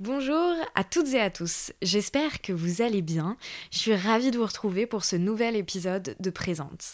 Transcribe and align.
Bonjour 0.00 0.54
à 0.76 0.84
toutes 0.84 1.12
et 1.14 1.20
à 1.20 1.28
tous, 1.28 1.72
j'espère 1.82 2.40
que 2.40 2.52
vous 2.52 2.82
allez 2.82 3.02
bien. 3.02 3.36
Je 3.72 3.78
suis 3.78 3.96
ravie 3.96 4.30
de 4.30 4.38
vous 4.38 4.46
retrouver 4.46 4.86
pour 4.86 5.02
ce 5.02 5.16
nouvel 5.16 5.56
épisode 5.56 6.14
de 6.20 6.30
Présente. 6.30 6.84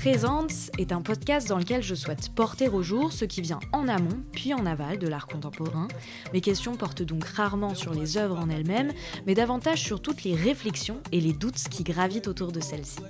Présente 0.00 0.70
est 0.78 0.92
un 0.92 1.02
podcast 1.02 1.46
dans 1.46 1.58
lequel 1.58 1.82
je 1.82 1.94
souhaite 1.94 2.30
porter 2.30 2.70
au 2.70 2.82
jour 2.82 3.12
ce 3.12 3.26
qui 3.26 3.42
vient 3.42 3.60
en 3.70 3.86
amont 3.86 4.22
puis 4.32 4.54
en 4.54 4.64
aval 4.64 4.98
de 4.98 5.06
l'art 5.06 5.26
contemporain. 5.26 5.88
Mes 6.32 6.40
questions 6.40 6.74
portent 6.74 7.02
donc 7.02 7.22
rarement 7.22 7.74
sur 7.74 7.92
les 7.92 8.16
œuvres 8.16 8.38
en 8.38 8.48
elles-mêmes, 8.48 8.94
mais 9.26 9.34
davantage 9.34 9.82
sur 9.82 10.00
toutes 10.00 10.24
les 10.24 10.34
réflexions 10.34 11.02
et 11.12 11.20
les 11.20 11.34
doutes 11.34 11.68
qui 11.70 11.84
gravitent 11.84 12.28
autour 12.28 12.50
de 12.50 12.60
celles-ci. 12.60 13.00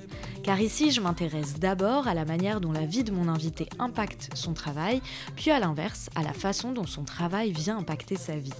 Car 0.42 0.60
ici, 0.60 0.90
je 0.90 1.00
m'intéresse 1.00 1.60
d'abord 1.60 2.08
à 2.08 2.14
la 2.14 2.24
manière 2.24 2.60
dont 2.60 2.72
la 2.72 2.86
vie 2.86 3.04
de 3.04 3.12
mon 3.12 3.28
invité 3.28 3.68
impacte 3.78 4.30
son 4.34 4.52
travail, 4.52 5.00
puis 5.36 5.52
à 5.52 5.60
l'inverse, 5.60 6.08
à 6.16 6.22
la 6.22 6.32
façon 6.32 6.72
dont 6.72 6.86
son 6.86 7.04
travail 7.04 7.52
vient 7.52 7.78
impacter 7.78 8.16
sa 8.16 8.34
vie. 8.34 8.50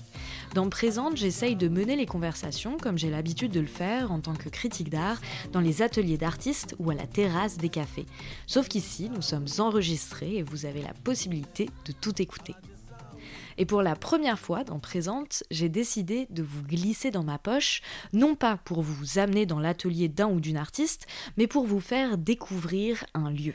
Dans 0.55 0.69
Présente, 0.69 1.17
j'essaye 1.17 1.57
de 1.57 1.69
mener 1.69 1.97
les 1.97 2.07
conversations 2.07 2.77
comme 2.77 2.99
j'ai 2.99 3.11
l'habitude 3.11 3.51
de 3.51 3.61
le 3.61 3.67
faire 3.67 4.13
en 4.13 4.21
tant 4.21 4.35
que 4.35 4.49
critique 4.49 4.91
d'art 4.91 5.21
dans 5.53 5.61
les 5.61 5.83
ateliers 5.83 6.19
d'artistes 6.19 6.77
ou 6.79 6.91
à 6.91 6.95
la 6.95 7.07
terrasse 7.07 7.57
des 7.57 7.71
cafés. 7.71 8.07
Sauf 8.47 8.69
qu'ici, 8.69 9.11
nous 9.11 9.23
sommes 9.23 9.47
enregistrés 9.59 10.37
et 10.37 10.43
vous 10.43 10.67
avez 10.67 10.83
la 10.83 10.95
possibilité 10.95 11.69
de 11.85 11.93
tout 11.93 12.21
écouter. 12.21 12.55
Et 13.59 13.67
pour 13.67 13.83
la 13.83 13.95
première 13.95 14.39
fois 14.39 14.65
dans 14.65 14.79
Présente, 14.79 15.43
j'ai 15.51 15.69
décidé 15.69 16.27
de 16.31 16.43
vous 16.43 16.63
glisser 16.63 17.11
dans 17.11 17.25
ma 17.25 17.39
poche, 17.39 17.83
non 18.13 18.35
pas 18.35 18.57
pour 18.57 18.81
vous 18.81 19.19
amener 19.19 19.45
dans 19.45 19.59
l'atelier 19.59 20.09
d'un 20.09 20.29
ou 20.29 20.41
d'une 20.41 20.57
artiste, 20.57 21.07
mais 21.37 21.47
pour 21.47 21.67
vous 21.67 21.81
faire 21.81 22.17
découvrir 22.17 23.05
un 23.13 23.31
lieu. 23.31 23.55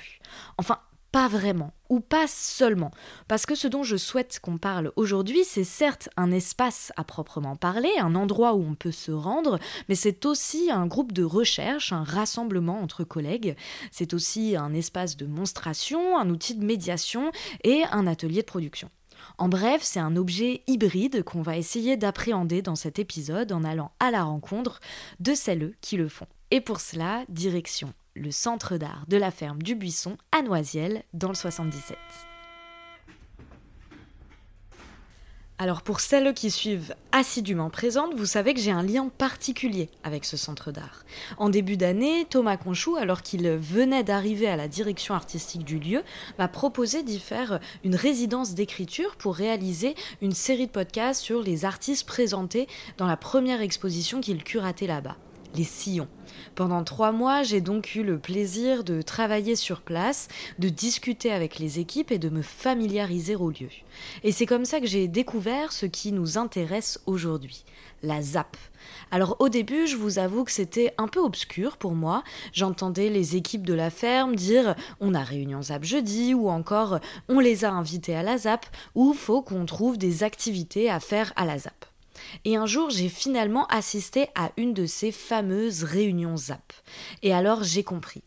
Enfin, 0.59 0.79
pas 1.15 1.29
vraiment, 1.29 1.71
ou 1.87 2.01
pas 2.01 2.27
seulement, 2.27 2.91
parce 3.29 3.45
que 3.45 3.55
ce 3.55 3.69
dont 3.69 3.83
je 3.83 3.95
souhaite 3.95 4.41
qu'on 4.41 4.57
parle 4.57 4.91
aujourd'hui, 4.97 5.45
c'est 5.45 5.63
certes 5.63 6.09
un 6.17 6.29
espace 6.29 6.91
à 6.97 7.05
proprement 7.05 7.55
parler, 7.55 7.89
un 8.01 8.15
endroit 8.15 8.53
où 8.53 8.61
on 8.69 8.75
peut 8.75 8.91
se 8.91 9.13
rendre, 9.13 9.57
mais 9.87 9.95
c'est 9.95 10.25
aussi 10.25 10.69
un 10.69 10.87
groupe 10.87 11.13
de 11.13 11.23
recherche, 11.23 11.93
un 11.93 12.03
rassemblement 12.03 12.81
entre 12.81 13.05
collègues, 13.05 13.55
c'est 13.91 14.13
aussi 14.13 14.57
un 14.57 14.73
espace 14.73 15.15
de 15.15 15.25
monstration, 15.25 16.19
un 16.19 16.29
outil 16.29 16.53
de 16.53 16.65
médiation 16.65 17.31
et 17.63 17.83
un 17.93 18.07
atelier 18.07 18.41
de 18.41 18.47
production. 18.47 18.89
En 19.37 19.47
bref, 19.47 19.83
c'est 19.83 20.01
un 20.01 20.17
objet 20.17 20.63
hybride 20.67 21.23
qu'on 21.23 21.41
va 21.41 21.55
essayer 21.55 21.95
d'appréhender 21.95 22.61
dans 22.61 22.75
cet 22.75 22.99
épisode 22.99 23.53
en 23.53 23.63
allant 23.63 23.93
à 24.01 24.11
la 24.11 24.25
rencontre 24.25 24.81
de 25.21 25.33
celles 25.33 25.75
qui 25.79 25.95
le 25.95 26.09
font. 26.09 26.27
Et 26.51 26.59
pour 26.59 26.81
cela, 26.81 27.23
direction 27.29 27.93
le 28.15 28.31
centre 28.31 28.77
d'art 28.77 29.03
de 29.07 29.17
la 29.17 29.29
ferme 29.29 29.61
du 29.61 29.75
Buisson 29.75 30.17
à 30.31 30.41
Noisiel 30.41 31.03
dans 31.13 31.27
le 31.27 31.35
77. 31.35 31.97
Alors 35.57 35.83
pour 35.83 36.01
celles 36.01 36.33
qui 36.33 36.51
suivent 36.51 36.95
assidûment 37.13 37.69
présentes, 37.69 38.13
vous 38.13 38.25
savez 38.25 38.53
que 38.53 38.59
j'ai 38.59 38.71
un 38.71 38.83
lien 38.83 39.07
particulier 39.07 39.89
avec 40.03 40.25
ce 40.25 40.35
centre 40.35 40.71
d'art. 40.71 41.05
En 41.37 41.49
début 41.49 41.77
d'année, 41.77 42.25
Thomas 42.29 42.57
Conchou, 42.57 42.97
alors 42.97 43.21
qu'il 43.21 43.49
venait 43.49 44.03
d'arriver 44.03 44.47
à 44.47 44.57
la 44.57 44.67
direction 44.67 45.13
artistique 45.13 45.63
du 45.63 45.79
lieu, 45.79 46.03
m'a 46.37 46.49
proposé 46.49 47.03
d'y 47.03 47.19
faire 47.19 47.59
une 47.85 47.95
résidence 47.95 48.53
d'écriture 48.53 49.15
pour 49.15 49.35
réaliser 49.35 49.95
une 50.21 50.33
série 50.33 50.67
de 50.67 50.71
podcasts 50.71 51.21
sur 51.21 51.41
les 51.41 51.63
artistes 51.63 52.05
présentés 52.05 52.67
dans 52.97 53.07
la 53.07 53.17
première 53.17 53.61
exposition 53.61 54.19
qu'il 54.19 54.43
curatait 54.43 54.87
là-bas 54.87 55.15
les 55.55 55.63
sillons. 55.63 56.07
Pendant 56.55 56.83
trois 56.83 57.11
mois, 57.11 57.43
j'ai 57.43 57.61
donc 57.61 57.95
eu 57.95 58.03
le 58.03 58.17
plaisir 58.17 58.83
de 58.83 59.01
travailler 59.01 59.55
sur 59.55 59.81
place, 59.81 60.27
de 60.59 60.69
discuter 60.69 61.31
avec 61.31 61.59
les 61.59 61.79
équipes 61.79 62.11
et 62.11 62.17
de 62.17 62.29
me 62.29 62.41
familiariser 62.41 63.35
au 63.35 63.49
lieu. 63.49 63.69
Et 64.23 64.31
c'est 64.31 64.45
comme 64.45 64.65
ça 64.65 64.79
que 64.79 64.87
j'ai 64.87 65.07
découvert 65.07 65.71
ce 65.71 65.85
qui 65.85 66.11
nous 66.11 66.37
intéresse 66.37 66.99
aujourd'hui, 67.05 67.65
la 68.03 68.21
ZAP. 68.21 68.57
Alors 69.11 69.35
au 69.39 69.49
début, 69.49 69.87
je 69.87 69.97
vous 69.97 70.19
avoue 70.19 70.43
que 70.43 70.51
c'était 70.51 70.93
un 70.97 71.07
peu 71.07 71.19
obscur 71.19 71.77
pour 71.77 71.93
moi. 71.93 72.23
J'entendais 72.53 73.09
les 73.09 73.35
équipes 73.35 73.65
de 73.65 73.73
la 73.73 73.89
ferme 73.89 74.35
dire 74.35 74.75
on 74.99 75.13
a 75.13 75.23
réunion 75.23 75.61
ZAP 75.61 75.83
jeudi 75.83 76.33
ou 76.33 76.49
encore 76.49 76.99
on 77.27 77.39
les 77.39 77.65
a 77.65 77.71
invités 77.71 78.15
à 78.15 78.23
la 78.23 78.37
ZAP 78.37 78.65
ou 78.93 79.13
faut 79.13 79.41
qu'on 79.41 79.65
trouve 79.65 79.97
des 79.97 80.23
activités 80.23 80.89
à 80.89 80.99
faire 80.99 81.33
à 81.35 81.45
la 81.45 81.57
ZAP. 81.57 81.85
Et 82.43 82.55
un 82.55 82.65
jour, 82.65 82.89
j'ai 82.89 83.09
finalement 83.09 83.65
assisté 83.67 84.27
à 84.35 84.51
une 84.57 84.73
de 84.73 84.85
ces 84.85 85.11
fameuses 85.11 85.83
réunions 85.83 86.37
ZAP. 86.37 86.73
Et 87.23 87.33
alors, 87.33 87.63
j'ai 87.63 87.83
compris. 87.83 88.23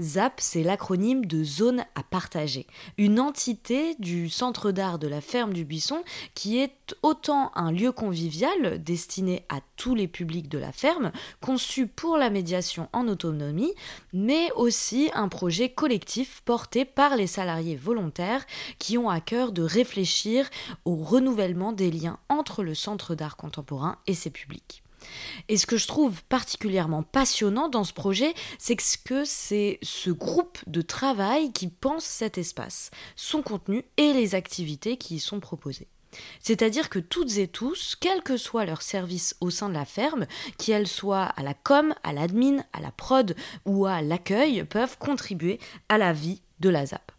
ZAP, 0.00 0.40
c'est 0.40 0.62
l'acronyme 0.62 1.26
de 1.26 1.44
Zone 1.44 1.84
à 1.94 2.02
partager, 2.02 2.66
une 2.96 3.20
entité 3.20 3.94
du 3.98 4.30
centre 4.30 4.72
d'art 4.72 4.98
de 4.98 5.06
la 5.06 5.20
ferme 5.20 5.52
du 5.52 5.64
Buisson 5.64 6.02
qui 6.34 6.58
est 6.58 6.96
autant 7.02 7.52
un 7.54 7.70
lieu 7.70 7.92
convivial 7.92 8.82
destiné 8.82 9.44
à 9.48 9.60
tous 9.76 9.94
les 9.94 10.08
publics 10.08 10.48
de 10.48 10.58
la 10.58 10.72
ferme, 10.72 11.12
conçu 11.40 11.86
pour 11.86 12.16
la 12.16 12.30
médiation 12.30 12.88
en 12.92 13.08
autonomie, 13.08 13.74
mais 14.12 14.50
aussi 14.56 15.10
un 15.14 15.28
projet 15.28 15.68
collectif 15.68 16.42
porté 16.44 16.84
par 16.84 17.16
les 17.16 17.26
salariés 17.26 17.76
volontaires 17.76 18.46
qui 18.78 18.96
ont 18.96 19.10
à 19.10 19.20
cœur 19.20 19.52
de 19.52 19.62
réfléchir 19.62 20.48
au 20.84 20.96
renouvellement 20.96 21.72
des 21.72 21.90
liens 21.90 22.18
entre 22.28 22.62
le 22.62 22.74
centre 22.74 23.14
d'art 23.14 23.36
contemporain 23.36 23.98
et 24.06 24.14
ses 24.14 24.30
publics. 24.30 24.82
Et 25.48 25.56
ce 25.56 25.66
que 25.66 25.76
je 25.76 25.86
trouve 25.86 26.22
particulièrement 26.24 27.02
passionnant 27.02 27.68
dans 27.68 27.84
ce 27.84 27.92
projet, 27.92 28.34
c'est 28.58 28.76
que 29.04 29.24
c'est 29.24 29.78
ce 29.82 30.10
groupe 30.10 30.58
de 30.66 30.82
travail 30.82 31.52
qui 31.52 31.68
pense 31.68 32.04
cet 32.04 32.38
espace, 32.38 32.90
son 33.16 33.42
contenu 33.42 33.84
et 33.96 34.12
les 34.12 34.34
activités 34.34 34.96
qui 34.96 35.16
y 35.16 35.20
sont 35.20 35.40
proposées. 35.40 35.88
C'est-à-dire 36.40 36.88
que 36.88 36.98
toutes 36.98 37.38
et 37.38 37.48
tous, 37.48 37.96
quel 38.00 38.22
que 38.22 38.36
soit 38.36 38.64
leur 38.64 38.82
service 38.82 39.36
au 39.40 39.50
sein 39.50 39.68
de 39.68 39.74
la 39.74 39.84
ferme, 39.84 40.26
qu'elles 40.58 40.88
soient 40.88 41.24
à 41.24 41.42
la 41.42 41.54
com, 41.54 41.94
à 42.02 42.12
l'admin, 42.12 42.64
à 42.72 42.80
la 42.80 42.90
prod 42.90 43.36
ou 43.64 43.86
à 43.86 44.02
l'accueil, 44.02 44.64
peuvent 44.64 44.98
contribuer 44.98 45.60
à 45.88 45.98
la 45.98 46.12
vie 46.12 46.42
de 46.58 46.68
la 46.68 46.86
ZAP. 46.86 47.12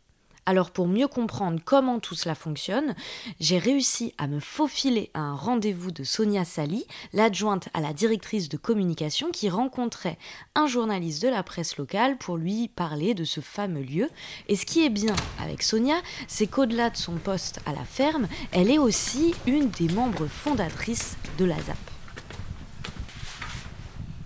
Alors 0.52 0.72
pour 0.72 0.90
mieux 0.90 1.08
comprendre 1.08 1.62
comment 1.64 2.02
tout 2.02 2.14
cela 2.14 2.36
fonctionne, 2.36 2.94
j'ai 3.40 3.58
réussi 3.58 4.14
à 4.18 4.28
me 4.28 4.42
faufiler 4.42 5.10
à 5.14 5.22
un 5.22 5.34
rendez-vous 5.34 5.92
de 5.92 6.04
Sonia 6.04 6.44
Sali, 6.44 6.86
l'adjointe 7.14 7.70
à 7.74 7.80
la 7.80 7.94
directrice 7.94 8.50
de 8.50 8.58
communication 8.58 9.32
qui 9.32 9.50
rencontrait 9.50 10.18
un 10.56 10.68
journaliste 10.68 11.24
de 11.24 11.30
la 11.30 11.42
presse 11.42 11.78
locale 11.78 12.18
pour 12.18 12.36
lui 12.36 12.68
parler 12.68 13.14
de 13.14 13.24
ce 13.24 13.40
fameux 13.40 13.82
lieu. 13.82 14.10
Et 14.50 14.58
ce 14.58 14.66
qui 14.66 14.84
est 14.84 14.90
bien 14.90 15.16
avec 15.42 15.64
Sonia, 15.64 15.96
c'est 16.28 16.48
qu'au-delà 16.48 16.90
de 16.90 16.98
son 16.98 17.14
poste 17.14 17.62
à 17.66 17.72
la 17.72 17.86
ferme, 17.86 18.28
elle 18.52 18.70
est 18.70 18.78
aussi 18.78 19.34
une 19.48 19.70
des 19.70 19.88
membres 19.88 20.28
fondatrices 20.28 21.16
de 21.38 21.46
la 21.46 21.56
ZAP. 21.56 21.78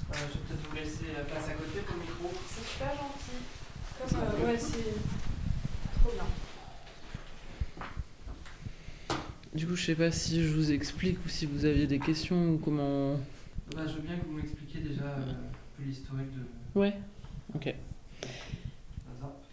Euh, 0.09 0.15
je 0.15 0.17
vais 0.17 0.39
peut-être 0.39 0.69
vous 0.71 0.75
laisser 0.75 1.05
place 1.27 1.49
à 1.49 1.53
côté 1.53 1.81
pour 1.85 1.95
le 1.97 2.01
micro. 2.01 2.31
C'est 2.49 2.67
super 2.67 2.93
gentil. 2.95 3.45
Comme, 3.99 4.19
euh, 4.21 4.47
ouais, 4.47 4.57
c'est 4.57 4.95
trop 6.05 6.11
bien. 6.13 6.25
Du 9.55 9.65
coup, 9.65 9.75
je 9.77 9.85
sais 9.85 9.95
pas 9.95 10.11
si 10.11 10.43
je 10.43 10.53
vous 10.53 10.73
explique 10.73 11.17
ou 11.25 11.29
si 11.29 11.45
vous 11.45 11.63
aviez 11.63 11.87
des 11.87 11.99
questions 11.99 12.49
ou 12.49 12.57
comment. 12.57 13.13
Bah, 13.73 13.83
je 13.87 13.93
veux 13.93 14.01
bien 14.01 14.17
que 14.17 14.25
vous 14.25 14.33
m'expliquiez 14.33 14.81
déjà 14.81 15.05
euh, 15.05 15.31
un 15.31 15.77
peu 15.77 15.83
l'historique 15.87 16.27
de 16.35 16.79
Ouais. 16.79 16.93
Ok. 17.53 17.73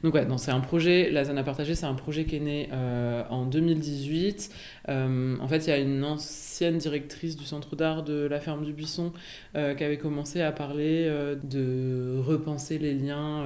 Donc 0.03 0.15
ouais, 0.15 0.27
c'est 0.37 0.51
un 0.51 0.61
projet, 0.61 1.11
la 1.11 1.25
ZAN 1.25 1.37
à 1.37 1.45
partager, 1.45 1.77
c'est 1.77 1.87
un 1.87 1.95
projet 1.95 2.25
qui 2.25 2.37
est 2.37 2.41
né 2.41 2.69
euh, 2.73 3.23
en 3.31 3.47
2018. 3.47 4.51
Euh, 4.89 5.37
en 5.39 5.47
fait, 5.47 5.67
il 5.67 5.71
y 5.71 5.73
a 5.73 5.79
une 5.79 6.03
ancienne 6.03 6.79
directrice 6.79 7.37
du 7.37 7.45
centre 7.45 7.77
d'art 7.77 8.03
de 8.03 8.27
la 8.27 8.41
ferme 8.41 8.65
du 8.65 8.73
Buisson 8.73 9.13
euh, 9.55 9.75
qui 9.75 9.85
avait 9.85 9.99
commencé 9.99 10.43
à 10.43 10.51
parler 10.51 11.09
de 11.45 12.19
repenser 12.19 12.79
les 12.79 12.95
liens 12.95 13.45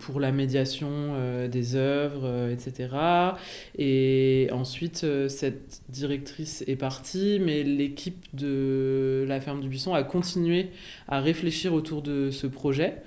pour 0.00 0.20
la 0.20 0.30
médiation 0.30 1.14
des 1.48 1.74
œuvres, 1.74 2.50
etc. 2.50 2.88
Et 3.76 4.48
ensuite, 4.52 5.04
cette 5.28 5.82
directrice 5.88 6.62
est 6.68 6.76
partie, 6.76 7.40
mais 7.40 7.64
l'équipe 7.64 8.24
de 8.32 9.24
la 9.26 9.40
ferme 9.40 9.60
du 9.60 9.68
Buisson 9.68 9.92
a 9.92 10.04
continué 10.04 10.70
à 11.08 11.20
réfléchir 11.20 11.74
autour 11.74 12.02
de 12.02 12.30
ce 12.30 12.46
projet. 12.46 13.02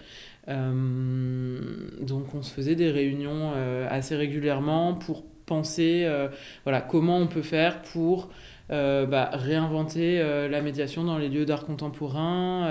Euh, 0.50 1.60
donc 2.02 2.34
on 2.34 2.42
se 2.42 2.54
faisait 2.54 2.76
des 2.76 2.90
réunions 2.90 3.52
euh, 3.56 3.86
assez 3.90 4.16
régulièrement 4.16 4.94
pour 4.94 5.24
penser 5.46 6.04
euh, 6.06 6.30
voilà, 6.64 6.82
comment 6.82 7.18
on 7.18 7.28
peut 7.28 7.42
faire 7.42 7.82
pour 7.82 8.30
bah, 8.70 9.30
réinventer 9.32 10.20
la 10.20 10.62
médiation 10.62 11.06
dans 11.06 11.18
les 11.18 11.30
lieux 11.30 11.46
d'art 11.46 11.66
contemporain 11.66 12.70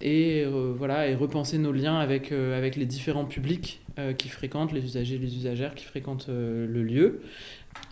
et, 0.00 0.46
voilà, 0.46 1.08
et 1.08 1.14
repenser 1.14 1.58
nos 1.58 1.72
liens 1.72 1.98
avec, 1.98 2.32
avec 2.32 2.76
les 2.76 2.86
différents 2.86 3.26
publics 3.26 3.82
qui 4.16 4.30
fréquentent, 4.30 4.72
les 4.72 4.82
usagers 4.82 5.16
et 5.16 5.18
les 5.18 5.36
usagères 5.36 5.74
qui 5.74 5.84
fréquentent 5.84 6.28
le 6.30 6.82
lieu. 6.82 7.20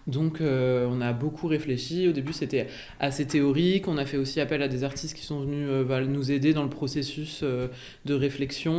Donc 0.06 0.40
euh, 0.40 0.88
on 0.90 1.00
a 1.00 1.12
beaucoup 1.12 1.46
réfléchi. 1.46 2.08
Au 2.08 2.12
début 2.12 2.32
c'était 2.32 2.66
assez 2.98 3.26
théorique. 3.26 3.86
On 3.86 3.98
a 3.98 4.04
fait 4.04 4.16
aussi 4.16 4.40
appel 4.40 4.62
à 4.62 4.68
des 4.68 4.84
artistes 4.84 5.16
qui 5.16 5.24
sont 5.24 5.40
venus 5.40 5.68
euh, 5.70 6.04
nous 6.06 6.32
aider 6.32 6.52
dans 6.52 6.64
le 6.64 6.70
processus 6.70 7.40
euh, 7.42 7.68
de 8.04 8.14
réflexion. 8.14 8.72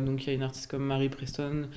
donc 0.00 0.24
il 0.24 0.28
y 0.28 0.30
a 0.30 0.32
une 0.34 0.42
artiste 0.42 0.70
comme 0.70 0.84
Marie 0.84 1.08
Preston 1.08 1.68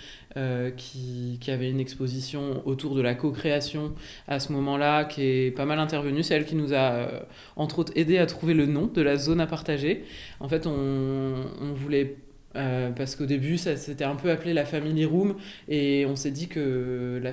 qui, 0.78 1.38
qui, 1.42 1.52
avait 1.52 1.70
une 1.70 1.80
exposition 1.80 2.66
autour 2.66 2.96
de 2.96 3.02
la 3.02 3.16
co-création 3.16 3.94
à 4.28 4.40
ce 4.40 4.54
moment-là, 4.54 5.06
qui 5.06 5.24
est 5.24 5.52
pas 5.52 5.66
mal 5.66 5.80
intervenue. 5.80 6.24
C'est 6.24 6.36
elle 6.36 6.46
qui 6.46 6.56
nous 6.56 6.74
a 6.74 7.08
entre 7.56 7.80
autres 7.80 7.92
aidé 7.96 8.18
à 8.18 8.26
trouver 8.26 8.54
le 8.54 8.66
nom 8.66 8.88
de 8.88 9.02
la 9.02 9.18
zone 9.18 9.42
à 9.42 9.48
partager. 9.48 10.04
En 10.40 10.48
fait 10.48 10.66
on 10.68 11.74
voulait 11.76 12.16
euh, 12.56 12.92
parce 12.92 13.16
qu'au 13.16 13.26
début, 13.26 13.58
ça 13.58 13.78
s'était 13.78 14.04
un 14.04 14.16
peu 14.16 14.30
appelé 14.30 14.54
la 14.54 14.66
family 14.66 15.06
room 15.06 15.36
et 15.70 16.06
on 16.06 16.16
s'est 16.16 16.32
dit 16.32 16.48
que 16.48 17.20
la, 17.24 17.32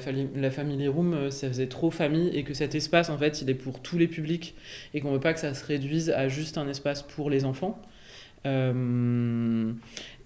family 0.50 0.88
room, 0.88 1.14
euh, 1.14 1.30
ça 1.30 1.48
faisait 1.48 1.66
trop 1.66 1.90
famille 1.90 2.28
et 2.36 2.44
que 2.44 2.54
cet 2.54 2.74
espace, 2.74 3.10
en 3.10 3.18
fait, 3.18 3.42
il 3.42 3.50
est 3.50 3.54
pour 3.54 3.80
tous 3.80 3.98
les 3.98 4.06
publics 4.06 4.54
et 4.94 5.00
qu'on 5.00 5.12
veut 5.12 5.20
pas 5.20 5.34
que 5.34 5.40
ça 5.40 5.54
se 5.54 5.64
réduise 5.64 6.10
à 6.10 6.28
juste 6.28 6.58
un 6.58 6.68
espace 6.68 7.02
pour 7.02 7.30
les 7.30 7.44
enfants. 7.44 7.82
Euh, 8.46 9.72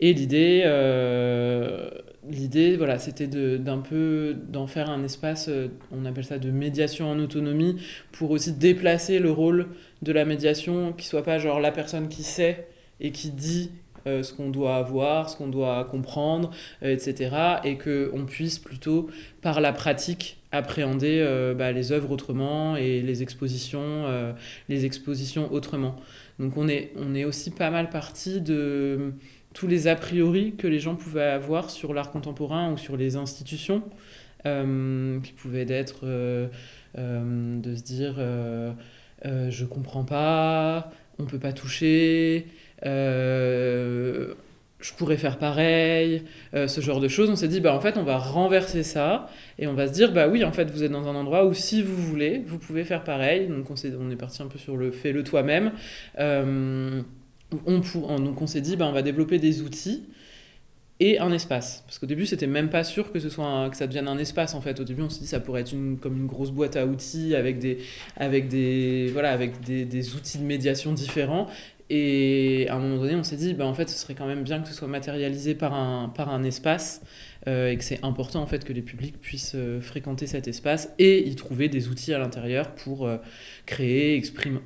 et 0.00 0.12
l'idée, 0.12 0.62
l'idée, 2.28 2.76
voilà, 2.76 2.98
c'était 2.98 3.26
d'un 3.26 3.78
peu 3.78 4.36
d'en 4.48 4.66
faire 4.66 4.90
un 4.90 5.02
espace, 5.02 5.48
on 5.90 6.04
appelle 6.04 6.24
ça 6.24 6.38
de 6.38 6.50
médiation 6.50 7.10
en 7.10 7.18
autonomie, 7.18 7.76
pour 8.12 8.30
aussi 8.30 8.52
déplacer 8.52 9.18
le 9.18 9.30
rôle 9.30 9.68
de 10.02 10.12
la 10.12 10.26
médiation, 10.26 10.92
qui 10.92 11.06
soit 11.06 11.24
pas 11.24 11.38
genre 11.38 11.60
la 11.60 11.72
personne 11.72 12.08
qui 12.08 12.22
sait 12.22 12.68
et 13.00 13.10
qui 13.10 13.30
dit 13.30 13.70
euh, 14.06 14.22
ce 14.22 14.32
qu'on 14.32 14.50
doit 14.50 14.76
avoir, 14.76 15.30
ce 15.30 15.36
qu'on 15.36 15.48
doit 15.48 15.84
comprendre, 15.84 16.50
euh, 16.82 16.92
etc. 16.92 17.36
Et 17.64 17.78
qu'on 17.78 18.24
puisse 18.26 18.58
plutôt, 18.58 19.08
par 19.42 19.60
la 19.60 19.72
pratique, 19.72 20.38
appréhender 20.50 21.20
euh, 21.20 21.54
bah, 21.54 21.72
les 21.72 21.92
œuvres 21.92 22.10
autrement 22.10 22.76
et 22.76 23.00
les 23.00 23.22
expositions, 23.22 24.04
les 24.68 24.84
expositions 24.84 25.52
autrement. 25.52 25.96
Donc 26.38 26.56
on 26.56 26.68
est, 26.68 26.92
on 26.96 27.14
est 27.14 27.24
aussi 27.24 27.50
pas 27.50 27.70
mal 27.70 27.90
parti 27.90 28.40
de 28.40 29.12
tous 29.54 29.66
les 29.66 29.86
a 29.86 29.94
priori 29.94 30.54
que 30.56 30.66
les 30.66 30.80
gens 30.80 30.96
pouvaient 30.96 31.22
avoir 31.22 31.70
sur 31.70 31.94
l'art 31.94 32.10
contemporain 32.10 32.72
ou 32.72 32.78
sur 32.78 32.96
les 32.96 33.16
institutions, 33.16 33.82
qui 34.44 35.32
pouvaient 35.32 35.70
être 35.70 36.04
de 36.96 37.76
se 37.76 37.82
dire 37.82 38.16
je 39.24 39.64
comprends 39.64 40.04
pas, 40.04 40.90
on 41.18 41.24
peut 41.24 41.38
pas 41.38 41.52
toucher, 41.52 42.46
euh, 42.46 42.61
je 44.82 44.92
pourrais 44.94 45.16
faire 45.16 45.38
pareil, 45.38 46.24
euh, 46.54 46.68
ce 46.68 46.80
genre 46.80 47.00
de 47.00 47.08
choses. 47.08 47.30
On 47.30 47.36
s'est 47.36 47.48
dit, 47.48 47.60
bah, 47.60 47.74
en 47.74 47.80
fait, 47.80 47.96
on 47.96 48.02
va 48.02 48.18
renverser 48.18 48.82
ça 48.82 49.30
et 49.58 49.66
on 49.66 49.74
va 49.74 49.86
se 49.86 49.92
dire, 49.92 50.12
bah 50.12 50.28
oui, 50.28 50.44
en 50.44 50.52
fait, 50.52 50.70
vous 50.70 50.82
êtes 50.82 50.90
dans 50.90 51.08
un 51.08 51.14
endroit 51.14 51.46
où 51.46 51.54
si 51.54 51.82
vous 51.82 51.96
voulez, 51.96 52.42
vous 52.46 52.58
pouvez 52.58 52.84
faire 52.84 53.04
pareil. 53.04 53.46
Donc 53.46 53.70
on, 53.70 54.10
est, 54.10 54.16
parti 54.16 54.42
un 54.42 54.46
peu 54.46 54.58
sur 54.58 54.76
le 54.76 54.90
fais-le 54.90 55.22
toi-même. 55.22 55.72
Euh, 56.18 57.00
on, 57.66 57.80
donc 58.18 58.42
on 58.42 58.46
s'est 58.46 58.60
dit, 58.60 58.76
bah, 58.76 58.86
on 58.86 58.92
va 58.92 59.02
développer 59.02 59.38
des 59.38 59.62
outils 59.62 60.08
et 60.98 61.18
un 61.18 61.32
espace. 61.32 61.84
Parce 61.86 61.98
qu'au 61.98 62.06
début, 62.06 62.26
c'était 62.26 62.46
même 62.46 62.68
pas 62.68 62.84
sûr 62.84 63.12
que, 63.12 63.18
ça 63.20 63.86
devienne 63.86 64.08
un 64.08 64.18
espace, 64.18 64.54
en 64.54 64.60
fait. 64.60 64.80
Au 64.80 64.84
début, 64.84 65.02
on 65.02 65.10
s'est 65.10 65.20
dit, 65.20 65.26
ça 65.26 65.40
pourrait 65.40 65.60
être 65.60 65.72
une, 65.72 65.98
comme 65.98 66.16
une 66.16 66.26
grosse 66.26 66.50
boîte 66.50 66.76
à 66.76 66.86
outils 66.86 67.36
avec 67.36 67.58
des, 67.58 67.78
avec 68.16 68.48
des, 68.48 69.10
voilà, 69.12 69.30
avec 69.30 69.60
des 69.60 70.14
outils 70.14 70.38
de 70.38 70.44
médiation 70.44 70.92
différents. 70.92 71.48
Et 71.94 72.68
à 72.70 72.76
un 72.76 72.78
moment 72.78 72.96
donné, 72.96 73.14
on 73.16 73.22
s'est 73.22 73.36
dit, 73.36 73.52
bah, 73.52 73.66
en 73.66 73.74
fait, 73.74 73.90
ce 73.90 73.98
serait 73.98 74.14
quand 74.14 74.26
même 74.26 74.44
bien 74.44 74.62
que 74.62 74.68
ce 74.68 74.72
soit 74.72 74.88
matérialisé 74.88 75.54
par 75.54 75.74
un, 75.74 76.08
par 76.08 76.30
un 76.30 76.42
espace 76.42 77.02
euh, 77.46 77.68
et 77.68 77.76
que 77.76 77.84
c'est 77.84 78.02
important 78.02 78.40
en 78.40 78.46
fait 78.46 78.64
que 78.64 78.72
les 78.72 78.80
publics 78.80 79.20
puissent 79.20 79.56
euh, 79.56 79.78
fréquenter 79.82 80.26
cet 80.26 80.48
espace 80.48 80.88
et 80.98 81.28
y 81.28 81.34
trouver 81.34 81.68
des 81.68 81.88
outils 81.88 82.14
à 82.14 82.18
l'intérieur 82.18 82.70
pour 82.76 83.06
euh, 83.06 83.18
créer, 83.66 84.16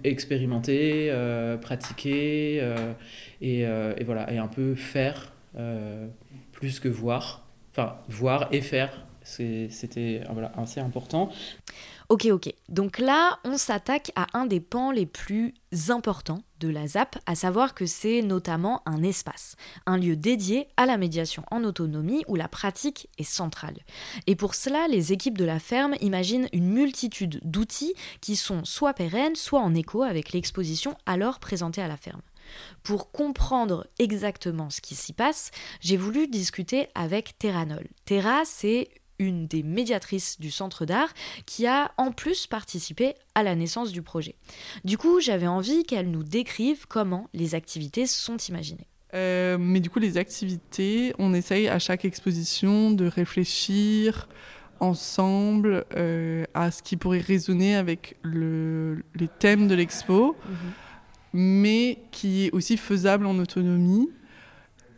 expérimenter, 0.04 1.12
pratiquer 1.60 2.62
et, 3.40 3.66
voilà, 4.04 4.32
et 4.32 4.38
un 4.38 4.46
peu 4.46 4.76
faire 4.76 5.32
plus 6.52 6.78
que 6.78 6.88
voir. 6.88 7.44
Enfin, 7.72 7.96
voir 8.08 8.48
et 8.52 8.60
faire, 8.60 9.04
c'était 9.22 10.22
assez 10.56 10.78
important. 10.78 11.32
Ok, 12.08 12.26
ok. 12.30 12.54
Donc 12.68 12.98
là, 12.98 13.40
on 13.44 13.58
s'attaque 13.58 14.12
à 14.14 14.28
un 14.32 14.46
des 14.46 14.60
pans 14.60 14.92
les 14.92 15.06
plus 15.06 15.54
importants 15.88 16.42
de 16.60 16.68
la 16.68 16.86
ZAP, 16.86 17.18
à 17.26 17.34
savoir 17.34 17.74
que 17.74 17.84
c'est 17.84 18.22
notamment 18.22 18.80
un 18.86 19.02
espace, 19.02 19.56
un 19.86 19.96
lieu 19.96 20.14
dédié 20.14 20.68
à 20.76 20.86
la 20.86 20.98
médiation 20.98 21.42
en 21.50 21.64
autonomie 21.64 22.24
où 22.28 22.36
la 22.36 22.46
pratique 22.46 23.08
est 23.18 23.24
centrale. 23.24 23.78
Et 24.28 24.36
pour 24.36 24.54
cela, 24.54 24.86
les 24.86 25.12
équipes 25.12 25.36
de 25.36 25.44
la 25.44 25.58
ferme 25.58 25.96
imaginent 26.00 26.48
une 26.52 26.68
multitude 26.68 27.40
d'outils 27.42 27.94
qui 28.20 28.36
sont 28.36 28.64
soit 28.64 28.94
pérennes, 28.94 29.34
soit 29.34 29.60
en 29.60 29.74
écho 29.74 30.04
avec 30.04 30.32
l'exposition 30.32 30.96
alors 31.06 31.40
présentée 31.40 31.82
à 31.82 31.88
la 31.88 31.96
ferme. 31.96 32.22
Pour 32.84 33.10
comprendre 33.10 33.88
exactement 33.98 34.70
ce 34.70 34.80
qui 34.80 34.94
s'y 34.94 35.12
passe, 35.12 35.50
j'ai 35.80 35.96
voulu 35.96 36.28
discuter 36.28 36.86
avec 36.94 37.36
Terranol. 37.38 37.88
Terra, 38.04 38.44
c'est 38.44 38.88
une 39.18 39.46
des 39.46 39.62
médiatrices 39.62 40.38
du 40.40 40.50
centre 40.50 40.84
d'art, 40.84 41.12
qui 41.46 41.66
a 41.66 41.92
en 41.96 42.12
plus 42.12 42.46
participé 42.46 43.14
à 43.34 43.42
la 43.42 43.54
naissance 43.54 43.92
du 43.92 44.02
projet. 44.02 44.36
Du 44.84 44.98
coup, 44.98 45.20
j'avais 45.20 45.46
envie 45.46 45.84
qu'elle 45.84 46.10
nous 46.10 46.24
décrive 46.24 46.86
comment 46.86 47.28
les 47.34 47.54
activités 47.54 48.06
sont 48.06 48.36
imaginées. 48.36 48.86
Euh, 49.14 49.56
mais 49.58 49.80
du 49.80 49.88
coup, 49.88 49.98
les 49.98 50.18
activités, 50.18 51.14
on 51.18 51.32
essaye 51.32 51.68
à 51.68 51.78
chaque 51.78 52.04
exposition 52.04 52.90
de 52.90 53.06
réfléchir 53.06 54.28
ensemble 54.80 55.84
euh, 55.96 56.44
à 56.54 56.70
ce 56.70 56.82
qui 56.82 56.96
pourrait 56.96 57.20
résonner 57.20 57.76
avec 57.76 58.16
le, 58.22 59.02
les 59.14 59.28
thèmes 59.28 59.68
de 59.68 59.74
l'expo, 59.74 60.36
mhm. 60.44 60.56
mais 61.32 61.98
qui 62.10 62.46
est 62.46 62.52
aussi 62.52 62.76
faisable 62.76 63.26
en 63.26 63.38
autonomie 63.38 64.10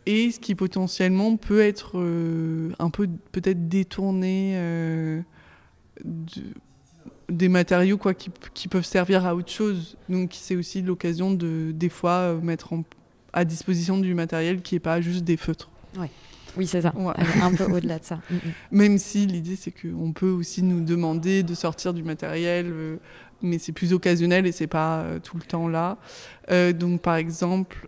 et 0.09 0.31
ce 0.31 0.41
qui 0.41 0.55
potentiellement 0.55 1.37
peut 1.37 1.61
être 1.61 1.99
euh, 1.99 2.73
un 2.79 2.89
peu 2.89 3.07
peut-être 3.31 3.69
détourné 3.69 4.55
euh, 4.55 5.21
des 7.29 7.51
matériaux 7.51 7.99
quoi, 7.99 8.15
qui, 8.15 8.31
qui, 8.55 8.69
peuvent 8.69 8.87
servir 8.87 9.27
à 9.27 9.35
autre 9.35 9.51
chose. 9.51 9.99
Donc 10.09 10.31
c'est 10.33 10.57
aussi 10.57 10.81
l'occasion 10.81 11.35
de 11.35 11.73
des 11.75 11.91
fois 11.91 12.13
euh, 12.13 12.41
mettre 12.41 12.73
à 13.35 13.45
disposition 13.45 13.99
du 13.99 14.15
matériel 14.15 14.63
qui 14.63 14.77
n'est 14.77 14.81
pas 14.81 15.03
juste 15.03 15.25
des 15.25 15.37
feutres. 15.37 15.69
Ouais. 15.99 16.11
Oui, 16.57 16.67
c'est 16.67 16.81
ça. 16.81 16.95
Un 17.43 17.53
peu 17.53 17.65
au-delà 17.65 17.99
de 17.99 18.05
ça. 18.05 18.19
Mm, 18.31 18.35
mm. 18.35 18.53
Même 18.71 18.99
si 18.99 19.27
l'idée, 19.27 19.57
c'est 19.57 19.71
qu'on 19.71 20.13
peut 20.13 20.31
aussi 20.31 20.63
nous 20.63 20.83
demander 20.83 21.43
de 21.43 21.55
sortir 21.55 21.93
du 21.93 22.03
matériel, 22.03 22.99
mais 23.43 23.59
c'est 23.59 23.73
plus 23.73 23.93
occasionnel 23.93 24.47
et 24.47 24.53
c'est 24.53 24.67
pas 24.67 25.05
tout 25.23 25.37
le 25.37 25.43
temps 25.43 25.69
là. 25.69 25.99
donc, 26.73 27.03
par 27.03 27.17
exemple, 27.17 27.87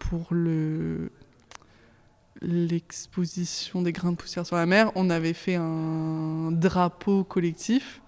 pour 0.00 0.26
le 0.32 1.12
l'exposition 2.42 3.82
des 3.82 3.92
grains 3.92 4.12
de 4.12 4.16
poussière 4.16 4.46
sur 4.46 4.56
la 4.56 4.64
mer, 4.64 4.90
on 4.94 5.10
avait 5.10 5.34
fait 5.34 5.56
un 5.56 6.50
drapeau 6.52 7.22
collectif 7.22 8.00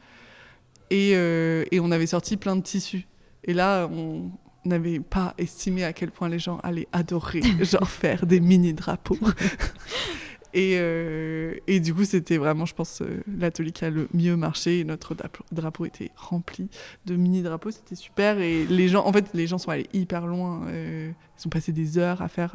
et, 0.88 1.12
euh, 1.14 1.64
et 1.70 1.80
on 1.80 1.90
avait 1.90 2.06
sorti 2.06 2.38
plein 2.38 2.56
de 2.56 2.62
tissus. 2.62 3.06
Et 3.44 3.52
là, 3.52 3.88
on 3.92 4.30
n'avait 4.64 5.00
pas 5.00 5.34
estimé 5.36 5.84
à 5.84 5.92
quel 5.92 6.10
point 6.10 6.30
les 6.30 6.38
gens 6.38 6.58
allaient 6.62 6.88
adorer 6.92 7.42
genre 7.60 7.90
faire 7.90 8.24
des 8.24 8.40
mini 8.40 8.72
drapeaux. 8.72 9.18
Et, 10.54 10.74
euh, 10.76 11.54
et, 11.66 11.80
du 11.80 11.94
coup, 11.94 12.04
c'était 12.04 12.36
vraiment, 12.36 12.66
je 12.66 12.74
pense, 12.74 13.00
euh, 13.00 13.22
l'atelier 13.38 13.72
qui 13.72 13.84
a 13.84 13.90
le 13.90 14.08
mieux 14.12 14.36
marché. 14.36 14.84
Notre 14.84 15.16
drapeau 15.50 15.86
était 15.86 16.10
rempli 16.16 16.68
de 17.06 17.16
mini-drapeaux. 17.16 17.70
C'était 17.70 17.94
super. 17.94 18.38
Et 18.38 18.66
les 18.66 18.88
gens, 18.88 19.06
en 19.06 19.12
fait, 19.12 19.30
les 19.32 19.46
gens 19.46 19.58
sont 19.58 19.70
allés 19.70 19.88
hyper 19.92 20.26
loin. 20.26 20.66
Euh, 20.68 21.10
ils 21.38 21.46
ont 21.46 21.50
passé 21.50 21.72
des 21.72 21.96
heures 21.96 22.20
à 22.20 22.28
faire 22.28 22.54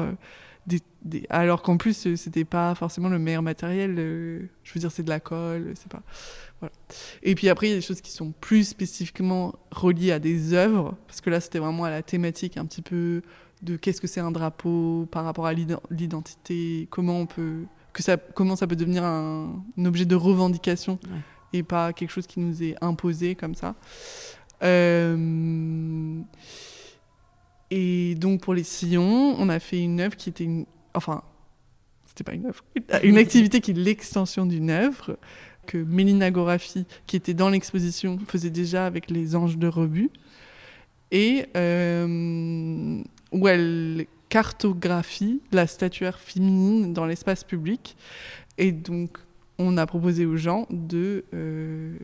des, 0.67 0.81
Alors 1.29 1.63
qu'en 1.63 1.77
plus, 1.77 2.15
c'était 2.15 2.45
pas 2.45 2.75
forcément 2.75 3.09
le 3.09 3.17
meilleur 3.17 3.41
matériel. 3.41 3.95
je 3.95 4.73
veux 4.73 4.79
dire, 4.79 4.91
c'est 4.91 5.03
de 5.03 5.09
la 5.09 5.19
colle, 5.19 5.73
c'est 5.75 5.89
pas. 5.89 6.03
Et 7.23 7.35
puis 7.35 7.49
après, 7.49 7.67
il 7.67 7.69
y 7.71 7.73
a 7.73 7.77
des 7.77 7.81
choses 7.81 8.01
qui 8.01 8.11
sont 8.11 8.31
plus 8.41 8.67
spécifiquement 8.67 9.55
reliées 9.71 10.11
à 10.11 10.19
des 10.19 10.53
œuvres. 10.53 10.95
Parce 11.07 11.21
que 11.21 11.31
là, 11.31 11.39
c'était 11.39 11.59
vraiment 11.59 11.85
à 11.85 11.89
la 11.89 12.03
thématique 12.03 12.57
un 12.57 12.65
petit 12.65 12.83
peu 12.83 13.21
de 13.63 13.75
qu'est-ce 13.75 14.01
que 14.01 14.07
c'est 14.07 14.19
un 14.19 14.31
drapeau 14.31 15.07
par 15.11 15.25
rapport 15.25 15.47
à 15.47 15.53
l'identité, 15.53 16.87
comment 16.91 17.19
on 17.21 17.25
peut 17.25 17.63
que 17.97 18.03
ça, 18.03 18.15
comment 18.15 18.55
ça 18.55 18.67
peut 18.67 18.75
devenir 18.75 19.03
un, 19.03 19.63
objet 19.83 20.05
de 20.05 20.15
revendication 20.15 20.99
et 21.51 21.63
pas 21.63 21.93
quelque 21.93 22.11
chose 22.11 22.27
qui 22.27 22.39
nous 22.39 22.61
est 22.61 22.75
imposé 22.79 23.33
comme 23.33 23.55
ça. 23.55 23.73
Euh, 24.63 26.21
et 27.71 28.13
donc 28.13 28.41
pour 28.41 28.53
les 28.53 28.63
sillons, 28.63 29.35
on 29.39 29.49
a 29.49 29.59
fait 29.59 29.81
une 29.81 29.99
œuvre 29.99 30.15
qui 30.15 30.29
était 30.29 30.43
une, 30.43 30.67
enfin, 30.93 31.23
c'était 32.05 32.23
pas 32.23 32.33
une 32.33 32.45
œuvre, 32.45 32.63
une 33.03 33.17
activité 33.17 33.61
qui 33.61 33.71
est 33.71 33.77
l'extension 33.77 34.45
d'une 34.45 34.69
œuvre 34.69 35.17
que 35.65 35.79
Mélina 35.79 36.29
Gorafi, 36.29 36.85
qui 37.07 37.15
était 37.15 37.33
dans 37.33 37.49
l'exposition, 37.49 38.19
faisait 38.27 38.51
déjà 38.51 38.85
avec 38.85 39.09
les 39.09 39.35
anges 39.35 39.57
de 39.57 39.67
rebut 39.67 40.11
et 41.09 41.47
euh, 41.57 43.01
où 43.31 43.47
elle 43.47 44.05
cartographie 44.29 45.41
la 45.51 45.67
statuaire 45.67 46.19
féminine 46.19 46.93
dans 46.93 47.05
l'espace 47.05 47.43
public. 47.43 47.95
Et 48.57 48.71
donc, 48.71 49.17
on 49.59 49.77
a 49.77 49.85
proposé 49.85 50.25
aux 50.25 50.37
gens 50.37 50.67
de 50.69 51.25
euh, 51.33 51.95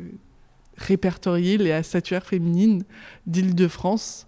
répertorier 0.78 1.58
les 1.58 1.84
statuaires 1.84 2.26
féminines 2.26 2.84
d'Île-de-France. 3.28 4.28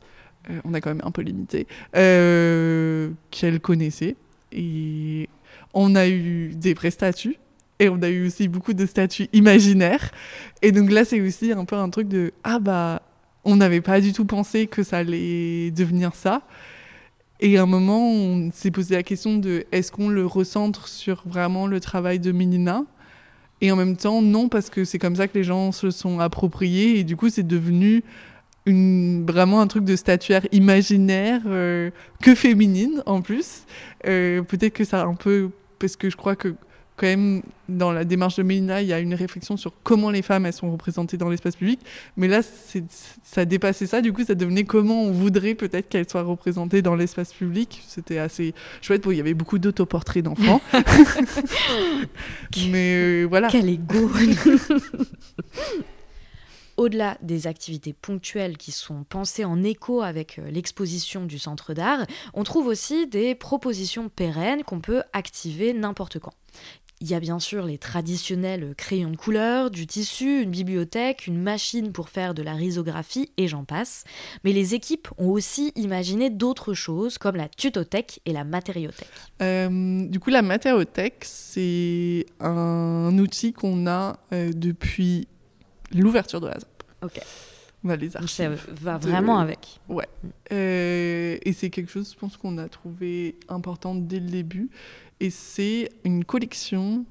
Euh, 0.50 0.60
on 0.64 0.74
a 0.74 0.82
quand 0.82 0.90
même 0.90 1.02
un 1.04 1.12
peu 1.12 1.22
limité, 1.22 1.68
euh, 1.96 3.10
qu'elles 3.32 3.60
connaissaient. 3.60 4.16
Et 4.52 5.28
on 5.74 5.96
a 5.96 6.08
eu 6.08 6.54
des 6.56 6.74
vraies 6.74 6.92
statues. 6.92 7.38
Et 7.80 7.90
on 7.90 8.02
a 8.02 8.10
eu 8.10 8.28
aussi 8.28 8.48
beaucoup 8.48 8.74
de 8.74 8.86
statues 8.86 9.28
imaginaires. 9.34 10.12
Et 10.62 10.72
donc 10.72 10.92
là, 10.92 11.04
c'est 11.04 11.20
aussi 11.20 11.52
un 11.52 11.66
peu 11.66 11.76
un 11.76 11.90
truc 11.90 12.08
de 12.08 12.32
Ah 12.44 12.60
bah, 12.60 13.02
on 13.44 13.58
n'avait 13.58 13.82
pas 13.82 14.00
du 14.00 14.14
tout 14.14 14.26
pensé 14.26 14.68
que 14.68 14.82
ça 14.82 15.00
allait 15.00 15.72
devenir 15.72 16.16
ça. 16.16 16.42
Et 17.40 17.58
à 17.58 17.64
un 17.64 17.66
moment, 17.66 18.10
on 18.12 18.50
s'est 18.52 18.72
posé 18.72 18.96
la 18.96 19.04
question 19.04 19.38
de 19.38 19.66
est-ce 19.72 19.92
qu'on 19.92 20.10
le 20.10 20.26
recentre 20.26 20.88
sur 20.88 21.24
vraiment 21.26 21.68
le 21.68 21.80
travail 21.80 22.20
de 22.20 22.32
Mélina 22.32 22.86
Et 23.62 23.72
en 23.72 23.76
même 23.76 23.98
temps, 23.98 24.22
non, 24.22 24.48
parce 24.48 24.70
que 24.70 24.86
c'est 24.86 25.00
comme 25.00 25.18
ça 25.18 25.28
que 25.28 25.38
les 25.38 25.44
gens 25.44 25.72
se 25.72 25.92
sont 25.92 26.20
appropriés. 26.20 27.00
Et 27.00 27.04
du 27.04 27.18
coup, 27.18 27.30
c'est 27.30 27.46
devenu 27.46 28.04
vraiment 28.68 29.62
un 29.62 29.68
truc 29.68 29.84
de 29.84 29.96
statuaire 29.96 30.48
imaginaire, 30.52 31.42
euh, 31.46 31.92
que 32.22 32.34
féminine 32.36 33.04
en 33.06 33.22
plus. 33.22 33.64
Euh, 34.08 34.42
Peut-être 34.42 34.74
que 34.74 34.86
ça 34.86 35.02
a 35.02 35.06
un 35.06 35.14
peu. 35.14 35.50
Parce 35.78 35.98
que 35.98 36.10
je 36.10 36.16
crois 36.16 36.36
que 36.36 36.56
quand 36.96 37.08
même, 37.08 37.42
dans 37.68 37.92
la 37.92 38.06
démarche 38.06 38.38
de 38.38 38.44
Mélina, 38.44 38.82
il 38.82 38.88
y 38.88 38.94
a 38.94 39.00
une 39.00 39.14
réflexion 39.14 39.58
sur 39.58 39.74
comment 39.84 40.12
les 40.12 40.22
femmes 40.22 40.46
elles 40.46 40.54
sont 40.54 40.72
représentées 40.72 41.18
dans 41.18 41.30
l'espace 41.30 41.58
public. 41.58 41.80
Mais 42.16 42.28
là, 42.28 42.42
ça 43.24 43.46
dépassait 43.46 43.88
ça. 43.88 44.02
Du 44.02 44.14
coup, 44.14 44.24
ça 44.24 44.36
devenait 44.36 44.64
comment 44.64 45.04
on 45.04 45.12
voudrait 45.12 45.56
peut-être 45.56 45.90
qu'elles 45.90 46.10
soient 46.10 46.24
représentées 46.24 46.82
dans 46.82 46.96
l'espace 46.96 47.34
public. 47.34 47.84
C'était 47.88 48.18
assez 48.18 48.54
chouette. 48.82 49.04
Bon, 49.04 49.12
il 49.12 49.18
y 49.18 49.20
avait 49.20 49.34
beaucoup 49.34 49.60
d'autoportraits 49.60 50.24
d'enfants. 50.24 50.62
Mais 52.70 52.96
euh, 52.96 53.26
voilà. 53.26 53.50
Quel 53.50 53.68
égo 53.68 54.10
Au-delà 56.78 57.18
des 57.22 57.48
activités 57.48 57.94
ponctuelles 57.94 58.58
qui 58.58 58.74
sont 58.74 59.06
pensées 59.06 59.46
en 59.46 59.64
écho 59.64 60.02
avec 60.02 60.40
euh, 60.40 60.50
l'exposition 60.52 61.26
du 61.26 61.40
centre 61.40 61.74
d'art, 61.74 62.06
on 62.34 62.44
trouve 62.44 62.68
aussi 62.68 63.08
des 63.08 63.34
propositions 63.34 64.10
pérennes 64.10 64.64
qu'on 64.64 64.82
peut 64.82 65.02
activer 65.14 65.74
n'importe 65.74 66.20
quand. 66.20 66.34
Il 67.06 67.12
y 67.12 67.14
a 67.14 67.20
bien 67.20 67.38
sûr 67.40 67.68
les 67.68 67.78
traditionnels 67.78 68.74
crayons 68.76 69.12
de 69.12 69.16
couleur, 69.16 69.70
du 69.70 69.86
tissu, 69.86 70.42
une 70.42 70.50
bibliothèque, 70.50 71.28
une 71.28 71.40
machine 71.40 71.92
pour 71.92 72.10
faire 72.10 72.34
de 72.34 72.42
la 72.42 72.54
risographie 72.56 73.30
et 73.38 73.48
j'en 73.48 73.64
passe. 73.64 74.06
Mais 74.44 74.54
les 74.54 74.74
équipes 74.74 75.08
ont 75.20 75.30
aussi 75.30 75.72
imaginé 75.76 76.32
d'autres 76.32 76.74
choses 76.74 77.20
comme 77.20 77.36
la 77.36 77.48
tutothèque 77.48 78.22
et 78.26 78.34
la 78.34 78.44
matériothèque. 78.44 79.08
Euh, 79.44 80.08
du 80.08 80.20
coup, 80.20 80.32
la 80.32 80.42
matériothèque, 80.42 81.18
c'est 81.26 82.26
un 82.40 83.16
outil 83.20 83.54
qu'on 83.54 83.86
a 83.86 84.18
euh, 84.34 84.52
depuis 84.56 85.28
l'ouverture 85.94 86.42
de 86.42 86.48
la 86.48 86.58
ZAP. 86.58 86.84
Ok. 87.04 87.20
On 87.84 87.90
a 87.90 87.96
les 87.98 88.10
Donc 88.10 88.28
ça 88.30 88.46
archives. 88.48 88.68
va 88.82 88.98
de- 88.98 89.08
vraiment 89.08 89.38
avec. 89.38 89.80
Euh, 90.52 91.38
et 91.44 91.54
c'est 91.54 91.70
quelque 91.70 91.92
chose, 91.92 92.12
je 92.12 92.18
pense, 92.18 92.36
qu'on 92.36 92.58
a 92.58 92.68
trouvé 92.68 93.36
important 93.48 93.94
dès 93.94 94.20
le 94.20 94.28
début. 94.30 94.72
Et 95.20 95.30
c'est 95.30 95.90
une 96.04 96.26
collection 96.26 97.06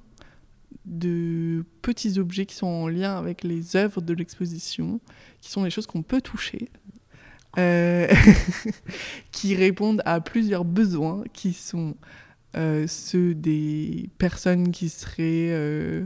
de 0.85 1.65
petits 1.83 2.19
objets 2.19 2.47
qui 2.47 2.55
sont 2.55 2.67
en 2.67 2.89
lien 2.89 3.17
avec 3.17 3.43
les 3.43 3.77
œuvres 3.77 4.01
de 4.01 4.13
l'exposition, 4.13 5.01
qui 5.41 5.51
sont 5.51 5.63
des 5.63 5.71
choses 5.71 5.87
qu'on 5.87 6.03
peut 6.03 6.21
toucher, 6.21 6.69
euh, 7.59 8.13
qui 9.33 9.55
répondent 9.55 10.03
à 10.05 10.21
plusieurs 10.21 10.65
besoins, 10.65 11.25
qui 11.33 11.53
sont 11.53 11.95
euh, 12.57 12.87
ceux 12.87 13.35
des 13.35 14.11
personnes 14.19 14.71
qui 14.71 14.89
seraient 14.89 15.51
euh, 15.51 16.05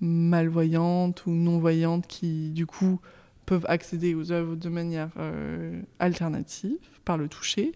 malvoyantes 0.00 1.26
ou 1.26 1.30
non-voyantes, 1.30 2.06
qui 2.06 2.50
du 2.50 2.66
coup 2.66 3.00
peuvent 3.46 3.66
accéder 3.68 4.14
aux 4.14 4.30
œuvres 4.30 4.54
de 4.54 4.68
manière 4.68 5.10
alternative 5.98 6.78
par 7.04 7.18
le 7.18 7.26
toucher. 7.26 7.72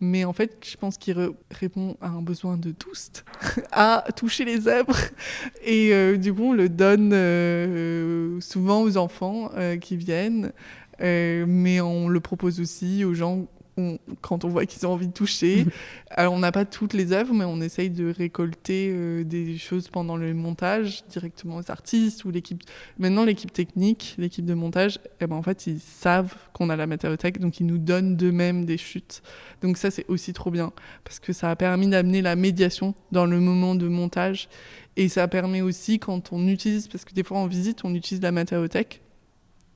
Mais 0.00 0.24
en 0.24 0.32
fait, 0.32 0.64
je 0.64 0.76
pense 0.76 0.96
qu'il 0.96 1.16
répond 1.50 1.96
à 2.00 2.08
un 2.08 2.22
besoin 2.22 2.56
de 2.56 2.70
tous 2.70 3.10
à 3.72 4.04
toucher 4.14 4.44
les 4.44 4.68
œuvres. 4.68 4.96
Et 5.64 5.92
euh, 5.92 6.16
du 6.16 6.32
coup, 6.32 6.50
on 6.50 6.52
le 6.52 6.68
donne 6.68 7.10
euh, 7.12 8.40
souvent 8.40 8.82
aux 8.82 8.96
enfants 8.96 9.50
euh, 9.56 9.76
qui 9.76 9.96
viennent, 9.96 10.52
mais 11.00 11.80
on 11.80 12.08
le 12.08 12.20
propose 12.20 12.60
aussi 12.60 13.04
aux 13.04 13.14
gens 13.14 13.46
on- 13.78 13.98
quand 14.20 14.44
on 14.44 14.48
voit 14.48 14.66
qu'ils 14.66 14.86
ont 14.86 14.92
envie 14.92 15.06
de 15.08 15.12
toucher. 15.12 15.64
Alors, 16.10 16.32
on 16.34 16.38
n'a 16.40 16.52
pas 16.52 16.64
toutes 16.64 16.92
les 16.92 17.12
œuvres, 17.12 17.32
mais 17.32 17.44
on 17.44 17.60
essaye 17.60 17.88
de 17.90 18.10
récolter 18.10 18.90
euh, 18.92 19.24
des 19.24 19.56
choses 19.56 19.88
pendant 19.88 20.16
le 20.16 20.34
montage 20.34 21.04
directement 21.08 21.56
aux 21.56 21.70
artistes 21.70 22.24
ou 22.24 22.30
l'équipe. 22.30 22.62
Maintenant, 22.98 23.24
l'équipe 23.24 23.52
technique, 23.52 24.14
l'équipe 24.18 24.44
de 24.44 24.54
montage, 24.54 24.98
eh 25.20 25.26
ben, 25.26 25.36
en 25.36 25.42
fait, 25.42 25.66
ils 25.66 25.80
savent 25.80 26.34
qu'on 26.52 26.68
a 26.70 26.76
la 26.76 26.86
matériothèque, 26.86 27.38
donc 27.40 27.60
ils 27.60 27.66
nous 27.66 27.78
donnent 27.78 28.16
d'eux-mêmes 28.16 28.64
des 28.64 28.76
chutes. 28.78 29.22
Donc 29.62 29.76
ça, 29.78 29.90
c'est 29.90 30.04
aussi 30.08 30.32
trop 30.32 30.50
bien, 30.50 30.72
parce 31.04 31.20
que 31.20 31.32
ça 31.32 31.50
a 31.50 31.56
permis 31.56 31.86
d'amener 31.88 32.20
la 32.22 32.36
médiation 32.36 32.94
dans 33.12 33.26
le 33.26 33.40
moment 33.40 33.74
de 33.74 33.88
montage. 33.88 34.48
Et 34.96 35.08
ça 35.08 35.28
permet 35.28 35.60
aussi, 35.60 36.00
quand 36.00 36.32
on 36.32 36.48
utilise, 36.48 36.88
parce 36.88 37.04
que 37.04 37.14
des 37.14 37.22
fois 37.22 37.38
en 37.38 37.46
visite, 37.46 37.84
on 37.84 37.94
utilise 37.94 38.20
la 38.20 38.32
matériothèque, 38.32 39.00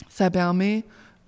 ça 0.08 0.30
permet 0.30 0.84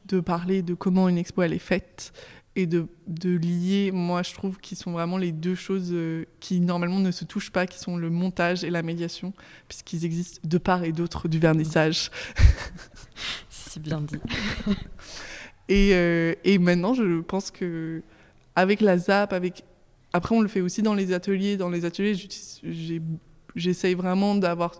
de 0.07 0.21
parler 0.21 0.62
de 0.62 0.75
comment 0.75 1.09
une 1.09 1.16
expo 1.16 1.43
elle 1.43 1.52
est 1.54 1.59
faite 1.59 2.12
et 2.56 2.66
de, 2.66 2.87
de 3.08 3.37
lier, 3.37 3.90
moi 3.92 4.23
je 4.23 4.32
trouve 4.32 4.58
qu'ils 4.58 4.78
sont 4.78 4.92
vraiment 4.92 5.16
les 5.16 5.32
deux 5.32 5.54
choses 5.54 5.90
euh, 5.92 6.25
qui 6.40 6.61
normalement 6.61 7.00
ne 7.00 7.11
se 7.11 7.25
touchent 7.25 7.50
pas, 7.50 7.66
qui 7.66 7.78
sont 7.78 7.96
le 7.96 8.11
montage 8.11 8.62
et 8.62 8.70
la 8.70 8.82
médiation, 8.82 9.32
puisqu'ils 9.68 10.04
existent 10.04 10.40
de 10.44 10.58
part 10.58 10.84
et 10.84 10.92
d'autre 10.92 11.28
du 11.28 11.38
vernissage. 11.38 12.11
C'est 13.49 13.82
bien 13.82 14.00
dit. 14.00 14.18
Et, 15.70 15.94
euh, 15.94 16.34
et 16.44 16.58
maintenant, 16.58 16.92
je 16.92 17.23
pense 17.23 17.50
que 17.50 18.02
avec 18.54 18.82
la 18.82 18.99
ZAP, 18.99 19.32
avec 19.32 19.64
après 20.12 20.37
on 20.37 20.40
le 20.40 20.49
fait 20.49 20.61
aussi 20.61 20.82
dans 20.82 20.94
les 20.94 21.12
ateliers. 21.12 21.56
Dans 21.56 21.70
les 21.70 21.84
ateliers, 21.84 22.14
j'essaye 23.56 23.94
vraiment 23.94 24.34
d'avoir 24.34 24.75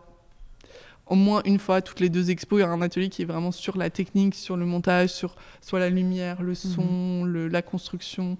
au 1.07 1.15
moins 1.17 1.43
une 1.45 1.59
fois 1.59 1.83
toutes 1.83 2.01
les 2.01 2.09
deux 2.09 2.31
expos, 2.31 2.59
il 2.59 2.63
y 2.63 2.65
a 2.65 2.71
un 2.71 2.81
atelier 2.83 3.09
qui 3.11 3.23
est 3.23 3.27
vraiment 3.27 3.53
sur 3.53 3.77
la 3.77 3.91
technique, 3.91 4.35
sur 4.35 4.57
le 4.57 4.65
montage, 4.65 5.11
sur 5.11 5.37
soit 5.61 5.79
la 5.81 5.91
lumière, 5.91 6.43
le 6.43 6.55
son, 6.55 7.25
le- 7.25 7.49
la 7.49 7.63
construction, 7.63 8.37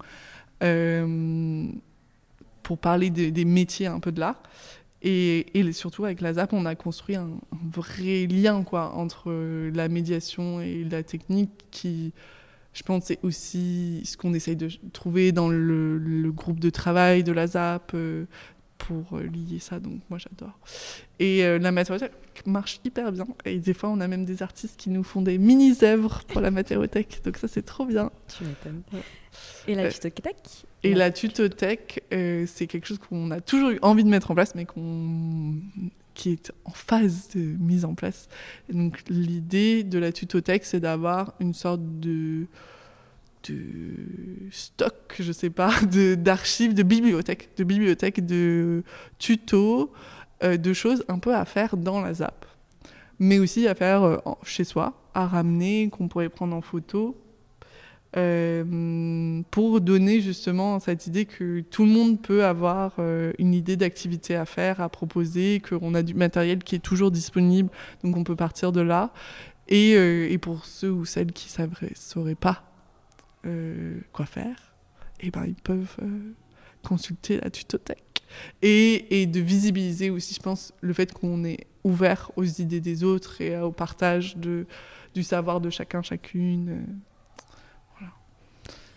euh, 0.63 1.67
pour 2.63 2.77
parler 2.79 3.09
des- 3.09 3.31
des 3.31 3.45
métiers 3.45 3.87
un 3.87 3.99
peu 3.99 4.11
de 4.11 4.19
l'art. 4.19 4.41
Et, 5.01 5.59
et 5.59 5.71
surtout 5.71 6.05
avec 6.05 6.19
la 6.21 6.33
ZAP, 6.33 6.53
on 6.53 6.65
a 6.65 6.73
construit 6.73 7.15
un, 7.15 7.27
un 7.51 7.69
vrai 7.71 8.25
lien 8.25 8.63
quoi, 8.63 8.93
entre 8.95 9.31
la 9.73 9.87
médiation 9.87 10.61
et 10.61 10.83
la 10.89 11.03
technique 11.03 11.51
qui, 11.69 12.11
je 12.73 12.81
pense, 12.81 13.03
c'est 13.05 13.19
aussi 13.21 14.01
ce 14.03 14.17
qu'on 14.17 14.33
essaye 14.33 14.55
de 14.55 14.67
trouver 14.93 15.31
dans 15.31 15.47
le, 15.49 15.99
le 15.99 16.31
groupe 16.31 16.59
de 16.59 16.71
travail 16.71 17.23
de 17.23 17.31
la 17.33 17.45
ZAP 17.45 17.91
euh, 17.93 18.25
pour 18.87 19.17
euh, 19.17 19.23
lier 19.23 19.59
ça. 19.59 19.79
Donc 19.79 19.99
moi 20.09 20.17
j'adore. 20.19 20.57
Et 21.19 21.43
euh, 21.43 21.57
la 21.59 21.71
matériothèque 21.71 22.11
marche 22.45 22.79
hyper 22.83 23.11
bien. 23.11 23.25
Et 23.45 23.59
des 23.59 23.73
fois, 23.73 23.89
on 23.89 23.99
a 24.01 24.07
même 24.07 24.25
des 24.25 24.43
artistes 24.43 24.75
qui 24.77 24.89
nous 24.89 25.03
font 25.03 25.21
des 25.21 25.37
mini-œuvres 25.37 26.23
pour 26.27 26.41
la 26.41 26.51
matériothèque. 26.51 27.21
Donc 27.25 27.37
ça, 27.37 27.47
c'est 27.47 27.63
trop 27.65 27.85
bien. 27.85 28.11
Tu 28.37 28.43
m'étonnes. 28.43 28.81
Et 29.67 29.75
la 29.75 29.83
Euh, 29.83 29.91
tutothèque? 29.91 30.65
Et 30.83 30.93
la 30.93 31.11
tutothèque, 31.11 32.03
euh, 32.13 32.45
c'est 32.47 32.67
quelque 32.67 32.87
chose 32.87 32.99
qu'on 32.99 33.31
a 33.31 33.41
toujours 33.41 33.71
eu 33.71 33.79
envie 33.81 34.03
de 34.03 34.09
mettre 34.09 34.29
en 34.31 34.35
place, 34.35 34.53
mais 34.55 34.65
qu'on 34.65 35.55
qui 36.13 36.29
est 36.31 36.53
en 36.63 36.71
phase 36.71 37.27
de 37.35 37.41
mise 37.41 37.83
en 37.83 37.93
place. 37.93 38.29
Et 38.69 38.73
donc 38.73 39.01
l'idée 39.09 39.83
de 39.83 39.99
la 39.99 40.11
tutothèque, 40.13 40.63
c'est 40.63 40.79
d'avoir 40.79 41.33
une 41.41 41.53
sorte 41.53 41.81
de 41.99 42.45
de 43.49 44.49
stock, 44.51 45.15
je 45.19 45.31
sais 45.31 45.49
pas, 45.49 45.71
d'archives, 46.17 46.73
de 46.73 46.83
bibliothèque, 46.83 47.49
de 47.57 47.63
bibliothèque 47.63 48.25
de 48.25 48.83
tutos, 49.19 49.91
euh, 50.43 50.57
de 50.57 50.73
choses 50.73 51.03
un 51.07 51.19
peu 51.19 51.33
à 51.33 51.45
faire 51.45 51.77
dans 51.77 52.01
la 52.01 52.13
ZAP, 52.13 52.45
mais 53.19 53.39
aussi 53.39 53.67
à 53.67 53.75
faire 53.75 54.03
euh, 54.03 54.17
chez 54.43 54.63
soi, 54.63 54.93
à 55.13 55.27
ramener, 55.27 55.89
qu'on 55.89 56.07
pourrait 56.07 56.29
prendre 56.29 56.55
en 56.55 56.61
photo 56.61 57.15
euh, 58.17 59.41
pour 59.51 59.81
donner 59.81 60.21
justement 60.21 60.79
cette 60.79 61.07
idée 61.07 61.25
que 61.25 61.61
tout 61.61 61.83
le 61.83 61.91
monde 61.91 62.21
peut 62.21 62.45
avoir 62.45 62.93
une 63.37 63.53
idée 63.53 63.75
d'activité 63.75 64.35
à 64.35 64.45
faire, 64.45 64.79
à 64.79 64.87
proposer, 64.87 65.61
qu'on 65.61 65.93
a 65.95 66.01
du 66.01 66.13
matériel 66.13 66.59
qui 66.63 66.75
est 66.75 66.79
toujours 66.79 67.11
disponible, 67.11 67.69
donc 68.03 68.15
on 68.15 68.23
peut 68.23 68.35
partir 68.35 68.71
de 68.71 68.81
là. 68.81 69.11
Et, 69.67 69.93
et 69.93 70.37
pour 70.37 70.65
ceux 70.65 70.91
ou 70.91 71.05
celles 71.05 71.31
qui 71.31 71.49
ne 71.59 71.67
sauraient 71.95 72.35
pas 72.35 72.74
euh, 73.45 73.99
quoi 74.11 74.25
faire, 74.25 74.75
eh 75.19 75.31
ben, 75.31 75.45
ils 75.45 75.55
peuvent 75.55 75.95
euh, 76.01 76.33
consulter 76.83 77.39
la 77.41 77.49
tutothèque. 77.49 78.23
Et, 78.61 79.21
et 79.21 79.27
de 79.27 79.39
visibiliser 79.39 80.09
aussi, 80.09 80.33
je 80.33 80.39
pense, 80.41 80.73
le 80.81 80.93
fait 80.93 81.13
qu'on 81.13 81.43
est 81.43 81.67
ouvert 81.83 82.31
aux 82.35 82.43
idées 82.43 82.81
des 82.81 83.03
autres 83.03 83.39
et 83.41 83.57
au 83.59 83.71
partage 83.71 84.35
de, 84.37 84.65
du 85.13 85.23
savoir 85.23 85.61
de 85.61 85.69
chacun, 85.69 86.01
chacune. 86.01 86.69
euh. 86.69 88.05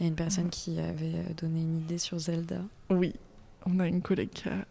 Il 0.01 0.05
y 0.05 0.07
a 0.07 0.09
une 0.09 0.15
personne 0.17 0.49
qui 0.49 0.79
avait 0.79 1.25
donné 1.37 1.61
une 1.61 1.79
idée 1.79 1.99
sur 1.99 2.19
Zelda. 2.19 2.63
Oui, 2.89 3.15
on 3.67 3.81
a 3.81 3.87
une 3.89 4.01
collègue 4.01 4.31
qui 4.31 4.49
a 4.49 4.65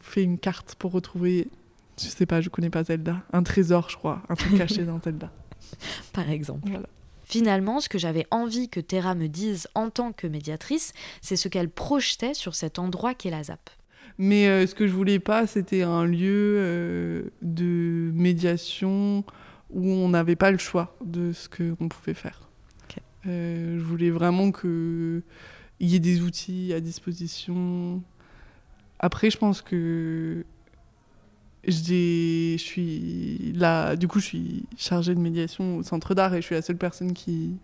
fait 0.00 0.22
une 0.22 0.38
carte 0.38 0.74
pour 0.74 0.92
retrouver 0.92 1.48
je 2.00 2.08
sais 2.08 2.26
pas, 2.26 2.40
je 2.40 2.48
connais 2.48 2.70
pas 2.70 2.84
Zelda. 2.84 3.22
Un 3.32 3.42
trésor, 3.42 3.90
je 3.90 3.96
crois, 3.96 4.22
un 4.28 4.34
truc 4.34 4.56
caché 4.56 4.84
dans 4.86 5.00
Zelda. 5.00 5.30
Par 6.12 6.28
exemple. 6.30 6.68
Voilà. 6.70 6.88
Finalement, 7.32 7.80
ce 7.80 7.88
que 7.88 7.96
j'avais 7.96 8.26
envie 8.30 8.68
que 8.68 8.78
Terra 8.78 9.14
me 9.14 9.26
dise 9.26 9.66
en 9.74 9.88
tant 9.88 10.12
que 10.12 10.26
médiatrice, 10.26 10.92
c'est 11.22 11.36
ce 11.36 11.48
qu'elle 11.48 11.70
projetait 11.70 12.34
sur 12.34 12.54
cet 12.54 12.78
endroit 12.78 13.14
qu'est 13.14 13.30
la 13.30 13.42
ZAP. 13.42 13.70
Mais 14.18 14.48
euh, 14.48 14.66
ce 14.66 14.74
que 14.74 14.86
je 14.86 14.92
voulais 14.92 15.18
pas, 15.18 15.46
c'était 15.46 15.80
un 15.80 16.04
lieu 16.04 16.56
euh, 16.58 17.22
de 17.40 18.10
médiation 18.12 19.24
où 19.70 19.88
on 19.88 20.10
n'avait 20.10 20.36
pas 20.36 20.50
le 20.50 20.58
choix 20.58 20.94
de 21.02 21.32
ce 21.32 21.48
qu'on 21.48 21.88
pouvait 21.88 22.12
faire. 22.12 22.50
Euh, 23.26 23.78
je 23.78 23.82
voulais 23.82 24.10
vraiment 24.10 24.52
qu'il 24.52 25.22
y 25.80 25.94
ait 25.94 26.00
des 26.00 26.20
outils 26.20 26.74
à 26.74 26.80
disposition. 26.80 28.02
Après, 28.98 29.30
je 29.30 29.38
pense 29.38 29.62
que 29.62 30.44
je 31.66 32.56
suis 32.58 33.52
là, 33.54 33.96
du 33.96 34.08
coup, 34.08 34.20
je 34.20 34.26
suis 34.26 34.64
chargée 34.76 35.14
de 35.14 35.20
médiation 35.20 35.76
au 35.76 35.82
centre 35.82 36.14
d'art 36.14 36.34
et 36.34 36.40
je 36.40 36.46
suis 36.46 36.54
la 36.54 36.62
seule 36.62 36.76
personne 36.76 37.12
qui, 37.12 37.56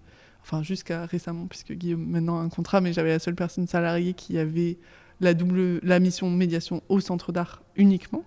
enfin, 0.43 0.63
jusqu'à 0.63 1.07
récemment, 1.07 1.47
puisque 1.47 1.73
Guillaume 1.73 2.07
maintenant 2.07 2.39
a 2.39 2.43
un 2.43 2.49
contrat, 2.49 2.81
mais 2.81 2.93
j'avais 2.93 3.11
la 3.11 3.19
seule 3.19 3.35
personne 3.35 3.67
salariée 3.67 4.15
qui 4.15 4.39
avait 4.39 4.79
la 5.21 5.35
double, 5.35 5.81
la 5.83 5.99
mission 5.99 6.31
médiation 6.31 6.83
au 6.89 7.01
centre 7.01 7.33
d'art 7.33 7.63
uniquement. 7.77 8.25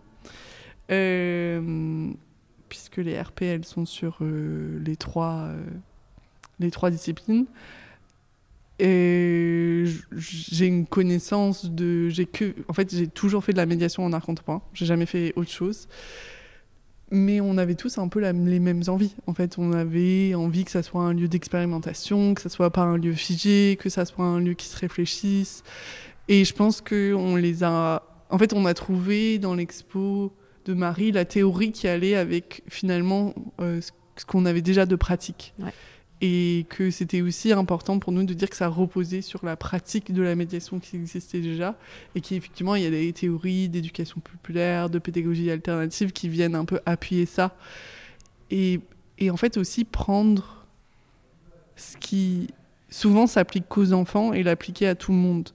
Euh, 0.92 2.12
puisque 2.68 2.98
les 2.98 3.20
RP, 3.20 3.44
elles 3.44 3.66
sont 3.66 3.86
sur 3.86 4.18
euh, 4.22 4.80
les, 4.86 4.98
trois, 4.98 5.46
euh, 5.48 5.64
les 6.60 6.72
trois 6.72 6.92
disciplines. 6.92 7.46
Et 8.84 9.86
j'ai 10.18 10.66
une 10.66 10.88
connaissance 10.88 11.70
de. 11.70 12.10
J'ai 12.10 12.26
que. 12.26 12.56
En 12.68 12.74
fait, 12.74 12.94
j'ai 12.94 13.06
toujours 13.06 13.44
fait 13.44 13.52
de 13.52 13.58
la 13.58 13.68
médiation 13.68 14.04
en 14.04 14.12
art 14.12 14.26
contemporain. 14.26 14.64
J'ai 14.74 14.88
jamais 14.88 15.06
fait 15.06 15.34
autre 15.36 15.52
chose. 15.52 15.88
Mais 17.12 17.42
on 17.42 17.60
avait 17.60 17.76
tous 17.76 18.00
un 18.00 18.08
peu 18.08 18.20
les 18.22 18.60
mêmes 18.60 18.82
envies. 18.88 19.16
En 19.28 19.36
fait, 19.36 19.60
on 19.60 19.72
avait 19.74 20.34
envie 20.34 20.66
que 20.66 20.72
ça 20.72 20.82
soit 20.82 21.04
un 21.04 21.14
lieu 21.14 21.28
d'expérimentation, 21.28 22.34
que 22.34 22.42
ça 22.42 22.50
soit 22.50 22.72
pas 22.72 22.82
un 22.82 22.98
lieu 22.98 23.14
figé, 23.14 23.78
que 23.80 23.90
ça 23.90 24.06
soit 24.06 24.26
un 24.26 24.40
lieu 24.40 24.56
qui 24.56 24.66
se 24.66 24.78
réfléchisse. 24.78 25.62
Et 26.28 26.44
je 26.44 26.54
pense 26.54 26.82
que 26.82 27.14
on 27.14 27.36
les 27.36 27.64
a. 27.64 28.02
En 28.32 28.40
fait, 28.40 28.52
on 28.54 28.66
a 28.66 28.74
trouvé 28.74 29.38
dans 29.38 29.54
l'expo 29.54 30.34
de 30.66 30.74
Marie 30.74 31.12
la 31.12 31.26
théorie 31.26 31.72
qui 31.72 31.88
allait 31.88 32.16
avec 32.16 32.64
finalement 32.68 33.36
euh, 33.60 33.80
ce 34.16 34.26
qu'on 34.26 34.46
avait 34.48 34.64
déjà 34.64 34.88
de 34.88 34.96
pratique. 34.96 35.54
Ouais. 35.60 35.72
Et 36.24 36.68
que 36.70 36.92
c'était 36.92 37.22
aussi 37.22 37.52
important 37.52 37.98
pour 37.98 38.12
nous 38.12 38.24
de 38.24 38.34
dire 38.34 38.50
que 38.50 38.56
ça 38.56 38.68
reposait 38.68 39.22
sur 39.22 39.44
la 39.44 39.56
pratique 39.56 40.14
de 40.14 40.22
la 40.22 40.36
médiation 40.36 40.80
qui 40.80 40.96
existait 40.96 41.42
déjà. 41.42 41.76
Et 42.14 42.22
qu'effectivement, 42.22 42.76
il 42.76 42.84
y 42.84 42.86
a 42.86 42.92
des 42.92 43.12
théories 43.12 43.70
d'éducation 43.70 44.22
populaire, 44.22 44.90
de 44.90 45.00
pédagogie 45.00 45.50
alternative 45.50 46.12
qui 46.12 46.30
viennent 46.30 46.56
un 46.56 46.66
peu 46.66 46.80
appuyer 46.86 47.26
ça. 47.26 47.56
Et, 48.52 48.82
et 49.18 49.32
en 49.32 49.38
fait 49.38 49.58
aussi 49.58 49.84
prendre 49.84 50.66
ce 51.76 51.98
qui 51.98 52.50
souvent 52.92 53.26
s'applique 53.26 53.68
qu'aux 53.68 53.94
enfants 53.94 54.34
et 54.34 54.44
l'appliquer 54.44 54.88
à 54.88 54.96
tout 54.96 55.12
le 55.12 55.18
monde. 55.18 55.50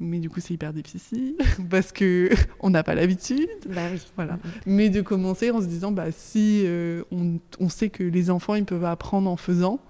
Mais 0.00 0.18
du 0.18 0.28
coup, 0.28 0.40
c'est 0.40 0.54
hyper 0.54 0.72
difficile 0.72 1.36
parce 1.70 1.92
que 1.92 2.30
on 2.60 2.70
n'a 2.70 2.82
pas 2.82 2.94
l'habitude. 2.94 3.48
Bah 3.68 3.82
oui. 3.92 4.00
Voilà. 4.16 4.38
Mais 4.66 4.90
de 4.90 5.00
commencer 5.00 5.50
en 5.50 5.60
se 5.60 5.66
disant, 5.66 5.92
bah, 5.92 6.10
si 6.10 6.62
euh, 6.66 7.02
on, 7.10 7.38
on 7.58 7.68
sait 7.68 7.88
que 7.88 8.02
les 8.02 8.30
enfants, 8.30 8.54
ils 8.54 8.64
peuvent 8.64 8.84
apprendre 8.84 9.30
en 9.30 9.36
faisant, 9.36 9.80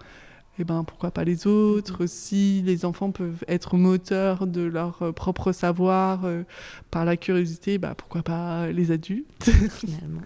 et 0.59 0.65
ben 0.65 0.85
pourquoi 0.85 1.11
pas 1.11 1.25
les 1.25 1.47
autres? 1.47 2.07
Si 2.07 2.63
les 2.63 2.85
enfants 2.85 3.11
peuvent 3.11 3.45
être 3.49 3.77
moteurs 3.77 4.47
de 4.47 4.63
leur 4.63 5.03
euh, 5.03 5.13
propre 5.13 5.53
savoir 5.53 6.25
euh, 6.25 6.45
par 6.91 7.05
la 7.05 7.17
curiosité, 7.17 7.79
bah, 7.79 7.95
pourquoi 7.97 8.23
pas 8.23 8.69
les 8.69 8.91
adultes? 8.91 9.51
Finalement. 9.71 10.23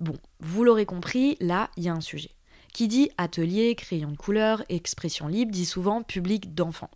Bon, 0.00 0.14
vous 0.40 0.64
l'aurez 0.64 0.86
compris, 0.86 1.36
là, 1.40 1.70
il 1.76 1.84
y 1.84 1.88
a 1.88 1.94
un 1.94 2.00
sujet. 2.00 2.30
Qui 2.72 2.86
dit 2.86 3.10
atelier, 3.16 3.74
crayon 3.74 4.12
de 4.12 4.16
couleur, 4.16 4.62
expression 4.68 5.26
libre, 5.26 5.50
dit 5.50 5.64
souvent 5.64 6.02
public 6.02 6.54
d'enfants. 6.54 6.90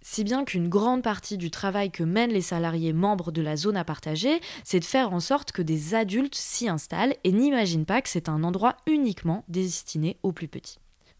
Si 0.00 0.24
bien 0.24 0.44
qu'une 0.44 0.68
grande 0.68 1.02
partie 1.02 1.36
du 1.36 1.50
travail 1.50 1.90
que 1.90 2.02
mènent 2.02 2.32
les 2.32 2.42
salariés 2.42 2.92
membres 2.92 3.30
de 3.30 3.42
la 3.42 3.56
zone 3.56 3.76
à 3.76 3.84
partager, 3.84 4.40
c'est 4.64 4.80
de 4.80 4.84
faire 4.84 5.12
en 5.12 5.20
sorte 5.20 5.52
que 5.52 5.62
des 5.62 5.94
adultes 5.94 6.34
s'y 6.34 6.68
installent 6.68 7.14
et 7.24 7.32
n'imaginent 7.32 7.86
pas 7.86 8.02
que 8.02 8.08
c'est 8.08 8.28
un 8.28 8.42
endroit 8.42 8.76
uniquement 8.86 9.44
destiné 9.48 10.16
aux 10.22 10.32
plus 10.32 10.48
petits. 10.48 10.78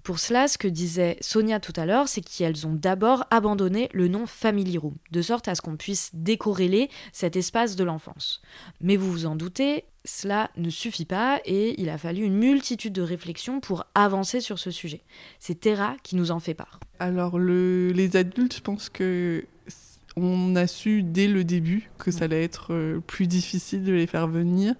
Pour 0.08 0.20
cela, 0.20 0.48
ce 0.48 0.56
que 0.56 0.68
disait 0.68 1.18
Sonia 1.20 1.60
tout 1.60 1.74
à 1.76 1.84
l'heure, 1.84 2.08
c'est 2.08 2.22
qu'elles 2.22 2.66
ont 2.66 2.72
d'abord 2.72 3.26
abandonné 3.30 3.90
le 3.92 4.08
nom 4.08 4.24
Family 4.24 4.78
Room, 4.78 4.94
de 5.10 5.20
sorte 5.20 5.48
à 5.48 5.54
ce 5.54 5.60
qu'on 5.60 5.76
puisse 5.76 6.08
décorréler 6.14 6.88
cet 7.12 7.36
espace 7.36 7.76
de 7.76 7.84
l'enfance. 7.84 8.40
Mais 8.80 8.96
vous 8.96 9.12
vous 9.12 9.26
en 9.26 9.36
doutez, 9.36 9.84
cela 10.06 10.50
ne 10.56 10.70
suffit 10.70 11.04
pas 11.04 11.42
et 11.44 11.78
il 11.78 11.90
a 11.90 11.98
fallu 11.98 12.22
une 12.22 12.38
multitude 12.38 12.94
de 12.94 13.02
réflexions 13.02 13.60
pour 13.60 13.84
avancer 13.94 14.40
sur 14.40 14.58
ce 14.58 14.70
sujet. 14.70 15.02
C'est 15.40 15.60
Terra 15.60 15.94
qui 16.02 16.16
nous 16.16 16.30
en 16.30 16.40
fait 16.40 16.54
part. 16.54 16.80
Alors, 17.00 17.38
le, 17.38 17.92
les 17.92 18.16
adultes, 18.16 18.56
je 18.56 18.62
pense 18.62 18.88
que 18.88 19.44
on 20.16 20.56
a 20.56 20.66
su 20.66 21.02
dès 21.02 21.28
le 21.28 21.44
début 21.44 21.90
que 21.98 22.10
ça 22.12 22.24
allait 22.24 22.44
être 22.44 22.72
euh, 22.72 23.00
plus 23.06 23.26
difficile 23.26 23.84
de 23.84 23.92
les 23.92 24.06
faire 24.06 24.26
venir. 24.26 24.74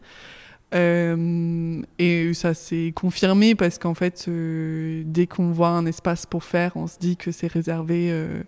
Euh, 0.74 1.80
et 1.98 2.34
ça 2.34 2.52
s'est 2.52 2.92
confirmé 2.94 3.54
parce 3.54 3.78
qu'en 3.78 3.94
fait, 3.94 4.26
euh, 4.28 5.02
dès 5.06 5.26
qu'on 5.26 5.50
voit 5.50 5.68
un 5.68 5.86
espace 5.86 6.26
pour 6.26 6.44
faire, 6.44 6.72
on 6.76 6.86
se 6.86 6.98
dit 6.98 7.16
que 7.16 7.32
c'est 7.32 7.46
réservé 7.46 8.10
euh, 8.10 8.42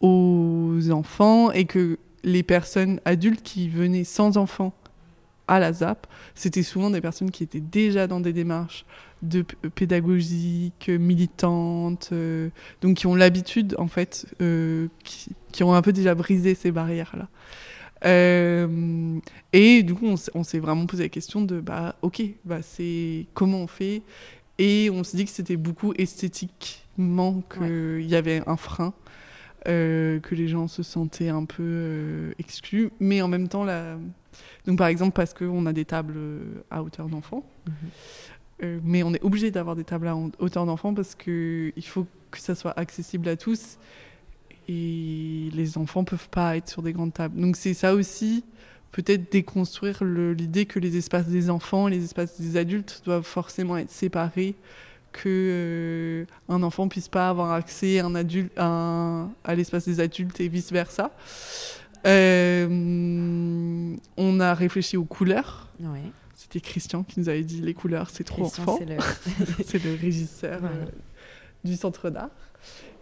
aux 0.00 0.90
enfants 0.90 1.52
et 1.52 1.64
que 1.64 1.98
les 2.24 2.42
personnes 2.42 3.00
adultes 3.04 3.42
qui 3.42 3.68
venaient 3.68 4.04
sans 4.04 4.36
enfants 4.36 4.72
à 5.46 5.60
la 5.60 5.72
ZAP, 5.72 6.06
c'était 6.34 6.62
souvent 6.62 6.90
des 6.90 7.02
personnes 7.02 7.30
qui 7.30 7.44
étaient 7.44 7.60
déjà 7.60 8.06
dans 8.06 8.20
des 8.20 8.32
démarches 8.32 8.84
de 9.22 9.42
pédagogiques, 9.74 10.88
militantes, 10.88 12.12
donc 12.80 12.96
qui 12.96 13.06
ont 13.06 13.14
l'habitude, 13.14 13.74
en 13.78 13.88
fait, 13.88 14.26
qui 15.52 15.62
ont 15.62 15.74
un 15.74 15.82
peu 15.82 15.92
déjà 15.92 16.14
brisé 16.14 16.54
ces 16.54 16.70
barrières-là. 16.70 17.28
Euh, 18.04 19.18
et 19.52 19.82
du 19.82 19.94
coup, 19.94 20.06
on, 20.34 20.44
s'est 20.44 20.58
vraiment 20.58 20.86
posé 20.86 21.04
la 21.04 21.08
question 21.08 21.42
de, 21.42 21.60
bah, 21.60 21.96
ok, 22.02 22.22
bah, 22.44 22.62
c'est 22.62 23.26
comment 23.34 23.58
on 23.58 23.66
fait? 23.66 24.02
Et 24.58 24.90
on 24.90 25.02
s'est 25.04 25.16
dit 25.16 25.24
que 25.24 25.30
c'était 25.30 25.56
beaucoup 25.56 25.92
esthétiquement 25.96 27.42
qu'il 27.52 28.06
y 28.06 28.14
avait 28.14 28.42
un 28.46 28.56
frein, 28.56 28.94
euh, 29.66 30.20
que 30.20 30.34
les 30.34 30.48
gens 30.48 30.68
se 30.68 30.82
sentaient 30.82 31.30
un 31.30 31.44
peu 31.44 31.62
euh, 31.62 32.32
exclus, 32.38 32.90
mais 33.00 33.22
en 33.22 33.28
même 33.28 33.48
temps, 33.48 33.64
la... 33.64 33.96
donc 34.66 34.78
par 34.78 34.86
exemple, 34.88 35.12
parce 35.12 35.34
qu'on 35.34 35.66
a 35.66 35.72
des 35.72 35.84
tables 35.84 36.18
à 36.70 36.82
hauteur 36.82 37.08
d'enfant, 37.08 37.44
euh, 38.62 38.78
mais 38.84 39.02
on 39.02 39.12
est 39.12 39.22
obligé 39.24 39.50
d'avoir 39.50 39.74
des 39.74 39.84
tables 39.84 40.06
à 40.06 40.16
hauteur 40.38 40.66
d'enfant 40.66 40.94
parce 40.94 41.14
qu'il 41.14 41.72
faut 41.84 42.06
que 42.30 42.38
ça 42.38 42.54
soit 42.54 42.78
accessible 42.78 43.28
à 43.28 43.36
tous 43.36 43.78
et 44.68 45.50
les 45.52 45.78
enfants 45.78 46.04
peuvent 46.04 46.28
pas 46.30 46.56
être 46.56 46.68
sur 46.68 46.82
des 46.82 46.92
grandes 46.92 47.12
tables. 47.14 47.40
Donc 47.40 47.56
c'est 47.56 47.74
ça 47.74 47.94
aussi, 47.94 48.44
peut-être 48.92 49.30
déconstruire 49.32 50.02
l'idée 50.04 50.66
que 50.66 50.78
les 50.78 50.96
espaces 50.96 51.26
des 51.26 51.50
enfants 51.50 51.88
et 51.88 51.92
les 51.92 52.04
espaces 52.04 52.40
des 52.40 52.56
adultes 52.56 53.02
doivent 53.04 53.22
forcément 53.24 53.76
être 53.76 53.90
séparés, 53.90 54.54
que 55.12 55.28
euh, 55.28 56.24
un 56.48 56.62
enfant 56.64 56.88
puisse 56.88 57.08
pas 57.08 57.28
avoir 57.28 57.52
accès 57.52 58.00
à, 58.00 58.06
un 58.06 58.14
adulte, 58.16 58.52
à, 58.56 58.66
un- 58.66 59.30
à 59.44 59.54
l'espace 59.54 59.84
des 59.84 60.00
adultes 60.00 60.40
et 60.40 60.48
vice 60.48 60.72
versa. 60.72 61.12
Euh, 62.06 62.66
on 64.16 64.40
a 64.40 64.54
réfléchi 64.54 64.96
aux 64.96 65.04
couleurs. 65.04 65.68
Ouais. 65.80 66.00
C'était 66.36 66.60
Christian 66.60 67.02
qui 67.02 67.20
nous 67.20 67.28
avait 67.28 67.42
dit 67.44 67.60
les 67.60 67.74
couleurs, 67.74 68.10
c'est 68.10 68.24
trop 68.24 68.42
Christian, 68.42 68.62
enfant. 68.64 68.78
c'est 69.64 69.82
le... 69.84 69.90
le 69.94 70.00
régisseur 70.00 70.60
euh, 70.64 70.84
du 71.64 71.76
centre 71.76 72.10
d'art. 72.10 72.30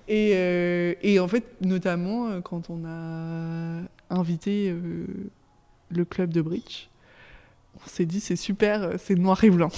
Et, 0.08 0.32
euh, 0.34 0.94
et 1.02 1.20
en 1.20 1.28
fait, 1.28 1.44
notamment 1.60 2.28
euh, 2.28 2.40
quand 2.40 2.70
on 2.70 2.84
a 2.84 3.82
invité 4.10 4.70
euh, 4.70 5.06
le 5.90 6.04
club 6.04 6.32
de 6.32 6.42
bridge, 6.42 6.88
on 7.84 7.88
s'est 7.88 8.04
dit 8.04 8.20
c'est 8.20 8.36
super, 8.36 8.94
c'est 8.98 9.14
noir 9.14 9.42
et 9.44 9.50
blanc. 9.50 9.70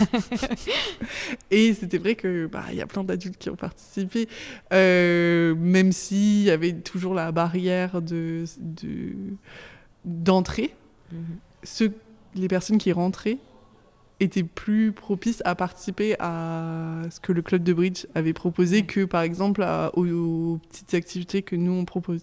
et 1.50 1.74
c'était 1.74 1.98
vrai 1.98 2.14
que 2.14 2.46
bah, 2.46 2.64
il 2.70 2.76
y 2.76 2.80
a 2.80 2.86
plein 2.86 3.04
d'adultes 3.04 3.38
qui 3.38 3.50
ont 3.50 3.56
participé, 3.56 4.28
euh, 4.72 5.54
même 5.56 5.92
s'il 5.92 6.42
y 6.44 6.50
avait 6.50 6.72
toujours 6.72 7.14
la 7.14 7.32
barrière 7.32 8.00
de 8.02 8.44
de- 8.58 9.14
d'entrée. 10.04 10.74
Mhm. 11.12 11.20
Ceux, 11.64 11.92
les 12.34 12.48
personnes 12.48 12.78
qui 12.78 12.92
rentraient 12.92 13.38
étaient 14.22 14.42
plus 14.42 14.92
propices 14.92 15.42
à 15.44 15.54
participer 15.54 16.14
à 16.20 17.02
ce 17.10 17.20
que 17.20 17.32
le 17.32 17.42
club 17.42 17.62
de 17.62 17.72
bridge 17.72 18.06
avait 18.14 18.32
proposé 18.32 18.76
Ouais. 18.78 18.82
que 18.86 19.04
par 19.04 19.22
exemple 19.22 19.62
à- 19.62 19.90
aux, 19.94 20.06
aux 20.06 20.60
petites 20.70 20.94
activités 20.94 21.42
que 21.42 21.56
nous 21.56 21.72
on 21.72 21.84
propose. 21.84 22.22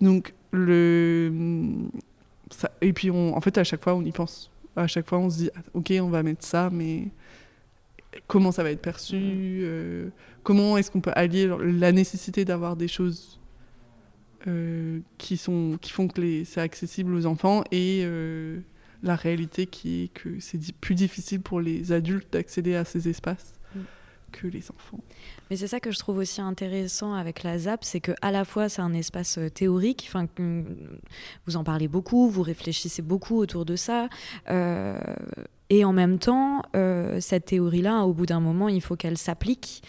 Donc 0.00 0.34
le 0.52 1.32
ça- 2.50 2.70
et 2.80 2.92
puis 2.92 3.10
on, 3.10 3.36
en 3.36 3.40
fait 3.40 3.56
à 3.58 3.64
chaque 3.64 3.82
fois 3.82 3.94
on 3.94 4.02
y 4.04 4.12
pense. 4.12 4.50
À 4.76 4.86
chaque 4.86 5.08
fois 5.08 5.18
on 5.18 5.30
se 5.30 5.36
dit 5.38 5.50
ok 5.74 5.92
on 6.00 6.08
va 6.08 6.22
mettre 6.22 6.44
ça 6.44 6.70
mais 6.72 7.08
comment 8.26 8.52
ça 8.52 8.62
va 8.62 8.70
être 8.70 8.82
perçu 8.82 9.16
euh, 9.62 10.08
comment 10.42 10.76
est-ce 10.76 10.90
qu'on 10.90 11.00
peut 11.00 11.12
allier 11.14 11.48
la 11.60 11.92
nécessité 11.92 12.44
d'avoir 12.44 12.76
des 12.76 12.88
choses 12.88 13.38
euh, 14.48 14.98
qui 15.18 15.36
sont 15.36 15.78
qui 15.80 15.92
font 15.92 16.08
que 16.08 16.44
c'est 16.44 16.60
accessible 16.60 17.14
aux 17.14 17.26
enfants 17.26 17.62
et 17.70 18.02
euh, 18.04 18.58
la 19.02 19.16
réalité 19.16 19.66
qui 19.66 20.04
est 20.04 20.08
que 20.08 20.38
c'est 20.40 20.60
plus 20.76 20.94
difficile 20.94 21.40
pour 21.40 21.60
les 21.60 21.92
adultes 21.92 22.32
d'accéder 22.32 22.74
à 22.74 22.84
ces 22.84 23.08
espaces 23.08 23.54
Mm. 23.74 23.80
que 24.32 24.46
les 24.48 24.70
enfants. 24.70 25.00
Mais 25.50 25.56
c'est 25.56 25.66
ça 25.66 25.80
que 25.80 25.90
je 25.90 25.98
trouve 25.98 26.18
aussi 26.18 26.40
intéressant 26.42 27.14
avec 27.14 27.42
la 27.42 27.58
ZAP, 27.58 27.84
c'est 27.84 28.00
que 28.00 28.12
à 28.22 28.30
la 28.30 28.44
fois 28.44 28.68
c'est 28.68 28.82
un 28.82 28.92
espace 28.92 29.38
euh, 29.38 29.48
théorique, 29.50 30.04
enfin 30.08 30.26
que- 30.26 30.64
vous 31.46 31.56
en 31.56 31.64
parlez 31.64 31.88
beaucoup, 31.88 32.28
vous 32.28 32.42
réfléchissez 32.42 33.02
beaucoup 33.02 33.36
autour 33.38 33.64
de 33.64 33.76
ça, 33.76 34.08
euh, 34.50 34.98
et 35.70 35.84
en 35.86 35.92
même 35.94 36.18
temps 36.18 36.62
euh, 36.76 37.18
cette 37.20 37.46
théorie-là, 37.46 38.02
au 38.04 38.12
bout 38.12 38.26
d'un 38.26 38.40
moment, 38.40 38.68
il 38.68 38.80
faut 38.82 38.94
qu'elle 38.96 39.16
s'applique, 39.18 39.82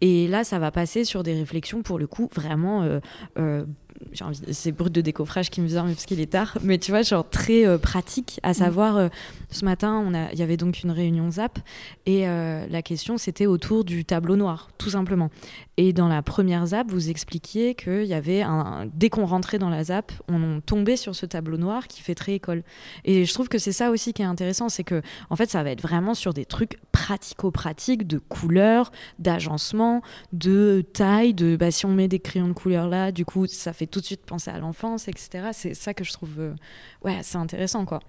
et 0.00 0.26
là 0.28 0.42
ça 0.44 0.58
va 0.58 0.70
passer 0.72 1.04
sur 1.04 1.22
des 1.22 1.34
réflexions 1.34 1.82
pour 1.82 1.98
le 1.98 2.06
coup 2.08 2.28
vraiment. 2.34 2.82
euh, 2.82 3.00
euh, 3.38 3.64
envie, 4.20 4.40
c'est 4.52 4.72
brut 4.72 4.92
de 4.92 5.00
décoffrage 5.00 5.50
qui 5.50 5.60
me 5.60 5.66
vient 5.66 5.84
parce 5.86 6.06
qu'il 6.06 6.20
est 6.20 6.32
tard, 6.32 6.58
mais 6.62 6.78
tu 6.78 6.90
vois, 6.90 7.02
genre 7.02 7.28
très 7.28 7.66
euh, 7.66 7.78
pratique, 7.78 8.40
à 8.42 8.54
savoir, 8.54 8.96
euh, 8.96 9.08
ce 9.50 9.64
matin, 9.64 10.10
il 10.32 10.38
y 10.38 10.42
avait 10.42 10.56
donc 10.56 10.82
une 10.82 10.90
réunion 10.90 11.30
ZAP, 11.30 11.58
et 12.06 12.28
euh, 12.28 12.66
la 12.68 12.82
question, 12.82 13.18
c'était 13.18 13.46
autour 13.46 13.84
du 13.84 14.04
tableau 14.04 14.36
noir, 14.36 14.68
tout 14.78 14.90
simplement. 14.90 15.30
Et 15.76 15.92
dans 15.92 16.08
la 16.08 16.22
première 16.22 16.66
ZAP, 16.66 16.90
vous 16.90 17.08
expliquiez 17.08 17.74
qu'il 17.74 18.04
y 18.04 18.14
avait 18.14 18.42
un. 18.42 18.88
Dès 18.92 19.10
qu'on 19.10 19.26
rentrait 19.26 19.58
dans 19.60 19.70
la 19.70 19.84
ZAP, 19.84 20.12
on 20.28 20.60
tombait 20.60 20.96
sur 20.96 21.14
ce 21.14 21.24
tableau 21.24 21.56
noir 21.56 21.86
qui 21.86 22.02
fait 22.02 22.16
très 22.16 22.34
école. 22.34 22.64
Et 23.04 23.24
je 23.24 23.32
trouve 23.32 23.48
que 23.48 23.58
c'est 23.58 23.72
ça 23.72 23.90
aussi 23.90 24.12
qui 24.12 24.22
est 24.22 24.26
intéressant, 24.26 24.68
c'est 24.68 24.82
que, 24.84 25.02
en 25.30 25.36
fait, 25.36 25.48
ça 25.48 25.62
va 25.62 25.70
être 25.70 25.80
vraiment 25.80 26.14
sur 26.14 26.34
des 26.34 26.44
trucs 26.44 26.78
pratico-pratiques, 26.90 28.06
de 28.06 28.18
couleurs, 28.18 28.90
d'agencement, 29.18 30.02
de 30.32 30.84
taille, 30.92 31.32
de. 31.32 31.56
Bah, 31.56 31.70
si 31.70 31.86
on 31.86 31.94
met 31.94 32.08
des 32.08 32.18
crayons 32.18 32.48
de 32.48 32.54
couleur 32.54 32.88
là, 32.88 33.12
du 33.12 33.24
coup, 33.24 33.46
ça 33.46 33.72
fait 33.72 33.86
tout 33.90 34.00
de 34.00 34.04
suite 34.04 34.24
penser 34.24 34.50
à 34.50 34.58
l'enfance, 34.58 35.08
etc. 35.08 35.48
C'est 35.52 35.74
ça 35.74 35.94
que 35.94 36.04
je 36.04 36.12
trouve. 36.12 36.38
euh, 36.38 36.54
ouais, 37.04 37.18
c'est 37.22 37.38
intéressant, 37.38 37.84
quoi. 37.84 38.00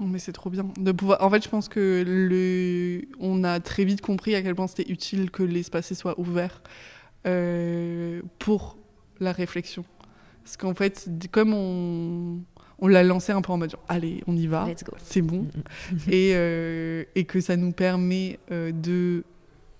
Non, 0.00 0.06
Mais 0.08 0.18
c'est 0.18 0.32
trop 0.32 0.50
bien 0.50 0.66
de 0.76 0.92
pouvoir. 0.92 1.22
En 1.22 1.30
fait, 1.30 1.42
je 1.44 1.48
pense 1.48 1.68
que 1.68 2.02
le, 2.06 3.02
on 3.20 3.44
a 3.44 3.60
très 3.60 3.84
vite 3.84 4.00
compris 4.00 4.34
à 4.34 4.42
quel 4.42 4.54
point 4.54 4.66
c'était 4.66 4.90
utile 4.90 5.30
que 5.30 5.42
l'espace 5.44 5.92
soit 5.94 6.18
ouvert 6.18 6.62
euh, 7.26 8.20
pour 8.38 8.76
la 9.20 9.32
réflexion. 9.32 9.84
Parce 10.42 10.56
qu'en 10.56 10.74
fait, 10.74 11.08
comme 11.30 11.54
on, 11.54 12.40
on 12.80 12.88
l'a 12.88 13.02
lancé 13.02 13.32
un 13.32 13.40
peu 13.40 13.52
en 13.52 13.56
mode 13.56 13.70
genre, 13.70 13.84
allez, 13.88 14.22
on 14.26 14.36
y 14.36 14.46
va, 14.46 14.66
c'est 14.98 15.22
bon, 15.22 15.46
et, 16.08 16.32
euh, 16.34 17.04
et 17.14 17.24
que 17.24 17.40
ça 17.40 17.56
nous 17.56 17.72
permet 17.72 18.38
euh, 18.50 18.72
de 18.72 19.24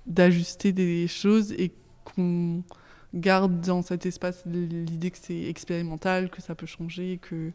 d'ajuster 0.07 0.73
des 0.73 1.07
choses 1.09 1.53
et 1.53 1.73
qu'on 2.05 2.63
garde 3.15 3.61
dans 3.61 3.83
cet 3.83 4.07
espace 4.07 4.45
l'idée 4.47 5.11
que 5.11 5.19
c'est 5.21 5.43
expérimental, 5.45 6.31
que 6.31 6.43
ça 6.43 6.55
peut 6.55 6.67
changer, 6.67 7.19
que 7.23 7.53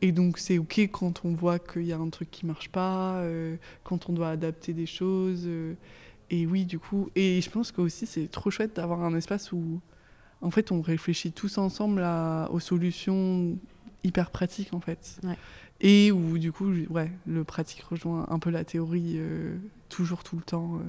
et 0.00 0.12
donc 0.12 0.38
c'est 0.38 0.58
ok 0.58 0.78
quand 0.92 1.24
on 1.24 1.34
voit 1.34 1.58
qu'il 1.58 1.82
y 1.84 1.92
a 1.92 1.98
un 1.98 2.08
truc 2.08 2.30
qui 2.30 2.46
marche 2.46 2.68
pas, 2.70 3.16
euh, 3.16 3.56
quand 3.84 4.08
on 4.08 4.12
doit 4.12 4.30
adapter 4.30 4.72
des 4.72 4.86
choses. 4.86 5.42
euh, 5.46 5.74
et 6.30 6.46
oui, 6.46 6.64
du 6.66 6.78
coup, 6.78 7.08
et 7.16 7.40
je 7.40 7.50
pense 7.50 7.72
que 7.72 7.80
aussi 7.80 8.06
c'est 8.06 8.28
trop 8.30 8.50
chouette 8.50 8.76
d'avoir 8.76 9.02
un 9.02 9.14
espace 9.16 9.50
où 9.52 9.80
en 10.40 10.50
fait 10.50 10.70
on 10.72 10.80
réfléchit 10.82 11.32
tous 11.32 11.58
ensemble 11.58 12.02
à- 12.04 12.48
aux 12.52 12.60
solutions 12.60 13.56
hyper 14.04 14.30
pratiques 14.30 14.72
en 14.74 14.80
fait. 14.80 15.18
Ouais. 15.24 15.36
Et 15.80 16.12
où 16.12 16.38
du 16.38 16.52
coup, 16.52 16.70
ouais, 16.90 17.10
le 17.26 17.44
pratique 17.44 17.82
rejoint 17.82 18.26
un 18.28 18.38
peu 18.38 18.50
la 18.50 18.64
théorie 18.64 19.14
euh, 19.16 19.56
toujours 19.88 20.22
tout 20.24 20.36
le 20.36 20.42
temps. 20.42 20.80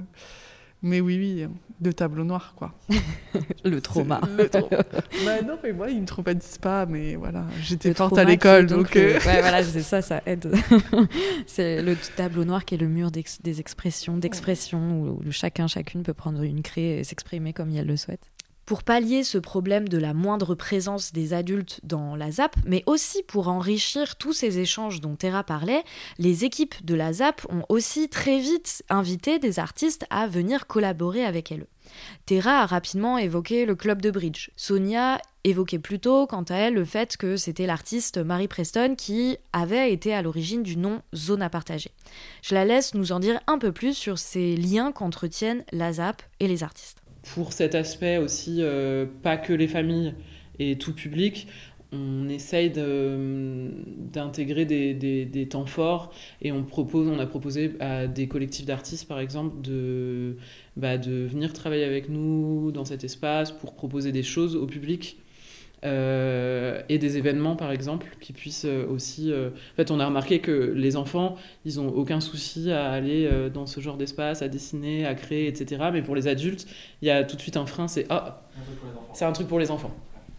Euh. 0.82 0.88
Mais 0.88 1.00
oui, 1.00 1.18
oui, 1.18 1.46
de 1.80 1.92
tableau 1.92 2.24
noir 2.24 2.54
quoi. 2.56 2.74
Le 3.64 3.80
trauma. 3.80 4.20
Le 4.36 4.48
bah 5.24 5.42
non, 5.46 5.58
mais 5.62 5.72
moi, 5.72 5.90
ils 5.90 6.00
me 6.00 6.06
traumatisent 6.06 6.58
pas, 6.58 6.86
mais 6.86 7.14
voilà, 7.16 7.44
j'étais 7.62 7.94
forte 7.94 8.16
à 8.18 8.24
l'école, 8.24 8.66
donc. 8.66 8.94
le- 8.94 9.00
euh, 9.00 9.14
ouais, 9.14 9.40
voilà, 9.40 9.62
c'est 9.64 9.82
ça, 9.82 10.02
ça 10.02 10.22
aide. 10.26 10.50
c'est 11.46 11.82
le 11.82 11.96
tableau 12.16 12.44
noir 12.44 12.64
qui 12.64 12.74
est 12.74 12.78
le 12.78 12.88
mur 12.88 13.10
des 13.10 13.60
expressions, 13.60 14.16
d'expression, 14.16 15.02
où, 15.02 15.20
où 15.26 15.30
chacun, 15.32 15.66
chacune 15.66 16.02
peut 16.02 16.14
prendre 16.14 16.42
une 16.42 16.62
craie 16.62 16.98
et 16.98 17.04
s'exprimer 17.04 17.52
comme 17.52 17.70
elle 17.70 17.86
le 17.86 17.96
souhaite. 17.96 18.22
Pour 18.66 18.84
pallier 18.84 19.24
ce 19.24 19.38
problème 19.38 19.88
de 19.88 19.98
la 19.98 20.14
moindre 20.14 20.54
présence 20.54 21.12
des 21.12 21.32
adultes 21.32 21.80
dans 21.82 22.14
la 22.14 22.30
ZAP, 22.30 22.54
mais 22.64 22.84
aussi 22.86 23.22
pour 23.24 23.48
enrichir 23.48 24.16
tous 24.16 24.32
ces 24.32 24.60
échanges 24.60 25.00
dont 25.00 25.16
Terra 25.16 25.42
parlait, 25.42 25.82
les 26.18 26.44
équipes 26.44 26.84
de 26.84 26.94
la 26.94 27.12
ZAP 27.12 27.44
ont 27.50 27.64
aussi 27.68 28.08
très 28.08 28.38
vite 28.38 28.84
invité 28.88 29.40
des 29.40 29.58
artistes 29.58 30.06
à 30.10 30.28
venir 30.28 30.68
collaborer 30.68 31.24
avec 31.24 31.50
elles. 31.50 31.66
Terra 32.26 32.62
a 32.62 32.66
rapidement 32.66 33.18
évoqué 33.18 33.66
le 33.66 33.74
club 33.74 34.00
de 34.00 34.12
bridge. 34.12 34.50
Sonia 34.56 35.20
évoquait 35.44 35.78
plutôt, 35.78 36.26
quant 36.26 36.44
à 36.44 36.54
elle, 36.54 36.74
le 36.74 36.84
fait 36.84 37.16
que 37.16 37.36
c'était 37.36 37.66
l'artiste 37.66 38.18
Marie 38.18 38.48
Preston 38.48 38.94
qui 38.96 39.38
avait 39.52 39.92
été 39.92 40.14
à 40.14 40.22
l'origine 40.22 40.62
du 40.62 40.76
nom 40.76 41.02
Zone 41.14 41.42
à 41.42 41.50
partager. 41.50 41.90
Je 42.42 42.54
la 42.54 42.64
laisse 42.64 42.94
nous 42.94 43.12
en 43.12 43.20
dire 43.20 43.40
un 43.46 43.58
peu 43.58 43.72
plus 43.72 43.94
sur 43.94 44.18
ces 44.18 44.56
liens 44.56 44.92
qu'entretiennent 44.92 45.64
la 45.72 45.94
ZAP 45.94 46.22
et 46.38 46.48
les 46.48 46.62
artistes. 46.62 46.99
Pour 47.22 47.52
cet 47.52 47.74
aspect 47.74 48.18
aussi, 48.18 48.58
euh, 48.60 49.06
pas 49.22 49.36
que 49.36 49.52
les 49.52 49.68
familles 49.68 50.14
et 50.58 50.76
tout 50.76 50.94
public, 50.94 51.46
on 51.92 52.28
essaye 52.28 52.70
d'intégrer 52.70 54.64
des, 54.64 55.48
temps 55.50 55.66
forts 55.66 56.12
et 56.40 56.52
on, 56.52 56.62
propose, 56.62 57.08
on 57.08 57.18
a 57.18 57.26
proposé 57.26 57.72
à 57.80 58.06
des 58.06 58.28
collectifs 58.28 58.64
d'artistes, 58.64 59.08
par 59.08 59.18
exemple, 59.18 59.60
de, 59.60 60.36
bah, 60.76 60.98
de 60.98 61.26
venir 61.26 61.52
travailler 61.52 61.84
avec 61.84 62.08
nous 62.08 62.70
dans 62.70 62.84
cet 62.84 63.02
espace 63.02 63.50
pour 63.50 63.74
proposer 63.74 64.12
des 64.12 64.22
choses 64.22 64.54
au 64.54 64.66
public. 64.66 65.18
Euh, 65.84 66.82
et 66.90 66.98
des 66.98 67.16
événements 67.16 67.56
par 67.56 67.72
exemple 67.72 68.06
qui 68.20 68.34
puissent 68.34 68.66
euh, 68.66 68.86
aussi 68.86 69.32
euh, 69.32 69.48
en 69.48 69.76
fait 69.76 69.90
on 69.90 69.98
a 69.98 70.04
remarqué 70.04 70.40
que 70.40 70.74
les 70.76 70.94
enfants 70.96 71.36
ils 71.64 71.80
ont 71.80 71.88
aucun 71.88 72.20
souci 72.20 72.70
à 72.70 72.90
aller 72.90 73.26
euh, 73.26 73.48
dans 73.48 73.64
ce 73.64 73.80
genre 73.80 73.96
d'espace 73.96 74.42
à 74.42 74.48
dessiner 74.48 75.06
à 75.06 75.14
créer 75.14 75.46
etc 75.46 75.84
mais 75.90 76.02
pour 76.02 76.14
les 76.14 76.28
adultes 76.28 76.66
il 77.00 77.08
y 77.08 77.10
a 77.10 77.24
tout 77.24 77.36
de 77.36 77.40
suite 77.40 77.56
un 77.56 77.64
frein, 77.64 77.88
c'est 77.88 78.04
ah, 78.10 78.42
c'est 79.14 79.24
un 79.24 79.32
truc 79.32 79.48
pour 79.48 79.58
les 79.58 79.70
enfants. 79.70 79.92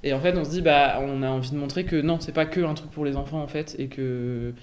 Et 0.04 0.13
en 0.13 0.19
fait, 0.19 0.36
on 0.36 0.43
se 0.43 0.49
dit 0.49 0.62
bah, 0.62 0.99
on 1.01 1.21
a 1.21 1.30
envie 1.30 1.51
de 1.51 1.58
montrer 1.58 1.86
que 1.86 1.99
non, 1.99 2.19
c'est 2.19 2.32
pas 2.32 2.45
que 2.45 2.62
un 2.62 2.73
truc 2.73 2.89
pour 2.91 3.06
les 3.06 3.15
enfants 3.15 3.41
en 3.41 3.47
fait, 3.47 3.75
et 3.77 3.88
que 3.88 4.54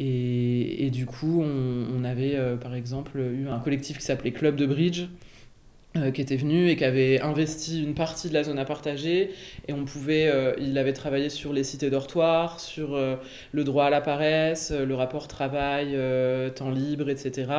et, 0.00 0.86
et 0.86 0.90
du 0.90 1.06
coup, 1.06 1.42
on, 1.42 1.86
on 1.94 2.04
avait 2.04 2.38
par 2.60 2.74
exemple 2.74 3.18
eu 3.18 3.48
un 3.48 3.58
collectif 3.58 3.98
qui 3.98 4.04
s'appelait 4.04 4.32
Club 4.32 4.56
de 4.56 4.66
Bridge. 4.66 5.08
Euh, 5.96 6.10
qui 6.10 6.20
était 6.20 6.36
venu 6.36 6.68
et 6.68 6.76
qui 6.76 6.84
avait 6.84 7.18
investi 7.22 7.82
une 7.82 7.94
partie 7.94 8.28
de 8.28 8.34
la 8.34 8.44
zone 8.44 8.58
à 8.58 8.66
partager. 8.66 9.30
Et 9.68 9.72
on 9.72 9.86
pouvait 9.86 10.28
euh, 10.28 10.52
il 10.58 10.76
avait 10.76 10.92
travaillé 10.92 11.30
sur 11.30 11.54
les 11.54 11.64
cités 11.64 11.88
dortoirs 11.88 12.60
sur 12.60 12.94
euh, 12.94 13.16
le 13.52 13.64
droit 13.64 13.86
à 13.86 13.90
la 13.90 14.02
paresse 14.02 14.70
le 14.70 14.94
rapport 14.94 15.28
travail 15.28 15.96
temps 16.54 16.70
libre 16.70 17.08
etc 17.08 17.50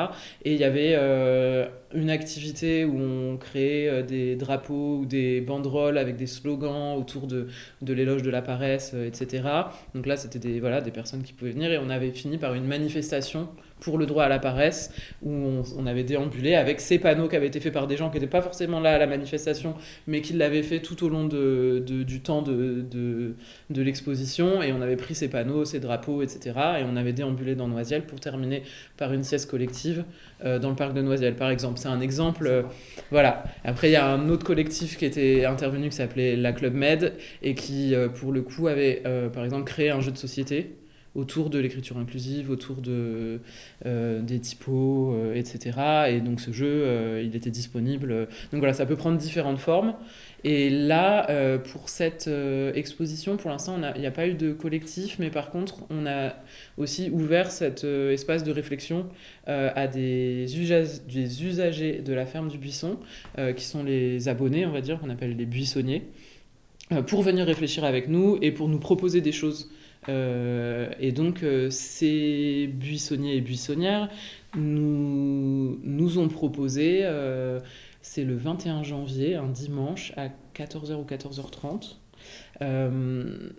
et 0.46 0.54
il 0.54 0.60
y 0.60 0.64
avait 0.64 0.96
une 1.94 2.10
activité 2.10 2.86
où 2.86 3.00
on 3.00 3.38
créait 3.38 4.04
des 4.04 4.36
drapeaux 4.36 5.00
ou 5.00 5.06
des 5.06 5.42
banderoles 5.42 5.98
avec 5.98 6.16
des 6.16 6.28
slogans 6.28 6.96
autour 6.98 7.26
de, 7.26 7.48
de 7.82 7.94
l'éloge 7.94 8.22
de 8.22 8.30
la 8.30 8.42
paresse, 8.42 8.94
etc. 8.94 9.44
Donc 9.96 10.06
là, 10.06 10.18
c'était 10.18 10.40
des, 10.40 10.60
voilà, 10.60 10.82
des 10.82 10.92
personnes 10.92 11.24
qui 11.24 11.34
pouvaient 11.34 11.52
venir. 11.52 11.72
Et 11.72 11.78
on 11.78 11.90
avait 11.90 12.12
fini 12.12 12.38
par 12.38 12.54
une 12.54 12.66
manifestation 12.66 13.50
pour 13.80 13.98
le 13.98 14.06
droit 14.06 14.24
à 14.26 14.30
la 14.30 14.40
paresse 14.40 14.92
où 15.22 15.32
on, 15.32 15.64
on 15.78 15.86
avait 15.88 16.04
déambulé 16.04 16.56
avec 16.56 16.82
ces 16.82 17.00
panneaux 17.00 17.28
qui 17.28 17.36
avaient 17.36 17.48
été 17.48 17.60
faits 17.60 17.74
par 17.74 17.88
des 17.88 17.98
gens 17.98 18.10
qui 18.10 18.16
n'étaient 18.16 18.28
pas 18.30 18.42
forcément 18.42 18.80
là 18.80 18.94
à 18.94 18.98
la 18.98 19.08
manifestation 19.08 19.76
mais 20.08 20.22
qui 20.22 20.34
l'avaient 20.34 20.64
fait 20.64 20.80
tout 20.82 21.04
au 21.06 21.10
long 21.10 21.26
de, 21.26 21.84
de- 21.86 22.04
du 22.04 22.22
temps 22.22 22.42
de, 22.42 22.82
de, 22.90 23.34
de 23.70 23.82
l'exposition 23.82 24.62
et 24.64 24.72
on 24.74 24.82
avait 24.82 24.96
pris 24.96 25.16
ces 25.16 25.30
panneaux, 25.30 25.66
ces 25.66 25.80
drapeaux, 25.80 26.22
etc. 26.22 26.56
et 26.80 26.84
on 26.84 26.96
avait 26.96 27.14
déambulé 27.14 27.56
dans 27.56 27.68
Noisiel 27.68 28.04
pour 28.06 28.20
terminer 28.20 28.64
par 28.98 29.14
une 29.14 29.24
sieste 29.24 29.50
collective 29.50 30.04
euh, 30.46 30.60
dans 30.60 30.70
le 30.70 30.76
parc 30.76 30.94
de 30.94 31.02
Noisiel, 31.02 31.36
par 31.36 31.50
exemple. 31.50 31.80
C'est 31.80 31.88
un 31.88 32.02
exemple. 32.02 32.48
euh, 32.48 32.64
voilà. 33.12 33.44
Après, 33.64 33.90
il 33.90 33.94
y 33.94 33.96
a 33.96 34.06
un 34.08 34.30
autre 34.30 34.46
collectif 34.46 34.98
qui 34.98 35.06
était 35.06 35.46
intervenu 35.46 35.90
qui 35.90 35.96
s'appelait 35.96 36.36
la 36.36 36.52
Club 36.54 36.74
Med 36.74 37.14
et 37.42 37.56
qui, 37.56 37.96
euh, 37.96 38.10
pour 38.10 38.32
le 38.32 38.42
coup, 38.42 38.68
avait, 38.68 39.04
par 39.34 39.44
exemple, 39.44 39.66
créé 39.66 39.90
un 39.90 40.02
jeu 40.02 40.12
de 40.12 40.18
société 40.18 40.76
autour 41.16 41.50
de 41.50 41.60
l'écriture 41.60 41.98
inclusive, 41.98 42.52
autour 42.52 42.78
de, 42.78 43.40
euh, 43.86 44.22
des 44.22 44.40
typos, 44.40 45.14
euh, 45.14 45.34
etc. 45.34 45.78
Et 46.10 46.22
donc 46.22 46.40
ce 46.40 46.52
jeu, 46.52 46.68
euh, 46.68 47.24
il 47.26 47.36
était 47.36 47.50
disponible. 47.50 48.28
Donc 48.52 48.60
voilà, 48.60 48.74
ça 48.74 48.86
peut 48.86 48.96
prendre 48.96 49.18
différentes 49.18 49.60
formes. 49.60 49.96
Et 50.46 50.70
là, 50.70 51.28
pour 51.70 51.90
cette 51.90 52.30
exposition, 52.74 53.36
pour 53.36 53.50
l'instant, 53.50 53.78
il 53.96 54.00
n'y 54.00 54.08
a 54.08 54.12
pas 54.12 54.26
eu 54.26 54.36
de 54.36 54.54
collectif, 54.54 55.18
mais 55.20 55.30
par 55.32 55.50
contre, 55.50 55.80
on 55.90 56.06
a 56.06 56.34
aussi 56.78 57.10
ouvert 57.10 57.52
cet 57.52 57.84
espace 57.84 58.46
de 58.46 58.52
réflexion 58.54 59.08
à 59.48 59.88
des, 59.88 60.46
usagers 60.58 62.00
de 62.00 62.14
la 62.14 62.26
ferme 62.26 62.48
du 62.48 62.58
buisson, 62.58 63.00
qui 63.58 63.66
sont 63.66 63.84
les 63.84 64.30
abonnés, 64.30 64.66
on 64.66 64.72
va 64.72 64.80
dire, 64.80 64.98
qu'on 65.02 65.10
appelle 65.10 65.36
les 65.36 65.46
buissonniers, 65.46 66.04
pour 67.08 67.22
venir 67.22 67.46
réfléchir 67.46 67.84
avec 67.84 68.08
nous 68.08 68.38
et 68.42 68.54
pour 68.54 68.70
nous 68.70 68.80
proposer 68.80 69.20
des 69.20 69.34
choses. 69.34 69.70
Euh, 70.08 70.90
et 71.00 71.12
donc, 71.12 71.44
euh, 71.44 71.70
ces 71.70 72.68
buissonniers 72.68 73.36
et 73.36 73.42
buissonnières 73.42 74.10
nous, 74.56 75.80
nous 75.84 76.20
ont 76.20 76.30
proposé, 76.30 77.02
euh, 77.04 77.60
c'est 78.02 78.24
le 78.24 78.36
21 78.36 78.84
janvier, 78.84 79.36
un 79.36 79.48
dimanche, 79.50 80.14
à 80.18 80.30
14h 80.56 80.96
ou 80.96 81.06
14h30, 81.06 81.98
euh, 82.62 83.50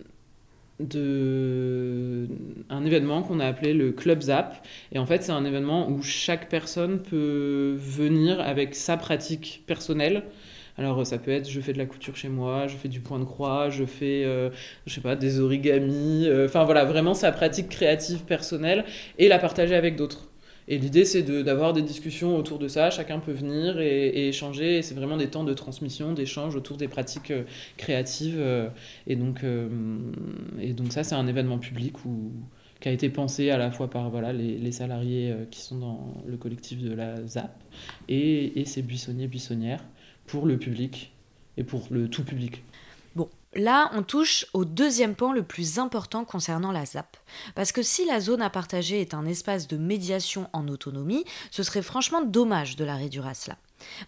de 0.79 2.27
un 2.69 2.85
événement 2.85 3.21
qu'on 3.21 3.39
a 3.39 3.45
appelé 3.45 3.73
le 3.73 3.91
Club 3.91 4.21
Zap. 4.21 4.65
Et 4.91 4.99
en 4.99 5.05
fait, 5.05 5.23
c'est 5.23 5.31
un 5.31 5.45
événement 5.45 5.89
où 5.89 6.01
chaque 6.01 6.49
personne 6.49 7.01
peut 7.01 7.75
venir 7.77 8.39
avec 8.41 8.75
sa 8.75 8.97
pratique 8.97 9.63
personnelle. 9.67 10.23
Alors 10.77 11.05
ça 11.05 11.17
peut 11.17 11.31
être 11.31 11.49
je 11.49 11.59
fais 11.61 11.73
de 11.73 11.77
la 11.77 11.85
couture 11.85 12.15
chez 12.15 12.29
moi, 12.29 12.67
je 12.67 12.75
fais 12.77 12.87
du 12.87 13.01
point 13.01 13.19
de 13.19 13.25
croix, 13.25 13.69
je 13.69 13.85
fais 13.85 14.23
euh, 14.25 14.49
je 14.85 14.93
sais 14.93 15.01
pas 15.01 15.15
des 15.15 15.39
origamis, 15.39 16.25
euh, 16.27 16.45
enfin 16.45 16.63
voilà 16.63 16.85
vraiment 16.85 17.13
sa 17.13 17.31
pratique 17.31 17.69
créative 17.69 18.23
personnelle 18.23 18.85
et 19.17 19.27
la 19.27 19.39
partager 19.39 19.75
avec 19.75 19.95
d'autres. 19.95 20.31
Et 20.67 20.77
l'idée, 20.77 21.05
c'est 21.05 21.23
d'avoir 21.43 21.73
des 21.73 21.81
discussions 21.81 22.37
autour 22.37 22.59
de 22.59 22.67
ça. 22.67 22.89
Chacun 22.91 23.19
peut 23.19 23.31
venir 23.31 23.79
et, 23.81 24.29
échanger. 24.29 24.77
Et 24.77 24.81
c'est 24.81 24.95
vraiment 24.95 25.17
des 25.17 25.27
temps 25.27 25.43
de 25.43 25.53
transmission, 25.53 26.13
d'échange 26.13 26.55
autour 26.55 26.77
des 26.77 26.87
pratiques 26.87 27.31
euh, 27.31 27.43
créatives. 27.77 28.37
euh, 28.39 28.69
et, 29.07 29.15
donc, 29.15 29.43
euh, 29.43 29.67
et 30.61 30.73
donc, 30.73 30.93
ça, 30.93 31.03
c'est 31.03 31.15
un 31.15 31.27
événement 31.27 31.57
public 31.57 32.05
où, 32.05 32.31
qui 32.81 32.89
a 32.89 32.91
été 32.91 33.09
pensé 33.09 33.51
à 33.51 33.57
la 33.57 33.71
fois 33.71 33.89
par 33.89 34.09
voilà, 34.09 34.33
les, 34.33 34.71
salariés 34.71 35.31
euh, 35.31 35.45
qui 35.49 35.61
sont 35.61 35.77
dans 35.77 36.13
le 36.25 36.35
collectif 36.35 36.81
de 36.81 36.93
la 36.93 37.25
ZAP 37.27 37.51
et, 38.09 38.59
et 38.59 38.65
ces 38.65 38.81
buissonniers, 38.81 39.27
buissonnières 39.27 39.83
pour 40.31 40.45
le 40.45 40.57
public 40.57 41.11
et 41.57 41.63
pour 41.65 41.87
le 41.91 42.09
tout 42.09 42.23
public. 42.23 42.63
Bon, 43.17 43.29
là, 43.53 43.91
on 43.93 44.01
touche 44.01 44.45
au 44.53 44.63
deuxième 44.63 45.13
point 45.13 45.33
le 45.33 45.43
plus 45.43 45.77
important 45.77 46.23
concernant 46.23 46.71
la 46.71 46.85
ZAP. 46.85 47.17
Parce 47.53 47.73
que 47.73 47.83
si 47.83 48.05
la 48.05 48.21
zone 48.21 48.41
à 48.41 48.49
partager 48.49 49.01
est 49.01 49.13
un 49.13 49.25
espace 49.25 49.67
de 49.67 49.75
médiation 49.75 50.49
en 50.53 50.69
autonomie, 50.69 51.25
ce 51.51 51.63
serait 51.63 51.81
franchement 51.81 52.23
dommage 52.23 52.77
de 52.77 52.85
la 52.85 52.95
réduire 52.95 53.27
à 53.27 53.33
cela. 53.33 53.57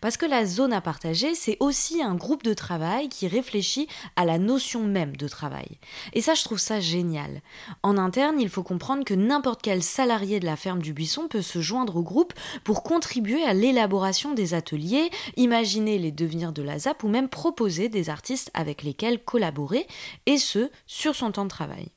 Parce 0.02 0.18
que 0.18 0.26
la 0.26 0.46
zone 0.46 0.74
à 0.74 0.82
partager, 0.82 1.36
c'est 1.36 1.58
aussi 1.60 2.02
un 2.02 2.16
groupe 2.16 2.44
de 2.44 2.54
travail 2.54 3.10
qui 3.10 3.28
réfléchit 3.28 3.88
à 4.16 4.26
la 4.26 4.38
notion 4.38 4.84
même 4.84 5.16
de 5.16 5.28
travail. 5.28 5.78
Et 6.14 6.22
ça, 6.22 6.34
je 6.34 6.44
trouve 6.44 6.60
ça 6.60 6.80
génial. 6.80 7.42
En 7.82 7.98
interne, 7.98 8.40
il 8.40 8.50
faut 8.50 8.64
comprendre 8.64 9.04
que 9.04 9.14
n'importe 9.14 9.62
quel 9.62 9.84
salarié 9.84 10.40
de 10.40 10.46
la 10.46 10.56
ferme 10.56 10.82
du 10.82 10.94
Buisson 10.94 11.28
peut 11.28 11.42
se 11.42 11.62
joindre 11.62 11.96
au 11.96 12.04
groupe 12.04 12.34
pour 12.64 12.84
contribuer 12.84 13.44
à 13.44 13.54
l'élaboration 13.54 14.34
des 14.34 14.54
ateliers, 14.54 15.10
imaginer 15.38 15.98
les 15.98 16.12
devenirs 16.12 16.54
de 16.54 16.62
la 16.62 16.80
ZAP 16.80 17.04
ou 17.04 17.08
même 17.08 17.30
proposer 17.30 17.90
des 17.90 18.10
artistes 18.10 18.52
avec 18.54 18.84
lesquels 18.84 19.24
collaborer, 19.24 19.88
et 20.26 20.38
ce, 20.38 20.70
sur 20.88 21.16
son 21.16 21.32
temps 21.32 21.44
de 21.44 21.50
travail. 21.50 21.90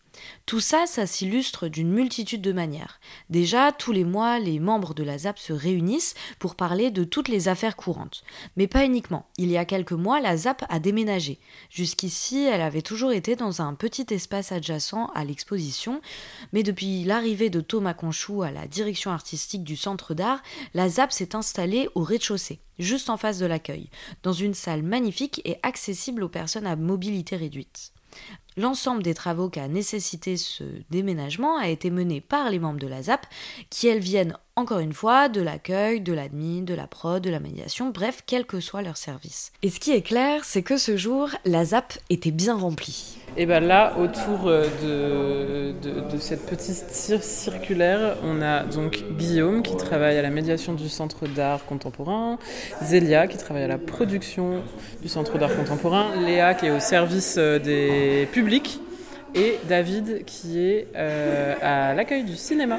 Tout 0.46 0.60
ça, 0.60 0.86
ça 0.86 1.06
s'illustre 1.06 1.68
d'une 1.68 1.90
multitude 1.90 2.40
de 2.40 2.52
manières. 2.52 3.00
Déjà, 3.30 3.72
tous 3.72 3.92
les 3.92 4.04
mois, 4.04 4.38
les 4.38 4.58
membres 4.58 4.94
de 4.94 5.02
la 5.02 5.18
ZAP 5.18 5.38
se 5.38 5.52
réunissent 5.52 6.14
pour 6.38 6.54
parler 6.54 6.90
de 6.90 7.04
toutes 7.04 7.28
les 7.28 7.48
affaires 7.48 7.76
courantes. 7.76 8.22
Mais 8.56 8.66
pas 8.66 8.84
uniquement. 8.84 9.26
Il 9.38 9.50
y 9.50 9.56
a 9.56 9.64
quelques 9.64 9.92
mois, 9.92 10.20
la 10.20 10.36
ZAP 10.36 10.64
a 10.68 10.78
déménagé. 10.78 11.38
Jusqu'ici, 11.70 12.44
elle 12.44 12.60
avait 12.60 12.82
toujours 12.82 13.12
été 13.12 13.36
dans 13.36 13.62
un 13.62 13.74
petit 13.74 14.06
espace 14.10 14.52
adjacent 14.52 15.10
à 15.14 15.24
l'exposition, 15.24 16.00
mais 16.52 16.62
depuis 16.62 17.04
l'arrivée 17.04 17.50
de 17.50 17.60
Thomas 17.60 17.94
Conchou 17.94 18.42
à 18.42 18.50
la 18.50 18.66
direction 18.66 19.10
artistique 19.10 19.64
du 19.64 19.76
centre 19.76 20.14
d'art, 20.14 20.42
la 20.74 20.88
ZAP 20.88 21.12
s'est 21.12 21.34
installée 21.34 21.88
au 21.94 22.02
rez-de-chaussée, 22.02 22.60
juste 22.78 23.10
en 23.10 23.16
face 23.16 23.38
de 23.38 23.46
l'accueil, 23.46 23.90
dans 24.22 24.32
une 24.32 24.54
salle 24.54 24.82
magnifique 24.82 25.40
et 25.44 25.58
accessible 25.62 26.22
aux 26.22 26.28
personnes 26.28 26.66
à 26.66 26.76
mobilité 26.76 27.36
réduite. 27.36 27.92
L'ensemble 28.58 29.02
des 29.02 29.12
travaux 29.12 29.50
qu'a 29.50 29.68
nécessité 29.68 30.38
ce 30.38 30.64
déménagement 30.88 31.58
a 31.58 31.68
été 31.68 31.90
mené 31.90 32.22
par 32.22 32.48
les 32.48 32.58
membres 32.58 32.78
de 32.78 32.86
la 32.86 33.02
ZAP, 33.02 33.26
qui 33.68 33.86
elles 33.86 34.00
viennent 34.00 34.38
encore 34.56 34.78
une 34.78 34.94
fois 34.94 35.28
de 35.28 35.42
l'accueil, 35.42 36.00
de 36.00 36.14
l'admin, 36.14 36.62
de 36.62 36.72
la 36.72 36.86
prod, 36.86 37.22
de 37.22 37.28
la 37.28 37.38
médiation, 37.38 37.90
bref, 37.90 38.22
quel 38.26 38.46
que 38.46 38.60
soit 38.60 38.80
leur 38.80 38.96
service. 38.96 39.52
Et 39.62 39.68
ce 39.68 39.78
qui 39.78 39.92
est 39.92 40.00
clair, 40.00 40.44
c'est 40.44 40.62
que 40.62 40.78
ce 40.78 40.96
jour, 40.96 41.28
la 41.44 41.66
ZAP 41.66 41.98
était 42.08 42.30
bien 42.30 42.56
remplie. 42.56 43.18
Et 43.38 43.44
bien 43.44 43.60
là, 43.60 43.92
autour 43.98 44.46
euh, 44.48 44.64
de, 45.82 46.10
de, 46.10 46.18
cette 46.18 46.46
petite 46.46 46.86
cir- 46.90 47.20
circulaire, 47.20 48.16
on 48.24 48.40
a 48.40 48.62
donc 48.64 49.04
Guillaume 49.18 49.62
qui 49.62 49.76
travaille 49.76 50.16
à 50.16 50.22
la 50.22 50.30
médiation 50.30 50.72
du 50.72 50.88
Centre 50.88 51.26
d'art 51.26 51.66
contemporain, 51.66 52.38
Zélia 52.82 53.26
qui 53.26 53.36
travaille 53.36 53.64
à 53.64 53.68
la 53.68 53.76
production 53.76 54.62
du 55.02 55.08
Centre 55.08 55.36
d'art 55.38 55.54
contemporain, 55.54 56.06
Léa 56.24 56.54
qui 56.54 56.66
est 56.66 56.70
au 56.70 56.80
service 56.80 57.36
euh, 57.36 57.58
des 57.58 58.26
publics 58.32 58.80
et 59.34 59.58
David 59.68 60.24
qui 60.24 60.58
est 60.58 60.86
euh, 60.96 61.54
à 61.60 61.92
l'accueil 61.92 62.24
du 62.24 62.36
cinéma. 62.36 62.78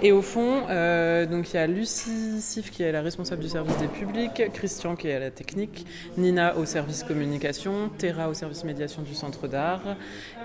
Et 0.00 0.12
au 0.12 0.22
fond, 0.22 0.62
euh, 0.70 1.26
donc 1.26 1.52
il 1.52 1.56
y 1.56 1.58
a 1.58 1.66
Lucie 1.66 2.40
Sif 2.40 2.70
qui 2.70 2.84
est 2.84 2.92
la 2.92 3.02
responsable 3.02 3.42
du 3.42 3.48
service 3.48 3.76
des 3.78 3.88
publics, 3.88 4.42
Christian 4.54 4.94
qui 4.94 5.08
est 5.08 5.14
à 5.14 5.18
la 5.18 5.32
technique, 5.32 5.86
Nina 6.16 6.56
au 6.56 6.66
service 6.66 7.02
communication, 7.02 7.90
Terra 7.98 8.28
au 8.28 8.34
service 8.34 8.62
médiation 8.62 9.02
du 9.02 9.14
centre 9.14 9.48
d'art 9.48 9.82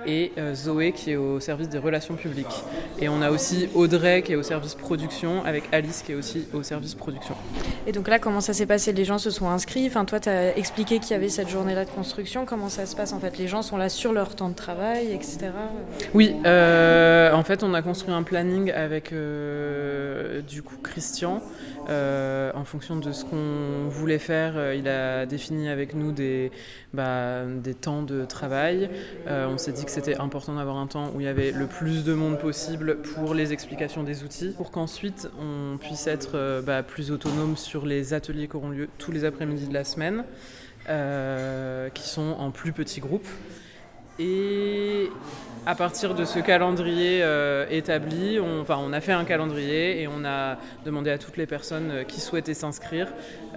et 0.06 0.32
euh, 0.38 0.54
Zoé 0.54 0.92
qui 0.92 1.12
est 1.12 1.16
au 1.16 1.40
service 1.40 1.70
des 1.70 1.78
relations 1.78 2.16
publiques. 2.16 2.64
Et 3.00 3.10
on 3.10 3.22
a 3.22 3.32
aussi 3.32 3.70
Audrey 3.74 4.22
qui 4.22 4.34
est 4.34 4.36
au 4.36 4.44
service 4.44 4.76
production 4.76 5.44
avec 5.46 5.64
Alice 5.72 6.04
qui 6.06 6.12
est 6.12 6.16
aussi 6.16 6.48
au 6.54 6.64
service 6.64 6.96
production. 6.96 7.36
Et 7.88 7.92
donc 7.92 8.08
là, 8.08 8.20
comment 8.20 8.42
ça 8.42 8.54
s'est 8.54 8.66
passé? 8.66 8.94
Les 8.94 9.06
gens 9.06 9.18
se 9.18 9.32
sont 9.32 9.50
inscrits? 9.50 9.88
Enfin, 9.88 10.06
toi, 10.06 10.20
tu 10.20 10.30
as 10.30 10.58
expliqué 10.58 11.00
qu'il 11.00 11.12
y 11.12 11.14
avait 11.14 11.30
cette 11.30 11.50
journée-là 11.50 11.86
de 11.86 11.90
construction. 11.90 12.46
Comment 12.46 12.70
ça 12.70 12.86
se 12.86 12.96
passe 12.96 13.14
en 13.14 13.20
fait? 13.20 13.38
Les 13.38 13.48
gens 13.48 13.62
sont 13.62 13.78
là 13.78 13.90
sur 13.90 14.14
leur 14.14 14.36
temps 14.36 14.50
de 14.50 14.56
travail, 14.56 15.12
etc. 15.14 15.50
Oui, 16.14 16.36
euh, 16.46 17.34
en 17.34 17.44
fait, 17.44 17.64
on 17.64 17.74
a 17.74 17.82
construit 17.82 18.14
un 18.14 18.24
planning 18.24 18.72
avec 18.72 19.12
euh, 19.12 20.42
du 20.42 20.62
coup 20.62 20.76
Christian. 20.82 21.42
Euh, 21.90 22.52
en 22.56 22.64
fonction 22.64 22.96
de 22.96 23.12
ce 23.12 23.26
qu'on 23.26 23.90
voulait 23.90 24.20
faire, 24.20 24.54
euh, 24.56 24.76
il 24.76 24.88
a 24.88 25.26
défini 25.26 25.70
avec 25.70 25.94
nous 25.94 26.12
des, 26.12 26.52
bah, 26.94 27.44
des 27.46 27.74
temps 27.74 28.04
de 28.04 28.26
travail. 28.26 28.90
Euh, 29.28 29.48
on 29.48 29.58
s'est 29.58 29.72
dit 29.72 29.86
que 29.86 29.92
c'était 29.92 30.18
important 30.18 30.56
d'avoir 30.56 30.78
un 30.78 30.88
temps 30.88 31.12
où 31.14 31.20
il 31.20 31.26
y 31.26 31.30
avait 31.30 31.52
le 31.52 31.68
plus 31.68 32.04
de 32.04 32.14
monde 32.14 32.40
possible 32.40 32.98
pour 33.02 33.34
les 33.34 33.54
explications 33.54 34.04
des 34.04 34.24
outils, 34.24 34.54
pour 34.56 34.72
qu'ensuite 34.72 35.30
on 35.40 35.78
puisse 35.78 36.08
être 36.08 36.62
bah, 36.66 36.84
plus 36.84 37.12
autonome 37.12 37.58
sur 37.58 37.86
les 37.86 38.14
ateliers 38.14 38.48
qui 38.48 38.56
auront 38.56 38.70
lieu 38.70 38.88
tous 38.98 39.12
les 39.12 39.26
après-midi 39.26 39.68
de 39.68 39.74
la 39.74 39.84
semaine, 39.84 40.24
qui 40.86 42.08
sont 42.08 42.36
en 42.40 42.52
plus 42.52 42.72
petits 42.72 43.02
groupes. 43.02 43.28
Et 44.20 45.10
à 45.66 45.76
partir 45.76 46.14
de 46.14 46.26
ce 46.26 46.40
calendrier 46.40 47.22
euh, 47.24 47.66
établi, 47.70 48.40
on, 48.40 48.62
enfin, 48.62 48.78
on 48.80 48.94
a 48.94 49.02
fait 49.02 49.12
un 49.12 49.26
calendrier 49.26 50.02
et 50.02 50.08
on 50.08 50.24
a 50.26 50.58
demandé 50.86 51.10
à 51.10 51.18
toutes 51.18 51.38
les 51.38 51.46
personnes 51.46 51.90
euh, 51.90 52.04
qui 52.04 52.22
souhaitaient 52.22 52.54
s'inscrire 52.54 53.08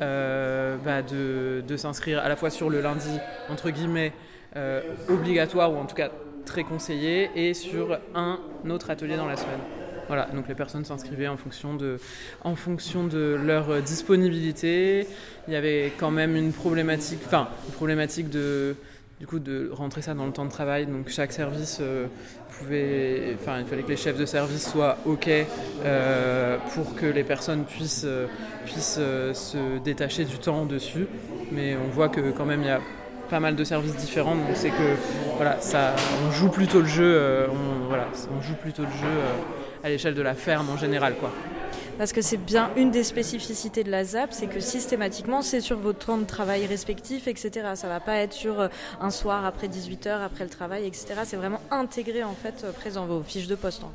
euh, 0.01 0.77
bah, 0.85 1.03
de, 1.03 1.77
s'inscrire 1.77 2.21
à 2.21 2.29
la 2.29 2.37
fois 2.37 2.51
sur 2.51 2.71
le 2.71 2.81
lundi, 2.81 3.19
entre 3.51 3.71
guillemets, 3.71 4.13
obligatoire 5.11 5.71
ou 5.71 5.77
en 5.77 5.85
tout 5.85 5.95
cas 5.95 6.09
très 6.47 6.65
conseillé, 6.65 7.31
et 7.35 7.53
sur 7.53 7.99
un 8.15 8.39
autre 8.71 8.89
atelier 8.89 9.17
dans 9.17 9.27
la 9.27 9.37
semaine. 9.37 9.61
Voilà, 10.07 10.29
donc 10.33 10.49
les 10.49 10.55
personnes 10.55 10.85
s'inscrivaient 10.87 11.29
en 11.29 11.37
fonction 11.37 11.75
de, 11.75 11.99
en 12.43 12.57
fonction 12.57 13.07
de 13.07 13.39
leur 13.45 13.83
disponibilité. 13.83 15.07
Il 15.47 15.53
y 15.53 15.57
avait 15.57 15.93
quand 15.99 16.11
même 16.11 16.37
une 16.37 16.53
problématique, 16.53 17.19
enfin, 17.27 17.49
une 17.67 17.75
problématique 17.75 18.31
de, 18.31 18.77
du 19.21 19.27
coup, 19.27 19.39
de 19.39 19.71
rentrer 19.73 20.03
ça 20.03 20.15
dans 20.15 20.27
le 20.27 20.33
temps 20.33 20.45
de 20.45 20.51
travail. 20.51 20.87
Donc 20.87 21.09
chaque 21.09 21.33
service 21.33 21.79
euh, 21.81 22.07
pouvait, 22.59 23.37
enfin, 23.41 23.61
il 23.61 23.67
fallait 23.67 23.83
que 23.83 23.89
les 23.89 23.97
chefs 23.97 24.19
de 24.19 24.27
service 24.27 24.71
soient 24.71 24.99
ok 25.07 25.31
euh, 25.85 26.59
pour 26.75 26.95
que 26.95 27.07
les 27.07 27.25
personnes 27.25 27.65
puissent, 27.65 28.05
euh, 28.05 29.33
se 29.33 29.79
détacher 29.79 30.25
du 30.25 30.39
temps 30.39 30.67
dessus. 30.67 31.07
Mais 31.51 31.77
on 31.77 31.89
voit 31.89 32.09
que 32.09 32.31
quand 32.31 32.45
même 32.45 32.63
il 32.63 32.67
y 32.67 32.71
a 32.71 32.81
pas 33.31 33.41
mal 33.41 33.57
de 33.57 33.65
services 33.65 33.97
différents, 33.97 34.37
donc 34.37 34.45
c'est 34.55 34.71
que 34.71 34.95
voilà, 35.37 35.61
ça, 35.61 35.95
on 36.25 36.31
joue 36.31 36.49
plutôt 36.49 36.81
le 36.81 36.87
jeu, 36.87 37.49
voilà, 37.89 38.07
on 38.37 38.41
joue 38.41 38.55
plutôt 38.55 38.83
le 38.83 38.89
jeu 38.89 39.17
à 39.83 39.89
l'échelle 39.89 40.15
de 40.15 40.23
la 40.23 40.35
ferme 40.35 40.71
en 40.71 40.77
général, 40.77 41.15
quoi. 41.17 41.33
Parce 41.99 42.13
que 42.13 42.21
c'est 42.21 42.37
bien 42.37 42.71
une 42.77 42.91
des 42.91 43.05
spécificités 43.05 43.83
de 43.83 43.91
la 43.91 44.05
ZAP, 44.05 44.33
c'est 44.33 44.49
que 44.49 44.61
systématiquement, 44.61 45.41
c'est 45.41 45.61
sur 45.61 45.79
vos 45.79 45.95
temps 45.95 46.19
de 46.19 46.25
travail 46.25 46.67
respectifs, 46.67 47.27
etc. 47.27 47.71
Ça 47.75 47.89
va 47.89 48.01
pas 48.01 48.17
être 48.17 48.35
sur 48.35 48.61
euh, 48.61 48.69
un 49.01 49.11
soir 49.11 49.47
après 49.47 49.69
18h, 49.69 50.23
après 50.23 50.45
le 50.45 50.51
travail, 50.51 50.87
etc. 50.87 51.15
C'est 51.25 51.37
vraiment 51.37 51.61
intégré, 51.71 52.23
en 52.23 52.35
fait, 52.35 52.65
euh, 52.65 52.73
présent 52.73 53.07
vos 53.07 53.23
fiches 53.23 53.47
de 53.47 53.55
poste. 53.55 53.81
Fait. 53.81 53.87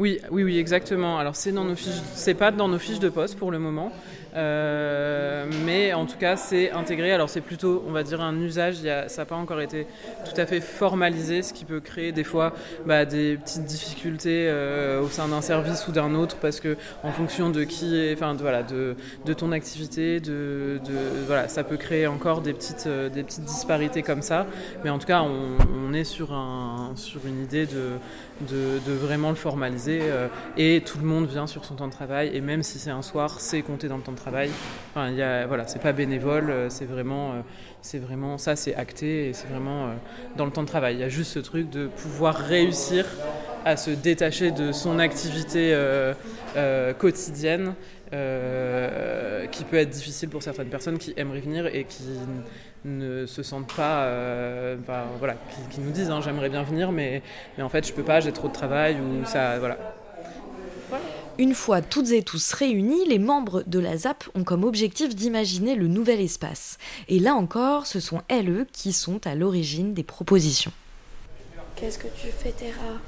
Oui, 0.00 0.18
oui, 0.32 0.42
oui, 0.42 0.58
exactement. 0.58 1.18
Alors 1.18 1.36
c'est 1.36 1.52
dans 1.52 1.64
nos 1.64 1.76
fiches, 1.76 2.02
c'est 2.14 2.34
pas 2.34 2.50
dans 2.50 2.66
nos 2.66 2.78
fiches 2.78 2.98
de 2.98 3.08
poste 3.08 3.38
pour 3.38 3.52
le 3.52 3.60
moment, 3.60 3.92
euh, 4.34 5.46
mais 5.64 5.92
en 5.92 6.06
tout 6.06 6.16
cas 6.18 6.36
c'est 6.36 6.70
intégré. 6.72 7.12
Alors 7.12 7.28
c'est 7.28 7.40
plutôt, 7.40 7.84
on 7.86 7.92
va 7.92 8.02
dire, 8.02 8.20
un 8.20 8.38
usage. 8.40 8.76
Ça 9.06 9.22
n'a 9.22 9.26
pas 9.26 9.36
encore 9.36 9.60
été 9.60 9.86
tout 10.24 10.38
à 10.40 10.46
fait 10.46 10.60
formalisé, 10.60 11.42
ce 11.42 11.52
qui 11.52 11.64
peut 11.64 11.80
créer 11.80 12.12
des 12.12 12.24
fois 12.24 12.52
bah, 12.86 13.04
des 13.04 13.36
petites 13.36 13.64
difficultés 13.64 14.46
euh, 14.48 15.00
au 15.00 15.08
sein 15.08 15.28
d'un 15.28 15.40
service 15.40 15.86
ou 15.88 15.92
d'un 15.92 16.14
autre, 16.14 16.36
parce 16.40 16.60
que 16.60 16.76
en 17.02 17.12
fonction 17.12 17.50
de 17.50 17.64
qui 17.64 18.10
enfin 18.12 18.34
voilà, 18.34 18.62
de, 18.62 18.96
ton 19.36 19.52
activité, 19.52 20.20
de, 20.20 20.80
voilà, 21.26 21.48
ça 21.48 21.64
peut 21.64 21.76
créer 21.76 22.06
encore 22.06 22.40
des 22.40 22.52
petites, 22.52 22.86
euh, 22.86 23.08
des 23.08 23.22
petites 23.22 23.44
disparités 23.44 24.02
comme 24.02 24.22
ça. 24.22 24.46
Mais 24.82 24.90
en 24.90 24.98
tout 24.98 25.06
cas, 25.06 25.22
on, 25.22 25.92
est 25.94 26.04
sur 26.04 26.32
un, 26.32 26.90
sur 26.96 27.24
une 27.24 27.42
idée 27.42 27.66
de 27.66 27.92
de, 28.50 28.92
vraiment 28.92 29.28
le 29.28 29.36
formaliser 29.36 30.00
et 30.56 30.82
tout 30.84 30.98
le 30.98 31.04
monde 31.04 31.28
vient 31.28 31.46
sur 31.46 31.64
son 31.64 31.76
temps 31.76 31.86
de 31.86 31.92
travail 31.92 32.30
et 32.34 32.40
même 32.40 32.64
si 32.64 32.80
c'est 32.80 32.90
un 32.90 33.02
soir 33.02 33.38
c'est 33.38 33.62
compté 33.62 33.86
dans 33.86 33.96
le 33.96 34.02
temps 34.02 34.10
de 34.10 34.16
travail 34.16 34.23
enfin, 34.26 35.10
y 35.10 35.22
a, 35.22 35.46
voilà 35.46 35.66
c'est 35.66 35.80
pas 35.80 35.92
bénévole 35.92 36.50
euh, 36.50 36.70
c'est 36.70 36.84
vraiment 36.84 37.32
euh, 37.32 37.40
c'est 37.82 37.98
vraiment 37.98 38.38
ça 38.38 38.56
c'est 38.56 38.74
acté 38.74 39.28
et 39.28 39.32
c'est 39.32 39.48
vraiment 39.48 39.86
euh, 39.86 39.94
dans 40.36 40.44
le 40.44 40.50
temps 40.50 40.62
de 40.62 40.68
travail. 40.68 40.94
Il 40.94 41.00
y 41.00 41.04
a 41.04 41.08
juste 41.08 41.32
ce 41.32 41.38
truc 41.38 41.70
de 41.70 41.86
pouvoir 41.86 42.36
réussir 42.36 43.06
à 43.64 43.76
se 43.76 43.90
détacher 43.90 44.50
de 44.50 44.72
son 44.72 44.98
activité 44.98 45.74
quotidienne, 46.98 47.74
qui 48.10 49.64
peut 49.64 49.76
être 49.76 49.88
difficile 49.88 50.28
pour 50.28 50.42
certaines 50.42 50.68
personnes 50.68 50.98
qui 50.98 51.14
aimeraient 51.16 51.40
venir 51.40 51.66
et 51.66 51.84
qui 51.84 52.04
ne 52.84 53.24
se 53.24 53.42
sentent 53.42 53.74
pas, 53.74 54.06
voilà, 55.18 55.36
qui, 55.70 55.80
nous 55.80 55.92
disent 55.92 56.10
hein, 56.10 56.20
j'aimerais 56.22 56.50
bien 56.50 56.62
venir, 56.62 56.92
mais, 56.92 57.22
mais 57.56 57.64
en 57.64 57.70
fait 57.70 57.86
je 57.86 57.94
peux 57.94 58.02
pas, 58.02 58.20
j'ai 58.20 58.32
trop 58.32 58.48
de 58.48 58.52
travail 58.52 58.96
ou 58.96 59.24
ça. 59.24 59.58
Une 61.38 61.54
fois 61.54 61.82
toutes 61.82 62.12
et 62.12 62.22
tous 62.22 62.52
réunis, 62.52 63.08
les 63.08 63.18
membres 63.18 63.64
de 63.66 63.80
la 63.80 63.96
ZAP 63.96 64.24
ont 64.36 64.44
comme 64.44 64.62
objectif 64.62 65.14
d'imaginer 65.16 65.74
le 65.74 65.88
nouvel 65.88 66.20
espace. 66.20 66.78
Et 67.08 67.18
là 67.18 67.34
encore, 67.34 67.86
ce 67.86 67.98
sont 67.98 68.22
elles 68.28 68.48
eux 68.50 68.66
qui 68.72 68.92
sont 68.92 69.26
à 69.26 69.34
l'origine 69.34 69.94
des 69.94 70.04
propositions. 70.04 70.70
Qu'est-ce 71.74 71.98
que 71.98 72.06
tu 72.06 72.28
fais, 72.28 72.52
Terra? 72.52 73.00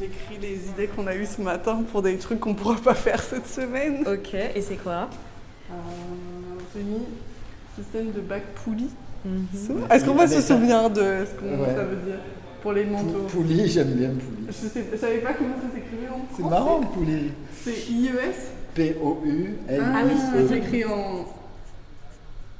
J'écris 0.00 0.38
les 0.40 0.68
idées 0.68 0.88
qu'on 0.88 1.06
a 1.06 1.14
eues 1.14 1.26
ce 1.26 1.40
matin 1.40 1.82
pour 1.92 2.02
des 2.02 2.18
trucs 2.18 2.40
qu'on 2.40 2.54
pourra 2.54 2.76
pas 2.76 2.94
faire 2.94 3.22
cette 3.22 3.46
semaine. 3.46 4.04
Ok, 4.06 4.34
et 4.34 4.60
c'est 4.60 4.76
quoi? 4.76 5.08
Euh, 5.70 5.74
J'ai 6.74 6.82
mis 6.82 7.02
système 7.76 8.10
de 8.12 8.20
bac 8.20 8.42
poulie. 8.64 8.90
Est-ce 9.90 10.04
qu'on 10.04 10.14
va 10.14 10.26
se 10.26 10.40
souvenir 10.40 10.90
de 10.90 11.24
ce 11.24 11.38
qu'on 11.38 11.58
Ouais. 11.60 11.74
ça 11.74 11.84
veut 11.84 11.96
dire? 11.96 12.18
Pour 12.62 12.72
les 12.72 12.84
manteaux 12.84 13.26
Pouli, 13.30 13.68
j'aime 13.68 13.92
bien 13.92 14.10
Pouli. 14.10 14.46
Je, 14.48 14.80
je 14.92 14.96
savais 14.96 15.18
pas 15.18 15.34
comment 15.34 15.54
ça 15.56 15.74
s'écrivait 15.74 16.08
en 16.08 16.20
C'est 16.36 16.42
marrant, 16.44 16.80
Pouli. 16.80 17.30
C'est 17.62 17.90
IES 17.90 18.10
P-O-U-L. 18.74 19.82
Ah 19.84 20.02
oui, 20.04 20.12
E. 20.36 20.46
c'est 20.48 20.56
écrit 20.58 20.84
en. 20.84 21.26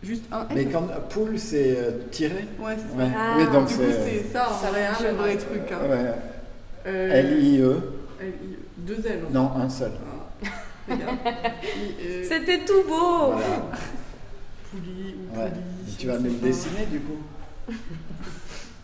Juste 0.03 0.25
un 0.33 0.47
Mais 0.55 0.63
L. 0.63 0.69
quand 0.73 0.87
poule, 1.09 1.39
c'est 1.39 1.77
euh, 1.77 1.91
tiré. 2.11 2.47
Ouais, 2.61 2.77
c'est 2.77 2.97
ça. 2.97 3.05
Ouais. 3.05 3.11
Ah, 3.17 3.35
oui, 3.39 3.45
donc 3.53 3.69
Du 3.69 3.75
coup, 3.75 3.81
c'est. 3.83 4.33
ça 4.33 4.49
Ça 4.61 4.71
vrai, 4.71 4.87
hein, 4.87 4.93
le 5.03 5.11
vrai 5.17 5.37
truc. 5.37 5.63
Hein. 5.73 5.89
Ouais. 5.91 6.15
Euh, 6.87 7.11
L-I-E. 7.13 7.81
L-I-E. 8.21 8.57
Deux 8.79 9.07
L. 9.07 9.21
hein. 9.25 9.29
Non, 9.33 9.51
un 9.57 9.69
seul. 9.69 9.91
Ah, 10.89 10.93
euh, 10.93 12.23
C'était 12.29 12.65
tout 12.65 12.85
beau 12.89 13.33
Voilà. 13.33 13.71
Pouli 14.71 15.15
ou 15.17 15.37
Ouais. 15.37 15.51
Pouli. 15.51 15.97
Tu 15.99 16.07
vas 16.07 16.19
me 16.19 16.29
le 16.29 16.35
dessiner 16.35 16.87
du 16.91 17.01
coup 17.01 17.19
Je 17.69 17.73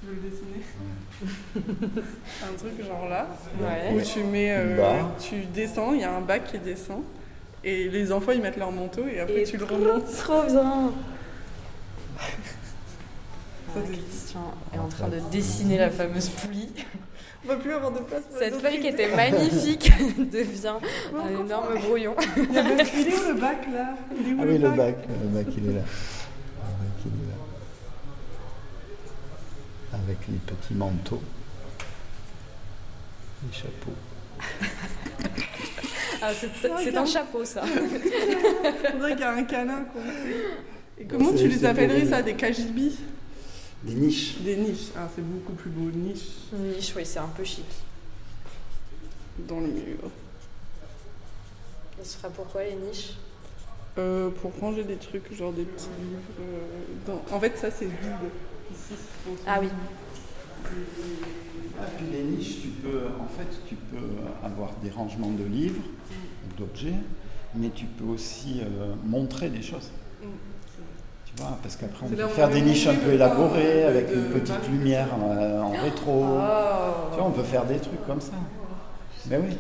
veux 0.09 0.15
le 0.17 0.29
dessiner. 0.31 0.63
un 1.57 2.57
truc 2.59 2.85
genre 2.87 3.09
là. 3.09 3.29
Ouais. 3.61 3.95
Où 3.95 4.01
tu 4.01 4.23
mets. 4.25 4.53
euh, 4.53 5.01
tu 5.21 5.37
descends, 5.55 5.93
il 5.95 6.01
y 6.01 6.05
a 6.05 6.13
un 6.15 6.21
bac 6.21 6.45
qui 6.51 6.59
descend. 6.59 7.03
Et 7.63 7.89
les 7.89 8.13
enfants 8.13 8.33
ils 8.33 8.43
mettent 8.43 8.57
leur 8.59 8.73
manteau 8.73 9.07
et 9.07 9.21
après 9.21 9.41
Et 9.41 9.45
tu 9.45 9.57
le 9.57 9.65
remontes. 9.65 10.05
Trop 10.17 10.43
bien 10.43 10.93
Ça, 13.75 13.81
Christian 13.91 14.55
est 14.75 14.79
en 14.79 14.89
train 14.89 15.09
de 15.09 15.19
dessiner 15.33 15.79
la 15.79 15.91
fameuse 15.91 16.29
poulie. 16.29 16.69
On 17.45 17.49
va 17.49 17.57
plus 17.57 17.73
avoir 17.73 17.93
de 17.93 17.99
place 18.01 18.23
pour 18.31 18.39
Cette 18.39 18.55
feuille 18.57 18.81
qui 18.81 18.89
était 18.89 19.15
magnifique 19.17 19.91
devient 20.19 20.75
un 21.15 21.29
énorme 21.45 21.79
brouillon. 21.81 22.15
Il 22.37 22.53
y 22.55 22.59
avait- 22.59 22.85
il 22.99 23.09
est 23.09 23.19
où 23.19 23.29
le 23.35 23.41
bac 23.41 23.67
là 23.73 23.95
Il 24.19 24.29
est 24.31 24.35
où 24.35 24.39
Ah 24.41 24.45
oui, 24.47 24.59
le 24.59 24.71
bac. 24.71 24.97
Le 25.23 25.29
bac, 25.29 25.47
il 25.57 25.65
est 25.71 25.73
là. 25.73 25.81
Le 25.81 25.85
bac, 26.85 26.97
il 27.07 27.13
est 27.13 27.29
là. 27.29 27.35
Avec 29.95 30.19
les 30.29 30.39
petits 30.39 30.75
manteaux. 30.75 31.23
Les 33.47 33.53
chapeaux. 33.57 33.95
Ah, 36.27 36.31
c'est 36.33 36.97
un 36.97 37.05
chapeau 37.05 37.45
ça. 37.45 37.63
On 38.95 38.97
dirait 38.97 39.11
qu'il 39.13 39.21
y 39.21 39.25
a 39.25 39.33
un 39.35 39.45
canin 39.45 39.85
quoi. 39.93 40.01
Et 40.99 41.05
comment 41.05 41.35
tu 41.35 41.47
les 41.49 41.65
appellerais 41.67 42.07
ça 42.07 42.23
Des 42.23 42.33
kajibis 42.35 42.97
Des 43.83 43.93
niches. 43.93 44.39
Des 44.39 44.57
niches. 44.57 44.89
Ah, 44.97 45.07
c'est 45.15 45.21
beaucoup 45.23 45.53
plus 45.53 45.69
beau, 45.69 45.91
niche 45.91 46.29
Niche, 46.55 46.95
oui, 46.97 47.05
c'est 47.05 47.19
un 47.19 47.27
peu 47.37 47.45
chic. 47.45 47.67
dans 49.41 49.61
le 49.61 49.67
mur. 49.67 49.99
Et 52.01 52.05
ce 52.05 52.17
sera 52.17 52.31
pourquoi 52.31 52.65
les 52.65 52.75
niches? 52.77 53.17
Euh, 53.97 54.29
pour 54.43 54.51
ranger 54.61 54.83
des 54.83 54.97
trucs, 54.97 55.33
genre 55.37 55.53
des 55.53 55.63
petits 55.65 55.89
livres. 56.01 56.21
euh, 56.41 56.61
dans- 57.07 57.37
En 57.37 57.39
fait, 57.41 57.57
ça 57.57 57.71
c'est 57.71 57.85
vide. 57.85 58.31
Ici. 58.73 58.95
Ah 59.47 59.59
oui. 59.61 59.69
Ah, 61.81 61.85
puis 61.97 62.07
les 62.13 62.23
niches, 62.25 62.63
tu 62.63 62.69
peux, 62.69 63.03
en 63.21 63.29
fait, 63.29 63.47
tu 63.69 63.75
peux 63.77 64.45
avoir 64.45 64.71
des 64.83 64.91
rangements 64.91 65.31
de 65.31 65.45
livres, 65.45 65.83
d'objets, 66.59 66.95
mais 67.55 67.71
tu 67.71 67.85
peux 67.85 68.05
aussi 68.05 68.63
euh, 68.63 68.95
montrer 69.05 69.49
des 69.49 69.63
choses. 69.63 69.91
Mm. 70.23 70.27
Tu 71.27 71.43
vois, 71.43 71.59
parce 71.63 71.77
qu'après 71.77 72.07
on 72.07 72.09
peut 72.09 72.27
faire 72.29 72.49
on 72.49 72.53
des 72.53 72.63
niches 72.63 72.87
un 72.87 72.95
peu 72.95 73.13
élaborées 73.13 73.85
avec 73.85 74.09
une 74.13 74.25
petite 74.41 74.69
lumière 74.71 75.09
euh, 75.21 75.61
en 75.61 75.71
rétro. 75.73 76.25
Oh. 76.25 77.11
Tu 77.13 77.19
vois, 77.19 77.27
on 77.29 77.33
peut 77.33 77.43
faire 77.43 77.65
des 77.67 77.79
trucs 77.79 78.05
comme 78.07 78.21
ça. 78.21 78.33
Ben 79.27 79.43
oui. 79.49 79.57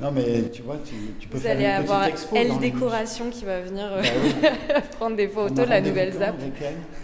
Non, 0.00 0.10
mais 0.10 0.50
tu 0.50 0.62
vois, 0.62 0.78
tu, 0.84 0.94
tu 1.18 1.28
peux 1.28 1.36
Vous 1.36 1.42
faire 1.42 1.52
allez 1.52 1.64
une 1.64 1.70
avoir 1.70 2.00
petite 2.00 2.14
expo. 2.14 2.36
Elle 2.36 2.58
Décoration 2.58 3.30
qui 3.30 3.44
va 3.44 3.60
venir 3.60 3.84
euh. 3.92 4.02
Bah 4.02 4.08
oui. 4.22 4.80
prendre 4.98 5.16
des 5.16 5.28
photos 5.28 5.66
de 5.66 5.70
la 5.70 5.80
nouvelle 5.80 6.12
ZAP. 6.12 6.36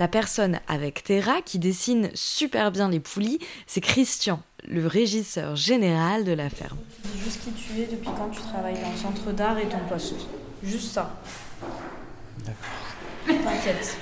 La 0.00 0.08
personne 0.08 0.58
avec 0.66 1.04
Terra 1.04 1.42
qui 1.44 1.60
dessine 1.60 2.10
super 2.14 2.72
bien 2.72 2.88
les 2.88 2.98
poulies, 2.98 3.38
c'est 3.68 3.80
Christian, 3.80 4.40
le 4.68 4.86
régisseur 4.88 5.54
général 5.54 6.24
de 6.24 6.32
la 6.32 6.50
ferme. 6.50 6.78
Dis 7.04 7.20
juste 7.20 7.44
qui 7.44 7.52
tu 7.52 7.80
es, 7.80 7.86
depuis 7.86 8.10
quand 8.16 8.28
tu 8.32 8.40
travailles 8.40 8.80
dans 8.82 8.90
le 8.90 8.96
centre 8.96 9.30
d'art 9.30 9.58
et 9.58 9.66
ton 9.66 9.78
poste. 9.88 10.26
Juste 10.64 10.92
ça. 10.92 11.14
D'accord. 12.44 13.44
T'inquiète. 13.44 13.96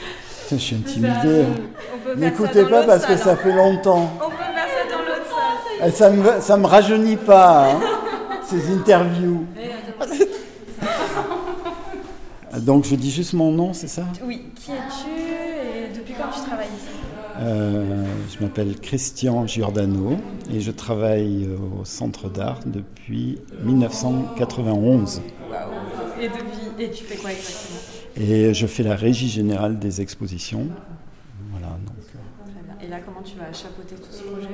Je 0.51 0.57
suis 0.57 0.77
intimidé. 0.77 1.11
On 1.15 1.19
peut 1.19 1.25
faire 1.27 2.15
ça 2.15 2.17
N'écoutez 2.17 2.65
pas 2.65 2.83
parce 2.85 3.05
que 3.05 3.17
ça 3.17 3.33
hein. 3.33 3.37
fait 3.37 3.53
longtemps. 3.53 4.11
On 4.25 4.31
peut 4.31 4.37
faire 4.37 4.69
ça 4.69 4.85
dans 4.91 5.03
l'autre 5.03 5.29
salle. 5.29 5.70
Eh, 5.70 5.70
Ça 5.95 6.11
me, 6.11 6.41
ça 6.41 6.57
me 6.57 6.67
rajeunit 6.67 7.17
pas, 7.17 7.73
hein, 7.73 7.81
ces 8.45 8.71
interviews. 8.73 9.45
Ah, 12.53 12.59
Donc 12.61 12.85
je 12.85 12.95
dis 12.97 13.11
juste 13.11 13.33
mon 13.33 13.51
nom, 13.53 13.73
c'est 13.73 13.89
ça? 13.89 14.05
Oui, 14.25 14.47
qui 14.57 14.73
es-tu 14.73 15.09
et 15.11 15.97
depuis 15.99 16.15
quand 16.15 16.29
tu 16.35 16.41
travailles 16.47 16.67
ici? 16.67 16.89
Euh, 17.41 18.05
Je 18.29 18.45
m'appelle 18.45 18.79
Christian 18.81 19.47
Giordano 19.47 20.17
et 20.53 20.61
je 20.61 20.71
travaille 20.71 21.49
au 21.81 21.85
Centre 21.85 22.29
d'art 22.29 22.61
depuis 22.67 23.39
1991. 23.65 25.23
et, 26.21 26.29
depuis... 26.29 26.85
et 26.85 26.91
tu 26.91 27.05
fais 27.05 27.17
quoi 27.17 27.31
exactement? 27.33 27.79
Et 28.17 28.53
je 28.53 28.67
fais 28.67 28.83
la 28.83 28.97
régie 28.97 29.29
générale 29.29 29.79
des 29.79 30.01
expositions. 30.01 30.67
Voilà, 31.53 31.69
donc, 31.87 31.97
euh. 32.15 32.85
Et 32.85 32.89
là, 32.89 32.97
comment 33.07 33.23
tu 33.23 33.37
vas 33.39 33.53
chapeauter 33.53 33.95
tout 33.95 34.11
ce 34.11 34.23
projet? 34.25 34.49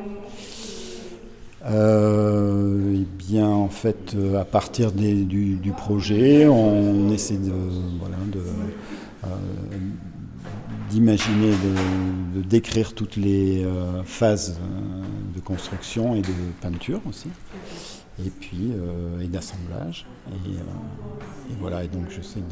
Euh, 1.69 2.95
eh 2.95 3.07
bien, 3.19 3.47
en 3.49 3.69
fait, 3.69 4.15
euh, 4.15 4.41
à 4.41 4.45
partir 4.45 4.93
des- 4.93 5.25
du, 5.25 5.57
du 5.57 5.73
projet, 5.73 6.47
on 6.47 7.11
essaie 7.11 7.37
de, 7.39 7.53
voilà, 7.99 8.17
de, 8.33 8.39
euh, 9.25 9.29
d'imaginer, 10.91 11.51
de, 11.51 12.39
de 12.41 12.47
décrire 12.47 12.93
toutes 12.95 13.17
les 13.17 13.65
euh, 13.65 14.03
phases 14.05 14.59
de 15.35 15.41
construction 15.41 16.15
et 16.15 16.21
de 16.23 16.33
peinture 16.61 17.01
aussi, 17.09 17.29
et 18.25 18.31
puis 18.31 18.71
et 19.21 19.27
d'assemblage. 19.27 20.07
Et, 20.47 20.51
et 21.53 21.57
voilà, 21.61 21.83
et 21.83 21.89
donc 21.89 22.05
j'essaie 22.11 22.43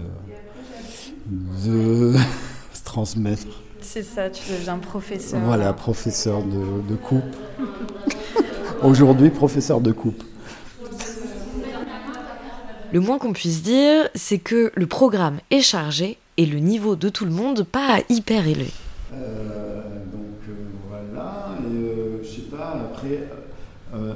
de, 1.66 1.70
de 1.70 2.14
transmettre. 2.85 3.46
C'est 3.81 4.03
ça, 4.03 4.29
tu 4.31 4.42
deviens 4.50 4.79
professeur. 4.79 5.40
Voilà, 5.44 5.72
professeur 5.72 6.42
de, 6.42 6.88
de 6.90 6.96
coupe. 6.96 7.22
Aujourd'hui, 8.82 9.30
professeur 9.30 9.80
de 9.80 9.92
coupe. 9.92 10.22
Le 12.92 13.00
moins 13.00 13.18
qu'on 13.18 13.32
puisse 13.32 13.62
dire, 13.62 14.08
c'est 14.14 14.38
que 14.38 14.70
le 14.74 14.87
programme 14.87 15.38
est 15.50 15.62
chargé 15.62 16.18
et 16.37 16.46
le 16.46 16.58
niveau 16.58 16.94
de 16.96 17.08
tout 17.08 17.24
le 17.24 17.30
monde 17.30 17.64
pas 17.64 18.00
hyper 18.08 18.46
élevé. 18.46 18.70
Euh, 19.12 19.82
donc 20.12 20.48
euh, 20.48 20.52
voilà, 20.88 21.56
et 21.60 21.74
euh, 21.74 22.22
je 22.22 22.28
sais 22.28 22.42
pas, 22.42 22.76
après, 22.84 23.28
euh, 23.94 24.14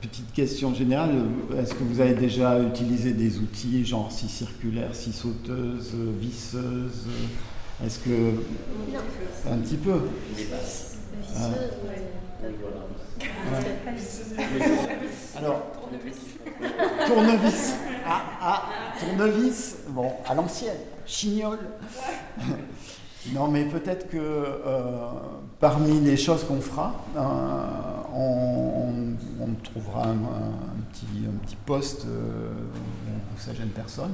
petite 0.00 0.32
question 0.32 0.74
générale, 0.74 1.10
est-ce 1.58 1.74
que 1.74 1.82
vous 1.82 2.00
avez 2.00 2.14
déjà 2.14 2.60
utilisé 2.60 3.12
des 3.12 3.38
outils 3.38 3.84
genre 3.84 4.12
scie 4.12 4.28
circulaire, 4.28 4.94
scie 4.94 5.12
sauteuse, 5.12 5.94
visseuse? 6.20 7.06
Est-ce 7.84 7.98
que. 7.98 8.34
Un 9.50 9.56
petit 9.58 9.76
peu? 9.76 9.94
Alors, 15.36 15.62
tournevis. 17.06 17.74
Ah, 18.06 18.22
ah, 18.40 18.62
tournevis, 19.00 19.76
bon, 19.88 20.12
à 20.26 20.34
l'ancienne, 20.34 20.76
chignole. 21.06 21.58
Non, 23.32 23.48
mais 23.48 23.64
peut-être 23.64 24.10
que 24.10 24.18
euh, 24.18 25.06
parmi 25.58 25.98
les 26.00 26.14
choses 26.18 26.44
qu'on 26.44 26.60
fera, 26.60 26.92
euh, 27.16 27.20
on, 28.14 28.18
on- 28.20 29.16
on 29.42 29.54
trouvera 29.62 30.08
un, 30.08 30.10
un 30.10 30.82
petit, 30.92 31.06
un 31.26 31.38
petit 31.46 31.56
poste 31.56 32.04
euh, 32.04 32.50
où 33.34 33.40
ça 33.40 33.54
gêne 33.54 33.68
personne. 33.68 34.12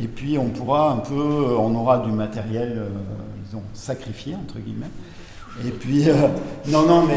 Et 0.00 0.06
puis 0.06 0.38
on 0.38 0.50
pourra 0.50 0.92
un 0.92 0.98
peu, 0.98 1.56
on 1.58 1.74
aura 1.74 1.98
du 1.98 2.12
matériel, 2.12 2.74
euh, 2.78 2.88
disons, 3.44 3.62
sacrifié, 3.72 4.36
entre 4.36 4.60
guillemets. 4.60 4.86
Et 5.66 5.70
puis, 5.70 6.08
euh, 6.08 6.14
non, 6.68 6.86
non, 6.86 7.06
mais 7.06 7.14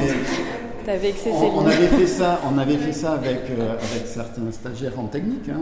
on, 1.32 1.40
on 1.58 1.66
avait 1.68 1.88
fait 1.88 2.08
ça, 2.08 2.40
on 2.54 2.58
avait 2.58 2.78
fait 2.78 2.94
ça 2.94 3.14
avec, 3.14 3.40
euh, 3.50 3.72
avec 3.74 4.06
certains 4.08 4.52
stagiaires 4.52 5.00
en 5.00 5.08
technique 5.08 5.50
hein, 5.50 5.62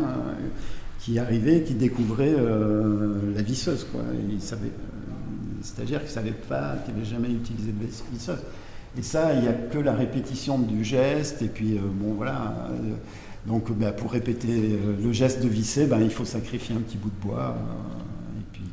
qui 0.99 1.17
arrivaient, 1.19 1.61
qui 1.61 1.73
découvraient 1.76 2.36
euh, 2.38 3.34
la 3.36 3.41
visseuse. 3.41 3.86
Quoi. 3.91 4.01
Ils 4.30 4.41
savaient, 4.41 4.71
stagiaires 5.63 6.01
qui 6.01 6.07
ne 6.07 6.11
savaient 6.11 6.32
pas, 6.32 6.76
qui 6.86 6.91
n'avaient 6.91 7.05
jamais 7.05 7.30
utilisé 7.30 7.71
de 7.71 7.86
vis- 7.86 8.03
visseuse. 8.11 8.39
Et 8.97 9.01
ça, 9.03 9.34
il 9.34 9.41
n'y 9.41 9.47
a 9.47 9.53
que 9.53 9.78
la 9.78 9.93
répétition 9.93 10.59
du 10.59 10.84
geste. 10.84 11.41
Et 11.41 11.47
puis, 11.47 11.80
bon, 11.82 12.13
voilà. 12.13 12.67
donc, 13.45 13.71
bah, 13.78 13.91
pour 13.91 14.11
répéter 14.11 14.80
le 15.03 15.11
geste 15.11 15.41
de 15.43 15.47
visser, 15.49 15.86
ben, 15.86 15.99
il 16.01 16.09
faut 16.11 16.23
sacrifier 16.26 16.76
un 16.76 16.80
petit 16.80 16.97
bout 16.97 17.09
de 17.09 17.28
bois. 17.28 17.55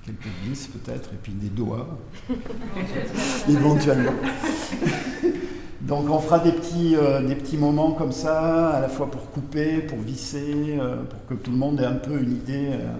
Quelques 0.04 0.26
vis 0.44 0.66
peut-être, 0.68 1.10
et 1.12 1.16
puis 1.22 1.32
des 1.32 1.48
doigts, 1.48 1.98
éventuellement. 3.48 4.12
Donc 5.82 6.08
on 6.08 6.20
fera 6.20 6.38
des 6.38 6.52
petits, 6.52 6.94
euh, 6.96 7.26
des 7.26 7.34
petits 7.34 7.56
moments 7.56 7.92
comme 7.92 8.12
ça, 8.12 8.70
à 8.70 8.80
la 8.80 8.88
fois 8.88 9.10
pour 9.10 9.30
couper, 9.30 9.78
pour 9.80 9.98
visser, 9.98 10.76
euh, 10.78 11.02
pour 11.02 11.26
que 11.26 11.34
tout 11.34 11.50
le 11.50 11.56
monde 11.56 11.80
ait 11.80 11.84
un 11.86 11.94
peu 11.96 12.20
une 12.22 12.32
idée. 12.32 12.68
euh. 12.72 12.92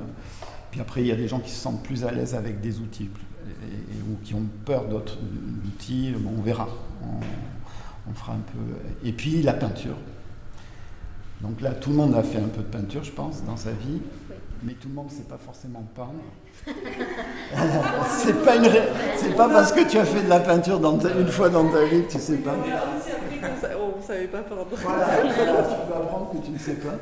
Puis 0.71 0.81
après, 0.81 1.01
il 1.03 1.07
y 1.07 1.13
a 1.13 1.17
des 1.17 1.29
gens 1.29 1.39
qui 1.39 1.51
se 1.51 1.61
sentent 1.61 1.83
plus 1.83 2.05
à 2.05 2.11
l'aise 2.11 2.35
avec 2.35 2.61
des 2.61 2.81
outils 2.81 3.05
et- 3.05 3.47
et- 3.97 4.03
ou 4.11 4.17
qui 4.25 4.35
ont 4.35 4.47
peur 4.65 4.87
d'autres 4.89 5.19
outils. 5.67 6.13
Bon, 6.19 6.33
on 6.39 6.43
verra. 6.43 6.67
On, 7.05 8.11
on 8.11 8.15
fera 8.15 8.33
un 8.33 8.41
peu. 8.53 9.07
Et 9.09 9.13
puis 9.13 9.43
la 9.43 9.53
peinture. 9.53 9.97
Donc 11.41 11.61
là, 11.61 11.73
tout 11.73 11.91
le 11.91 11.97
monde 11.97 12.15
a 12.15 12.23
fait 12.23 12.39
un 12.39 12.49
peu 12.49 12.63
de 12.63 12.67
peinture, 12.69 13.05
je 13.05 13.13
pense, 13.13 13.45
dans 13.45 13.57
sa 13.57 13.71
vie. 13.71 14.01
Mais 14.65 14.73
tout 14.75 14.89
le 14.89 14.95
monde 14.95 15.07
ne 15.07 15.11
sait 15.13 15.25
pas 15.25 15.39
forcément 15.39 15.85
peindre. 15.95 16.13
C'est 18.09 18.45
pas 18.45 18.57
une 18.57 18.69
c'est 19.17 19.37
pas 19.37 19.49
parce 19.49 19.73
que 19.73 19.89
tu 19.89 19.99
as 19.99 20.05
fait 20.05 20.23
de 20.23 20.29
la 20.29 20.41
peinture 20.41 20.79
dans 20.81 20.97
ta- 20.99 21.11
une 21.19 21.29
fois 21.29 21.49
dans 21.49 21.69
ta 21.69 21.85
vie 21.85 22.03
que 22.05 22.13
tu 22.13 22.19
sais 22.19 22.37
pas. 22.37 22.55
On 23.81 24.03
savait 24.07 24.27
pas 24.27 24.43
pardon. 24.43 24.67
Voilà, 24.71 25.07
tu 25.23 25.29
vas 25.91 25.97
apprendre 25.99 26.31
que 26.33 26.45
tu 26.47 26.53
ne 26.53 26.59
sais 26.59 26.75
pas. 26.75 26.95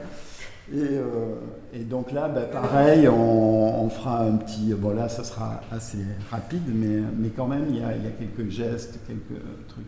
Et, 0.72 0.76
euh, 0.78 1.34
et 1.72 1.80
donc 1.80 2.12
là, 2.12 2.28
bah, 2.28 2.42
pareil, 2.42 3.09
on, 3.09 3.84
on 3.84 3.90
fera 3.90 4.20
un 4.22 4.36
petit. 4.36 4.72
Bon, 4.74 4.94
là, 4.94 5.09
ça 5.09 5.24
sera 5.24 5.61
assez 5.72 5.98
rapide, 6.30 6.62
mais, 6.72 7.01
mais 7.18 7.30
quand 7.30 7.46
même, 7.46 7.66
il 7.70 7.78
y 7.80 7.82
a, 7.82 7.96
il 7.96 8.05
y 8.05 8.07
a 8.07 8.11
quelques 8.11 8.51
gestes, 8.51 9.01
quelques 9.07 9.40
trucs 9.68 9.86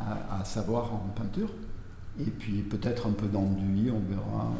à, 0.00 0.40
à 0.40 0.44
savoir 0.44 0.92
en 0.94 1.08
peinture. 1.20 1.48
Et 2.20 2.30
puis 2.30 2.62
peut-être 2.62 3.08
un 3.08 3.12
peu 3.12 3.26
d'enduit, 3.26 3.90
on 3.90 4.00
verra. 4.08 4.52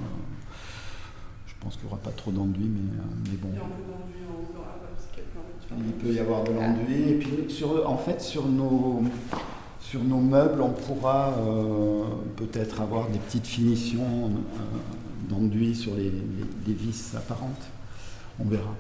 Je 1.65 1.71
pense 1.71 1.77
qu'il 1.77 1.87
n'y 1.87 1.93
aura 1.93 2.03
pas 2.03 2.11
trop 2.11 2.31
d'enduit, 2.31 2.69
mais, 2.69 2.99
euh, 2.99 3.03
mais 3.31 3.37
bon. 3.39 3.49
Il 5.87 5.93
peut 5.95 6.13
y 6.13 6.19
avoir 6.19 6.45
de 6.45 6.53
l'enduit. 6.53 7.09
Et 7.09 7.15
puis, 7.19 7.51
sur, 7.55 7.89
en 7.89 7.97
fait, 7.97 8.21
sur 8.21 8.47
nos, 8.47 9.03
sur 9.81 10.05
nos 10.05 10.21
meubles, 10.21 10.61
on 10.61 10.71
pourra 10.71 11.33
euh, 11.39 12.05
peut-être 12.37 12.83
avoir 12.83 13.09
des 13.09 13.19
petites 13.19 13.47
finitions 13.47 14.31
euh, 14.31 15.29
d'enduit 15.31 15.75
sur 15.75 15.95
les, 15.95 16.11
les- 16.11 16.21
les 16.67 16.73
vis 16.75 17.15
apparentes. 17.17 17.63
On 18.39 18.45
verra. 18.45 18.75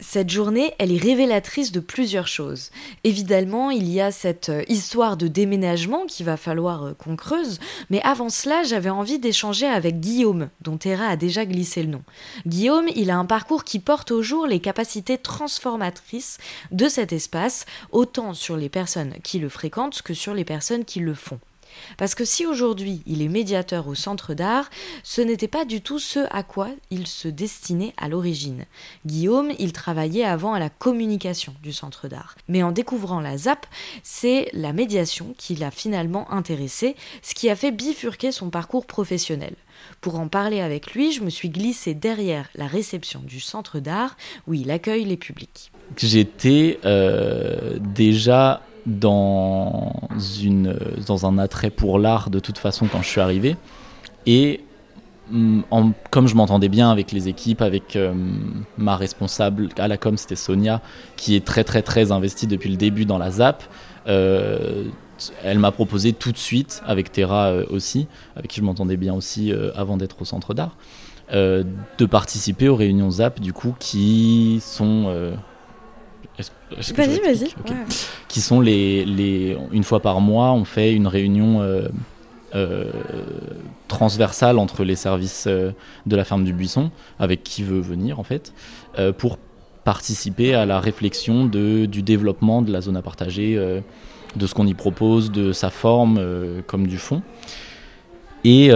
Cette 0.00 0.28
journée, 0.28 0.74
elle 0.78 0.92
est 0.92 1.02
révélatrice 1.02 1.72
de 1.72 1.80
plusieurs 1.80 2.28
choses. 2.28 2.70
Évidemment, 3.02 3.70
il 3.70 3.88
y 3.90 4.00
a 4.00 4.10
cette 4.10 4.50
euh, 4.50 4.62
histoire 4.68 5.16
de 5.16 5.26
déménagement 5.26 6.04
qu'il 6.04 6.26
va 6.26 6.36
falloir 6.36 6.84
euh, 6.84 6.92
qu'on 6.92 7.16
creuse, 7.16 7.58
mais 7.88 8.02
avant 8.02 8.28
cela, 8.28 8.62
j'avais 8.62 8.90
envie 8.90 9.18
d'échanger 9.18 9.66
avec 9.66 10.00
Guillaume, 10.00 10.50
dont 10.60 10.76
Terra 10.76 11.06
a 11.06 11.16
déjà 11.16 11.46
glissé 11.46 11.82
le 11.82 11.88
nom. 11.88 12.02
Guillaume, 12.46 12.88
il 12.94 13.10
a 13.10 13.16
un 13.16 13.24
parcours 13.24 13.64
qui 13.64 13.78
porte 13.78 14.10
au 14.10 14.20
jour 14.20 14.46
les 14.46 14.60
capacités 14.60 15.16
transformatrices 15.16 16.36
de 16.72 16.88
cet 16.88 17.14
espace, 17.14 17.64
autant 17.90 18.34
sur 18.34 18.58
les 18.58 18.68
personnes 18.68 19.14
qui 19.22 19.38
le 19.38 19.48
fréquentent 19.48 20.02
que 20.02 20.14
sur 20.14 20.34
les 20.34 20.44
personnes 20.44 20.84
qui 20.84 21.00
le 21.00 21.14
font. 21.14 21.40
Parce 21.98 22.14
que 22.14 22.24
si 22.24 22.46
aujourd'hui 22.46 23.02
il 23.06 23.22
est 23.22 23.28
médiateur 23.28 23.88
au 23.88 23.94
centre 23.94 24.34
d'art, 24.34 24.70
ce 25.02 25.20
n'était 25.20 25.48
pas 25.48 25.64
du 25.64 25.80
tout 25.80 25.98
ce 25.98 26.20
à 26.30 26.42
quoi 26.42 26.68
il 26.90 27.06
se 27.06 27.28
destinait 27.28 27.94
à 27.96 28.08
l'origine. 28.08 28.64
Guillaume, 29.04 29.52
il 29.58 29.72
travaillait 29.72 30.24
avant 30.24 30.54
à 30.54 30.58
la 30.58 30.70
communication 30.70 31.54
du 31.62 31.72
centre 31.72 32.08
d'art. 32.08 32.36
Mais 32.48 32.62
en 32.62 32.72
découvrant 32.72 33.20
la 33.20 33.36
ZAP, 33.36 33.66
c'est 34.02 34.48
la 34.52 34.72
médiation 34.72 35.34
qui 35.38 35.56
l'a 35.56 35.70
finalement 35.70 36.30
intéressé, 36.32 36.96
ce 37.22 37.34
qui 37.34 37.50
a 37.50 37.56
fait 37.56 37.72
bifurquer 37.72 38.32
son 38.32 38.50
parcours 38.50 38.86
professionnel. 38.86 39.54
Pour 40.00 40.18
en 40.18 40.28
parler 40.28 40.60
avec 40.60 40.92
lui, 40.92 41.12
je 41.12 41.22
me 41.22 41.30
suis 41.30 41.50
glissée 41.50 41.94
derrière 41.94 42.48
la 42.54 42.66
réception 42.66 43.20
du 43.24 43.40
centre 43.40 43.78
d'art 43.78 44.16
où 44.46 44.54
il 44.54 44.70
accueille 44.70 45.04
les 45.04 45.16
publics. 45.16 45.70
J'étais 45.96 46.78
euh, 46.84 47.78
déjà 47.80 48.62
dans, 48.86 49.92
une, 50.42 50.76
dans 51.06 51.26
un 51.26 51.38
attrait 51.38 51.70
pour 51.70 51.98
l'art 51.98 52.30
de 52.30 52.38
toute 52.38 52.58
façon 52.58 52.86
quand 52.90 53.02
je 53.02 53.08
suis 53.08 53.20
arrivé. 53.20 53.56
Et 54.26 54.60
mm, 55.30 55.60
comme 56.10 56.28
je 56.28 56.34
m'entendais 56.34 56.68
bien 56.68 56.90
avec 56.90 57.12
les 57.12 57.28
équipes, 57.28 57.62
avec 57.62 57.96
euh, 57.96 58.14
ma 58.78 58.96
responsable 58.96 59.68
à 59.76 59.88
la 59.88 59.96
com, 59.96 60.16
c'était 60.16 60.36
Sonia, 60.36 60.80
qui 61.16 61.34
est 61.36 61.44
très 61.44 61.64
très 61.64 61.82
très 61.82 62.12
investie 62.12 62.46
depuis 62.46 62.70
le 62.70 62.76
début 62.76 63.04
dans 63.04 63.18
la 63.18 63.30
ZAP, 63.30 63.62
euh, 64.06 64.84
elle 65.42 65.58
m'a 65.58 65.72
proposé 65.72 66.12
tout 66.12 66.30
de 66.30 66.38
suite, 66.38 66.82
avec 66.86 67.10
Terra 67.10 67.46
euh, 67.46 67.64
aussi, 67.70 68.06
avec 68.36 68.50
qui 68.50 68.60
je 68.60 68.64
m'entendais 68.64 68.96
bien 68.96 69.14
aussi 69.14 69.52
avant 69.74 69.96
d'être 69.96 70.20
au 70.22 70.24
centre 70.24 70.54
d'art, 70.54 70.76
de 71.32 72.06
participer 72.08 72.68
aux 72.68 72.76
réunions 72.76 73.10
ZAP 73.10 73.40
du 73.40 73.52
coup 73.52 73.74
qui 73.80 74.60
sont... 74.62 75.04
euh, 75.08 75.34
est-ce- 75.34 75.34
est-ce 75.34 76.24
que 76.24 76.24
je 76.24 76.25
Vas-y, 76.38 77.20
vas-y. 77.20 77.44
ouais. 77.44 77.84
qui 78.28 78.40
sont 78.40 78.60
les, 78.60 79.04
les 79.04 79.56
une 79.72 79.84
fois 79.84 80.00
par 80.00 80.20
mois 80.20 80.52
on 80.52 80.64
fait 80.64 80.92
une 80.92 81.06
réunion 81.06 81.62
euh, 81.62 81.88
euh, 82.54 82.90
transversale 83.88 84.58
entre 84.58 84.84
les 84.84 84.96
services 84.96 85.46
euh, 85.46 85.72
de 86.06 86.16
la 86.16 86.24
ferme 86.24 86.44
du 86.44 86.52
buisson 86.52 86.90
avec 87.18 87.42
qui 87.42 87.62
veut 87.62 87.80
venir 87.80 88.18
en 88.20 88.22
fait 88.22 88.52
pour 89.18 89.38
participer 89.84 90.54
à 90.54 90.66
la 90.66 90.80
réflexion 90.80 91.44
de, 91.46 91.86
du 91.86 92.02
développement 92.02 92.60
de 92.62 92.72
la 92.72 92.80
zone 92.80 92.96
à 92.96 93.02
partager 93.02 93.54
de 93.54 94.46
ce 94.46 94.54
qu'on 94.54 94.66
y 94.66 94.74
propose 94.74 95.30
de 95.30 95.52
sa 95.52 95.70
forme 95.70 96.20
comme 96.66 96.86
du 96.86 96.98
fond 96.98 97.22
et 98.44 98.70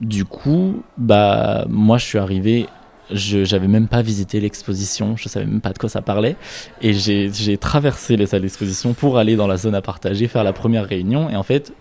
du 0.00 0.24
coup 0.24 0.82
bah 0.98 1.64
moi 1.68 1.98
je 1.98 2.04
suis 2.04 2.18
arrivé 2.18 2.66
je 3.12 3.44
j'avais 3.44 3.68
même 3.68 3.88
pas 3.88 4.02
visité 4.02 4.40
l'exposition, 4.40 5.16
je 5.16 5.28
savais 5.28 5.46
même 5.46 5.60
pas 5.60 5.72
de 5.72 5.78
quoi 5.78 5.88
ça 5.88 6.02
parlait. 6.02 6.36
Et 6.82 6.92
j'ai 6.92 7.58
traversé 7.58 8.16
les 8.16 8.26
salles 8.26 8.42
d'exposition 8.42 8.94
pour 8.94 9.18
aller 9.18 9.36
dans 9.36 9.46
la 9.46 9.56
zone 9.56 9.74
à 9.74 9.82
partager, 9.82 10.28
faire 10.28 10.44
la 10.44 10.52
première 10.52 10.86
réunion. 10.86 11.30
Et 11.30 11.36
en 11.36 11.42
fait, 11.42 11.72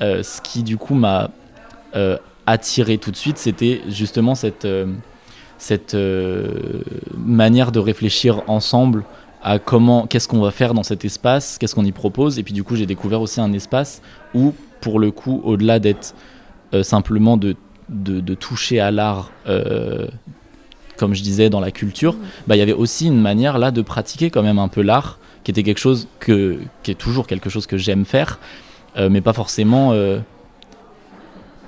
euh, 0.00 0.22
ce 0.22 0.40
qui 0.40 0.62
du 0.62 0.76
coup 0.76 0.94
m'a 0.94 1.30
euh, 1.94 2.18
attiré 2.46 2.98
tout 2.98 3.10
de 3.10 3.16
suite, 3.16 3.38
c'était 3.38 3.82
justement 3.88 4.34
cette, 4.34 4.64
euh, 4.64 4.86
cette 5.58 5.96
manière 7.16 7.70
de 7.70 7.78
réfléchir 7.78 8.42
ensemble 8.48 9.04
à 9.44 9.58
comment, 9.58 10.06
qu'est-ce 10.06 10.28
qu'on 10.28 10.40
va 10.40 10.50
faire 10.50 10.74
dans 10.74 10.82
cet 10.82 11.04
espace, 11.04 11.58
qu'est-ce 11.58 11.74
qu'on 11.74 11.84
y 11.84 11.92
propose. 11.92 12.38
Et 12.38 12.42
puis 12.42 12.52
du 12.52 12.64
coup, 12.64 12.76
j'ai 12.76 12.86
découvert 12.86 13.20
aussi 13.20 13.40
un 13.40 13.52
espace 13.52 14.02
où, 14.34 14.54
pour 14.80 14.98
le 14.98 15.10
coup, 15.10 15.40
au-delà 15.44 15.78
d'être 15.78 16.14
simplement 16.82 17.36
de, 17.36 17.54
de, 17.88 18.34
toucher 18.34 18.80
à 18.80 18.90
l'art 18.90 19.30
comme 21.02 21.14
je 21.14 21.22
disais, 21.22 21.50
dans 21.50 21.58
la 21.68 21.72
culture, 21.72 22.14
bah, 22.46 22.54
il 22.54 22.60
y 22.60 22.62
avait 22.62 22.72
aussi 22.84 23.04
une 23.08 23.20
manière 23.20 23.58
là 23.58 23.72
de 23.72 23.82
pratiquer 23.82 24.30
quand 24.30 24.44
même 24.48 24.60
un 24.60 24.68
peu 24.68 24.82
l'art, 24.82 25.18
qui 25.42 25.50
était 25.50 25.64
quelque 25.64 25.80
chose 25.80 26.06
que, 26.20 26.60
qui 26.84 26.92
est 26.92 27.00
toujours 27.06 27.26
quelque 27.26 27.50
chose 27.50 27.66
que 27.66 27.76
j'aime 27.76 28.04
faire, 28.04 28.38
euh, 28.96 29.08
mais 29.10 29.20
pas 29.20 29.32
forcément. 29.32 29.90
euh, 29.92 30.20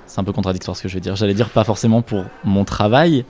c'est 0.07 0.21
un 0.21 0.23
peu 0.23 0.31
contradictoire 0.31 0.77
ce 0.77 0.83
que 0.83 0.87
je 0.87 0.93
vais 0.93 1.01
dire. 1.01 1.17
J'allais 1.17 1.33
dire 1.33 1.49
pas 1.49 1.65
forcément 1.65 2.01
pour 2.01 2.23
mon 2.45 2.63
travail, 2.63 3.25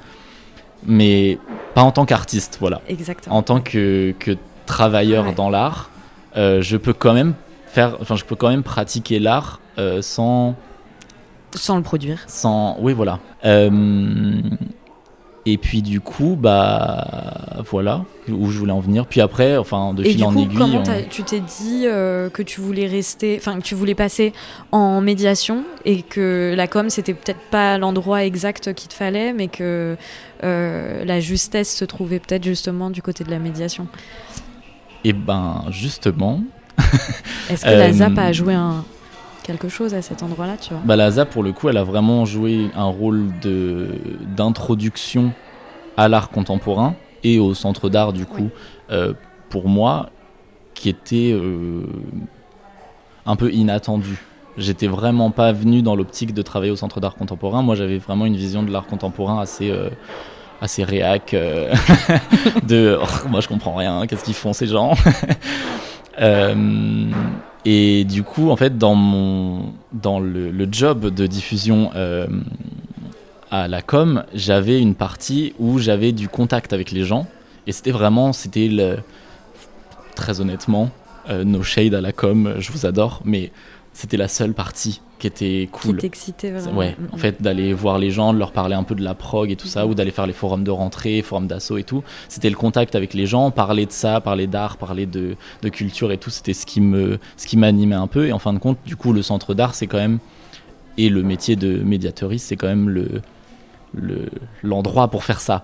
mais 0.86 1.40
pas 1.74 1.82
en 1.82 1.92
tant 1.92 2.06
qu'artiste, 2.06 2.58
voilà. 2.60 2.82
Exactement. 2.88 3.36
En 3.36 3.42
tant 3.42 3.60
que, 3.62 4.14
que 4.20 4.38
travailleur 4.68 5.26
Ouais. 5.26 5.34
dans 5.34 5.50
l'art, 5.50 5.90
euh, 6.38 6.62
je 6.62 6.78
peux 6.78 6.94
quand 6.94 7.14
même 7.14 7.34
faire, 7.66 7.98
enfin, 8.02 8.16
je 8.16 8.26
peux 8.26 8.36
quand 8.36 8.50
même 8.50 8.62
pratiquer 8.62 9.18
l'art 9.20 9.60
sans 10.02 10.54
Sans 11.56 11.78
le 11.78 11.84
produire. 11.84 12.20
sans 12.28 12.78
oui 12.80 12.94
voilà 12.94 13.20
Euh, 13.46 13.72
et 15.48 15.58
puis 15.58 15.82
du 15.84 16.02
coup 16.02 16.36
bah 16.40 17.64
voilà 17.70 18.04
où 18.30 18.50
je 18.50 18.58
voulais 18.58 18.72
en 18.72 18.80
venir 18.80 19.06
puis 19.06 19.22
après 19.22 19.58
enfin 19.58 19.94
de 19.94 20.04
Et 20.04 20.10
fil 20.10 20.18
du 20.18 20.24
en 20.24 20.34
coup, 20.34 20.40
aiguille 20.42 20.58
comment 20.58 20.84
on- 20.88 21.10
tu 21.10 21.24
t'es 21.24 21.40
dit 21.40 21.84
euh, 21.86 22.30
que 22.30 22.42
tu 22.42 22.62
voulais 22.62 22.88
rester, 22.88 23.38
enfin 23.40 23.58
que 23.58 23.64
tu 23.64 23.76
voulais 23.76 23.94
passer 23.96 24.34
en 24.72 25.02
médiation 25.02 25.64
et 25.86 26.02
que 26.02 26.54
la 26.58 26.68
com 26.68 26.90
c'était 26.90 27.14
peut-être 27.14 27.40
pas 27.52 27.78
l'endroit 27.78 28.24
exact 28.26 28.74
qu'il 28.74 28.88
te 28.90 28.94
fallait, 28.96 29.34
mais 29.34 29.48
que 29.48 29.96
euh, 30.44 31.06
la 31.06 31.20
justesse 31.20 31.76
se 31.76 31.86
trouvait 31.86 32.20
peut-être 32.20 32.44
justement 32.44 32.90
du 32.90 33.02
côté 33.02 33.24
de 33.24 33.30
la 33.32 33.40
médiation? 33.40 33.88
et 35.04 35.14
ben 35.14 35.66
justement 35.70 36.42
Est-ce 37.50 37.64
que 37.64 37.70
la 37.70 37.86
Euh, 37.90 37.94
ZAP 37.94 38.18
a 38.18 38.32
joué 38.34 38.54
un, 38.56 38.84
quelque 39.46 39.70
chose 39.70 39.94
à 39.94 40.02
cet 40.02 40.24
endroit-là, 40.24 40.58
tu 40.58 40.74
vois 40.74 40.82
bah 40.84 40.96
la 40.96 41.12
ZAP 41.12 41.30
pour 41.30 41.44
le 41.44 41.54
coup 41.54 41.70
elle 41.70 41.78
a 41.78 41.84
vraiment 41.84 42.26
joué 42.26 42.70
un 42.76 42.86
rôle 42.86 43.32
de 43.42 43.90
d'introduction 44.36 45.32
à 45.98 46.08
l'art 46.08 46.30
contemporain 46.30 46.96
et 47.24 47.40
au 47.40 47.54
centre 47.54 47.90
d'art 47.90 48.12
du 48.12 48.26
coup 48.26 48.50
Euh, 48.92 49.14
pour 49.50 49.68
moi 49.68 50.10
qui 50.76 50.90
était 50.90 51.32
euh, 51.34 51.86
un 53.26 53.36
peu 53.36 53.52
inattendu. 53.52 54.22
J'étais 54.58 54.88
vraiment 54.88 55.32
pas 55.32 55.52
venu 55.52 55.82
dans 55.82 55.96
l'optique 55.96 56.34
de 56.34 56.42
travailler 56.42 56.72
au 56.72 56.76
Centre 56.76 57.00
d'art 57.00 57.16
contemporain. 57.16 57.62
Moi, 57.62 57.76
j'avais 57.76 57.98
vraiment 57.98 58.26
une 58.26 58.36
vision 58.36 58.64
de 58.64 58.72
l'art 58.72 58.86
contemporain 58.86 59.40
assez 59.40 59.72
euh, 59.72 59.90
assez 60.62 60.84
réac 60.84 61.34
euh, 61.34 61.74
de 62.68 62.98
oh, 63.02 63.28
moi 63.30 63.42
je 63.42 63.48
comprends 63.50 63.76
rien 63.76 64.08
qu'est-ce 64.08 64.24
qu'ils 64.24 64.34
font 64.34 64.54
ces 64.54 64.68
gens? 64.68 64.94
Et 66.18 68.06
du 68.06 68.24
coup 68.24 68.50
en 68.50 68.56
fait 68.56 68.78
dans 68.78 68.96
mon 68.96 69.74
dans 69.92 70.20
le, 70.20 70.52
le 70.52 70.68
job 70.72 71.14
de 71.14 71.28
diffusion 71.28 71.92
euh, 71.96 72.28
à 73.52 73.68
la 73.68 73.82
com 73.82 74.24
j'avais 74.34 74.80
une 74.80 74.96
partie 74.96 75.54
où 75.60 75.80
j'avais 75.80 76.12
du 76.12 76.30
contact 76.30 76.74
avec 76.74 76.92
les 76.92 77.04
gens. 77.04 77.28
Et 77.68 77.72
c'était 77.72 77.92
vraiment 77.92 78.34
c'était 78.34 78.68
le 78.68 78.98
très 80.16 80.40
honnêtement 80.40 80.92
euh, 81.30 81.44
no 81.44 81.64
shade 81.64 81.96
à 81.96 82.02
la 82.02 82.12
com 82.12 82.56
je 82.60 82.72
vous 82.72 82.86
adore 82.86 83.22
mais 83.26 83.52
c'était 83.96 84.18
la 84.18 84.28
seule 84.28 84.54
partie 84.54 85.02
qui 85.20 85.28
était 85.28 85.70
cool. 85.72 85.96
Qui 85.96 86.02
t'excitait 86.02 86.52
vraiment. 86.52 86.78
Ouais, 86.78 86.98
en 87.14 87.18
fait, 87.18 87.42
d'aller 87.42 87.74
voir 87.74 87.98
les 87.98 88.12
gens, 88.12 88.34
de 88.34 88.38
leur 88.38 88.52
parler 88.52 88.76
un 88.76 88.84
peu 88.84 88.94
de 88.94 89.02
la 89.02 89.16
prog 89.16 89.50
et 89.50 89.56
tout 89.56 89.68
ça, 89.68 89.88
ou 89.88 89.96
d'aller 89.96 90.12
faire 90.12 90.28
les 90.28 90.34
forums 90.34 90.66
de 90.66 90.70
rentrée, 90.70 91.22
forums 91.22 91.48
d'assaut 91.48 91.78
et 91.78 91.86
tout. 91.86 92.04
C'était 92.28 92.50
le 92.50 92.58
contact 92.58 92.96
avec 92.96 93.14
les 93.14 93.26
gens, 93.26 93.52
parler 93.52 93.86
de 93.86 93.94
ça, 93.94 94.20
parler 94.20 94.48
d'art, 94.48 94.76
parler 94.76 95.06
de, 95.06 95.38
de, 95.62 95.70
culture 95.70 96.12
et 96.12 96.18
tout. 96.18 96.30
C'était 96.30 96.54
ce 96.54 96.66
qui 96.66 96.82
me, 96.82 97.20
ce 97.38 97.48
qui 97.48 97.56
m'animait 97.56 97.96
un 97.96 98.08
peu. 98.08 98.28
Et 98.28 98.34
en 98.34 98.40
fin 98.40 98.52
de 98.52 98.60
compte, 98.60 98.78
du 98.86 98.98
coup, 98.98 99.14
le 99.14 99.22
centre 99.22 99.54
d'art, 99.54 99.76
c'est 99.76 99.88
quand 99.88 99.98
même 99.98 100.20
et 100.98 101.08
le 101.08 101.24
métier 101.24 101.56
de 101.56 101.78
médiatoriste, 101.78 102.48
c'est 102.48 102.58
quand 102.58 102.68
même 102.68 102.90
le, 102.90 103.22
le 103.94 104.30
l'endroit 104.62 105.08
pour 105.08 105.24
faire 105.24 105.40
ça. 105.40 105.64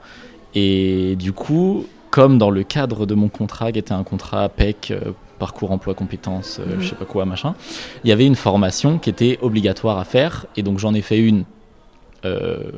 Et 0.56 1.18
du 1.18 1.34
coup, 1.34 1.86
comme 2.12 2.38
dans 2.38 2.50
le 2.50 2.64
cadre 2.64 3.06
de 3.06 3.14
mon 3.14 3.28
contrat, 3.28 3.74
qui 3.74 3.80
était 3.80 3.94
un 3.94 4.04
contrat 4.04 4.48
PEC. 4.48 4.94
Parcours 5.42 5.72
emploi 5.72 5.96
compétences, 5.96 6.60
euh, 6.60 6.78
mmh. 6.78 6.82
je 6.82 6.90
sais 6.90 6.96
pas 6.96 7.06
quoi, 7.06 7.26
machin. 7.26 7.56
Il 8.04 8.12
y 8.12 8.14
avait 8.14 8.28
une 8.28 8.36
formation 8.36 9.00
qui 9.00 9.10
était 9.10 9.40
obligatoire 9.42 9.98
à 9.98 10.04
faire, 10.04 10.46
et 10.56 10.62
donc 10.62 10.78
j'en 10.78 10.94
ai 10.94 11.02
fait 11.02 11.18
une 11.18 11.46
euh, 12.26 12.72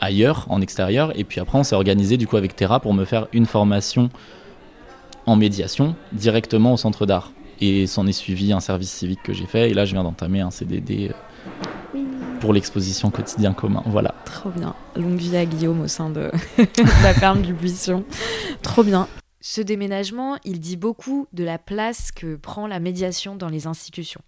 ailleurs, 0.00 0.44
en 0.48 0.60
extérieur, 0.60 1.16
et 1.16 1.22
puis 1.22 1.38
après 1.38 1.56
on 1.56 1.62
s'est 1.62 1.76
organisé 1.76 2.16
du 2.16 2.26
coup 2.26 2.36
avec 2.36 2.56
Terra 2.56 2.80
pour 2.80 2.92
me 2.92 3.04
faire 3.04 3.28
une 3.32 3.46
formation 3.46 4.10
en 5.26 5.36
médiation 5.36 5.94
directement 6.12 6.72
au 6.72 6.76
centre 6.76 7.06
d'art. 7.06 7.30
Et 7.60 7.86
s'en 7.86 8.04
est 8.08 8.12
suivi 8.12 8.52
un 8.52 8.58
service 8.58 8.90
civique 8.90 9.22
que 9.22 9.32
j'ai 9.32 9.46
fait, 9.46 9.70
et 9.70 9.74
là 9.74 9.84
je 9.84 9.92
viens 9.92 10.02
d'entamer 10.02 10.40
un 10.40 10.50
CDD. 10.50 11.12
Euh, 11.94 12.00
pour 12.40 12.52
l'exposition 12.52 13.10
quotidien 13.10 13.52
commun. 13.52 13.82
Voilà. 13.86 14.14
Trop 14.24 14.50
bien. 14.50 14.74
Longue 14.96 15.18
vie 15.18 15.36
à 15.36 15.44
Guillaume 15.44 15.82
au 15.82 15.88
sein 15.88 16.10
de 16.10 16.30
la 17.02 17.14
ferme 17.14 17.42
du 17.42 17.52
Buisson. 17.52 18.04
Trop 18.62 18.82
bien. 18.82 19.06
Ce 19.50 19.62
déménagement, 19.62 20.36
il 20.44 20.60
dit 20.60 20.76
beaucoup 20.76 21.26
de 21.32 21.42
la 21.42 21.56
place 21.56 22.12
que 22.12 22.36
prend 22.36 22.66
la 22.66 22.80
médiation 22.80 23.34
dans 23.34 23.48
les 23.48 23.66
institutions. 23.66 24.20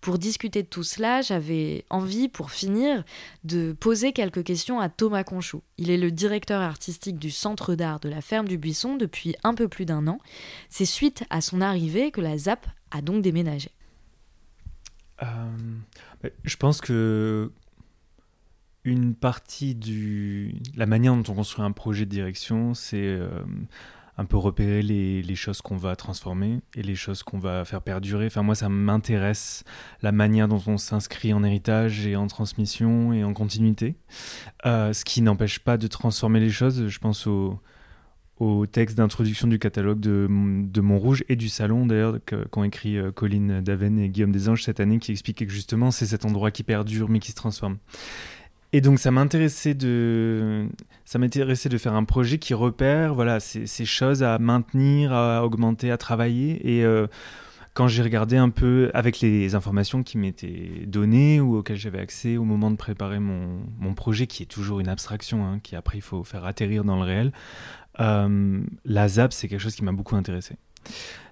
Pour 0.00 0.18
discuter 0.18 0.64
de 0.64 0.66
tout 0.66 0.82
cela, 0.82 1.22
j'avais 1.22 1.84
envie, 1.90 2.28
pour 2.28 2.50
finir, 2.50 3.04
de 3.44 3.72
poser 3.72 4.12
quelques 4.12 4.42
questions 4.42 4.80
à 4.80 4.88
Thomas 4.88 5.22
Conchou. 5.22 5.62
Il 5.78 5.92
est 5.92 5.96
le 5.96 6.10
directeur 6.10 6.60
artistique 6.60 7.20
du 7.20 7.30
Centre 7.30 7.76
d'art 7.76 8.00
de 8.00 8.08
la 8.08 8.20
Ferme 8.20 8.48
du 8.48 8.58
Buisson 8.58 8.96
depuis 8.96 9.36
un 9.44 9.54
peu 9.54 9.68
plus 9.68 9.84
d'un 9.84 10.08
an. 10.08 10.18
C'est 10.68 10.86
suite 10.86 11.22
à 11.30 11.40
son 11.40 11.60
arrivée 11.60 12.10
que 12.10 12.20
la 12.20 12.36
ZAP 12.36 12.66
a 12.90 13.00
donc 13.00 13.22
déménagé. 13.22 13.70
Euh, 15.22 15.26
je 16.42 16.56
pense 16.56 16.80
que 16.80 17.52
une 18.82 19.14
partie 19.14 19.76
du 19.76 20.56
la 20.74 20.86
manière 20.86 21.14
dont 21.14 21.32
on 21.32 21.36
construit 21.36 21.64
un 21.64 21.70
projet 21.70 22.06
de 22.06 22.10
direction, 22.10 22.74
c'est 22.74 22.96
euh, 22.96 23.28
un 24.16 24.24
peu 24.24 24.36
repérer 24.36 24.82
les, 24.82 25.34
choses 25.34 25.60
qu'on 25.60 25.76
va 25.76 25.96
transformer 25.96 26.60
et 26.76 26.82
les 26.82 26.94
choses 26.94 27.22
qu'on 27.22 27.38
va 27.38 27.64
faire 27.64 27.82
perdurer. 27.82 28.26
Enfin, 28.26 28.42
moi, 28.42 28.54
ça 28.54 28.68
m'intéresse 28.68 29.64
la 30.02 30.12
manière 30.12 30.46
dont 30.46 30.62
on 30.66 30.78
s'inscrit 30.78 31.32
en 31.32 31.42
héritage 31.42 32.06
et 32.06 32.14
en 32.14 32.28
transmission 32.28 33.12
et 33.12 33.24
en 33.24 33.32
continuité. 33.32 33.96
Euh, 34.66 34.92
ce 34.92 35.04
qui 35.04 35.20
n'empêche 35.20 35.58
pas 35.58 35.76
de 35.76 35.88
transformer 35.88 36.38
les 36.38 36.50
choses. 36.50 36.86
Je 36.86 36.98
pense 36.98 37.26
au, 37.26 37.58
texte 38.70 38.96
d'introduction 38.96 39.48
du 39.48 39.58
catalogue 39.58 40.00
de, 40.00 40.28
de 40.28 40.80
Montrouge 40.80 41.24
et 41.28 41.36
du 41.36 41.48
salon 41.48 41.86
d'ailleurs 41.86 42.18
qu'ont 42.50 42.64
écrit 42.64 42.98
euh, 42.98 43.10
Colline 43.10 43.62
Daven 43.62 43.98
et 43.98 44.10
Guillaume 44.10 44.32
Desanges 44.32 44.64
cette 44.64 44.80
année 44.80 44.98
qui 44.98 45.12
expliquait 45.12 45.46
que 45.46 45.52
justement 45.52 45.90
c'est 45.90 46.04
cet 46.04 46.26
endroit 46.26 46.50
qui 46.50 46.62
perdure 46.62 47.08
mais 47.08 47.20
qui 47.20 47.30
se 47.30 47.36
transforme. 47.36 47.78
Et 48.74 48.80
donc 48.80 48.98
ça 48.98 49.12
m'intéressait 49.12 49.74
de 49.74 50.66
ça 51.04 51.20
m'intéressait 51.20 51.68
de 51.68 51.78
faire 51.78 51.94
un 51.94 52.02
projet 52.02 52.38
qui 52.38 52.54
repère 52.54 53.14
voilà 53.14 53.38
ces, 53.38 53.84
choses 53.84 54.24
à 54.24 54.40
maintenir, 54.40 55.12
à 55.12 55.44
augmenter, 55.44 55.92
à 55.92 55.96
travailler 55.96 56.58
et 56.68 56.84
euh, 56.84 57.06
quand 57.72 57.86
j'ai 57.86 58.02
regardé 58.02 58.36
un 58.36 58.50
peu 58.50 58.90
avec 58.92 59.20
les 59.20 59.54
informations 59.54 60.02
qui 60.02 60.18
m'étaient 60.18 60.86
données 60.88 61.40
ou 61.40 61.58
auxquelles 61.58 61.76
j'avais 61.76 62.00
accès 62.00 62.36
au 62.36 62.42
moment 62.42 62.72
de 62.72 62.76
préparer 62.76 63.20
mon, 63.20 63.60
mon, 63.78 63.94
projet, 63.94 64.26
qui 64.26 64.42
est 64.42 64.46
toujours 64.46 64.80
une 64.80 64.88
abstraction, 64.88 65.46
hein, 65.46 65.60
qui 65.62 65.76
après 65.76 65.98
il 65.98 66.02
faut 66.02 66.24
faire 66.24 66.44
atterrir 66.44 66.82
dans 66.82 66.96
le 66.96 67.02
réel, 67.02 67.32
euh, 68.00 68.60
la 68.84 69.08
ZAP, 69.08 69.32
c'est 69.32 69.46
quelque 69.46 69.60
chose 69.60 69.76
qui 69.76 69.84
m'a 69.84 69.92
beaucoup 69.92 70.16
intéressé. 70.16 70.56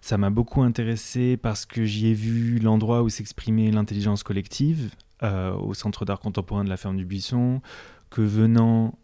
Ça 0.01 0.17
m'a 0.17 0.31
beaucoup 0.31 0.63
intéressé 0.63 1.37
parce 1.37 1.67
que 1.67 1.85
j'y 1.85 2.09
ai 2.09 2.15
vu 2.15 2.59
l'endroit 2.61 3.03
où 3.03 3.09
s'exprimait 3.09 3.71
l'intelligence 3.71 4.23
collective, 4.23 4.91
euh, 5.23 5.55
au 5.55 5.75
Centre 5.75 6.05
d'art 6.05 6.21
contemporain 6.21 6.65
de 6.65 6.69
la 6.69 6.77
Ferme 6.77 6.97
du 6.97 7.05
Buisson, 7.05 7.61
que 8.11 8.21
venant, 8.21 8.99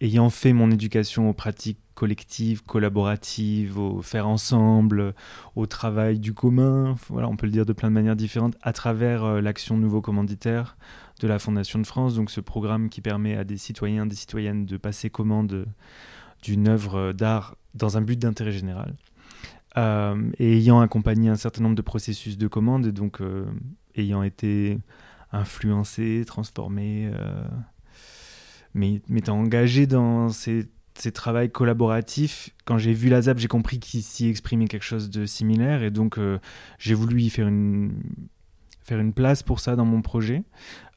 ayant 0.00 0.30
fait 0.30 0.52
mon 0.52 0.70
éducation 0.70 1.28
aux 1.28 1.34
pratiques 1.34 1.80
collectives, 1.94 2.62
collaboratives, 2.64 3.78
au 3.78 4.02
faire 4.02 4.28
ensemble, 4.28 5.14
au 5.56 5.66
travail 5.66 6.20
du 6.20 6.32
commun, 6.32 6.94
voilà, 7.08 7.28
on 7.28 7.36
peut 7.36 7.46
le 7.46 7.52
dire 7.52 7.66
de 7.66 7.72
plein 7.72 7.88
de 7.88 7.94
manières 7.94 8.16
différentes, 8.16 8.56
à 8.62 8.72
travers 8.72 9.24
euh, 9.24 9.40
l'action 9.40 9.76
Nouveau 9.76 10.00
Commanditaire 10.00 10.76
de 11.20 11.26
la 11.26 11.38
Fondation 11.38 11.80
de 11.80 11.86
France, 11.86 12.14
donc 12.14 12.30
ce 12.30 12.40
programme 12.40 12.88
qui 12.88 13.00
permet 13.00 13.36
à 13.36 13.44
des 13.44 13.56
citoyens, 13.56 14.06
des 14.06 14.14
citoyennes 14.14 14.64
de 14.64 14.76
passer 14.76 15.10
commande 15.10 15.66
d'une 16.42 16.68
œuvre 16.68 17.12
d'art 17.12 17.56
dans 17.74 17.96
un 17.96 18.00
but 18.00 18.18
d'intérêt 18.18 18.52
général. 18.52 18.94
Euh, 19.76 20.30
et 20.38 20.56
ayant 20.56 20.80
accompagné 20.80 21.28
un 21.28 21.36
certain 21.36 21.62
nombre 21.62 21.76
de 21.76 21.82
processus 21.82 22.38
de 22.38 22.48
commande, 22.48 22.88
donc 22.88 23.20
euh, 23.20 23.44
ayant 23.96 24.22
été 24.22 24.78
influencé, 25.32 26.24
transformé, 26.26 27.10
euh, 27.12 27.44
mais 28.74 29.02
m'étant 29.08 29.38
engagé 29.38 29.86
dans 29.86 30.28
ces, 30.30 30.68
ces 31.00 31.12
travaux 31.12 31.48
collaboratifs, 31.48 32.50
quand 32.64 32.78
j'ai 32.78 32.92
vu 32.92 33.08
la 33.08 33.22
ZAP, 33.22 33.38
j'ai 33.38 33.48
compris 33.48 33.78
qu'il 33.78 34.02
s'y 34.02 34.28
exprimait 34.28 34.66
quelque 34.66 34.84
chose 34.84 35.10
de 35.10 35.26
similaire, 35.26 35.82
et 35.82 35.90
donc 35.90 36.18
euh, 36.18 36.38
j'ai 36.78 36.94
voulu 36.94 37.22
y 37.22 37.30
faire 37.30 37.48
une, 37.48 37.92
place 39.14 39.42
pour 39.42 39.60
ça 39.60 39.76
dans 39.76 39.84
mon 39.84 40.02
projet. 40.02 40.44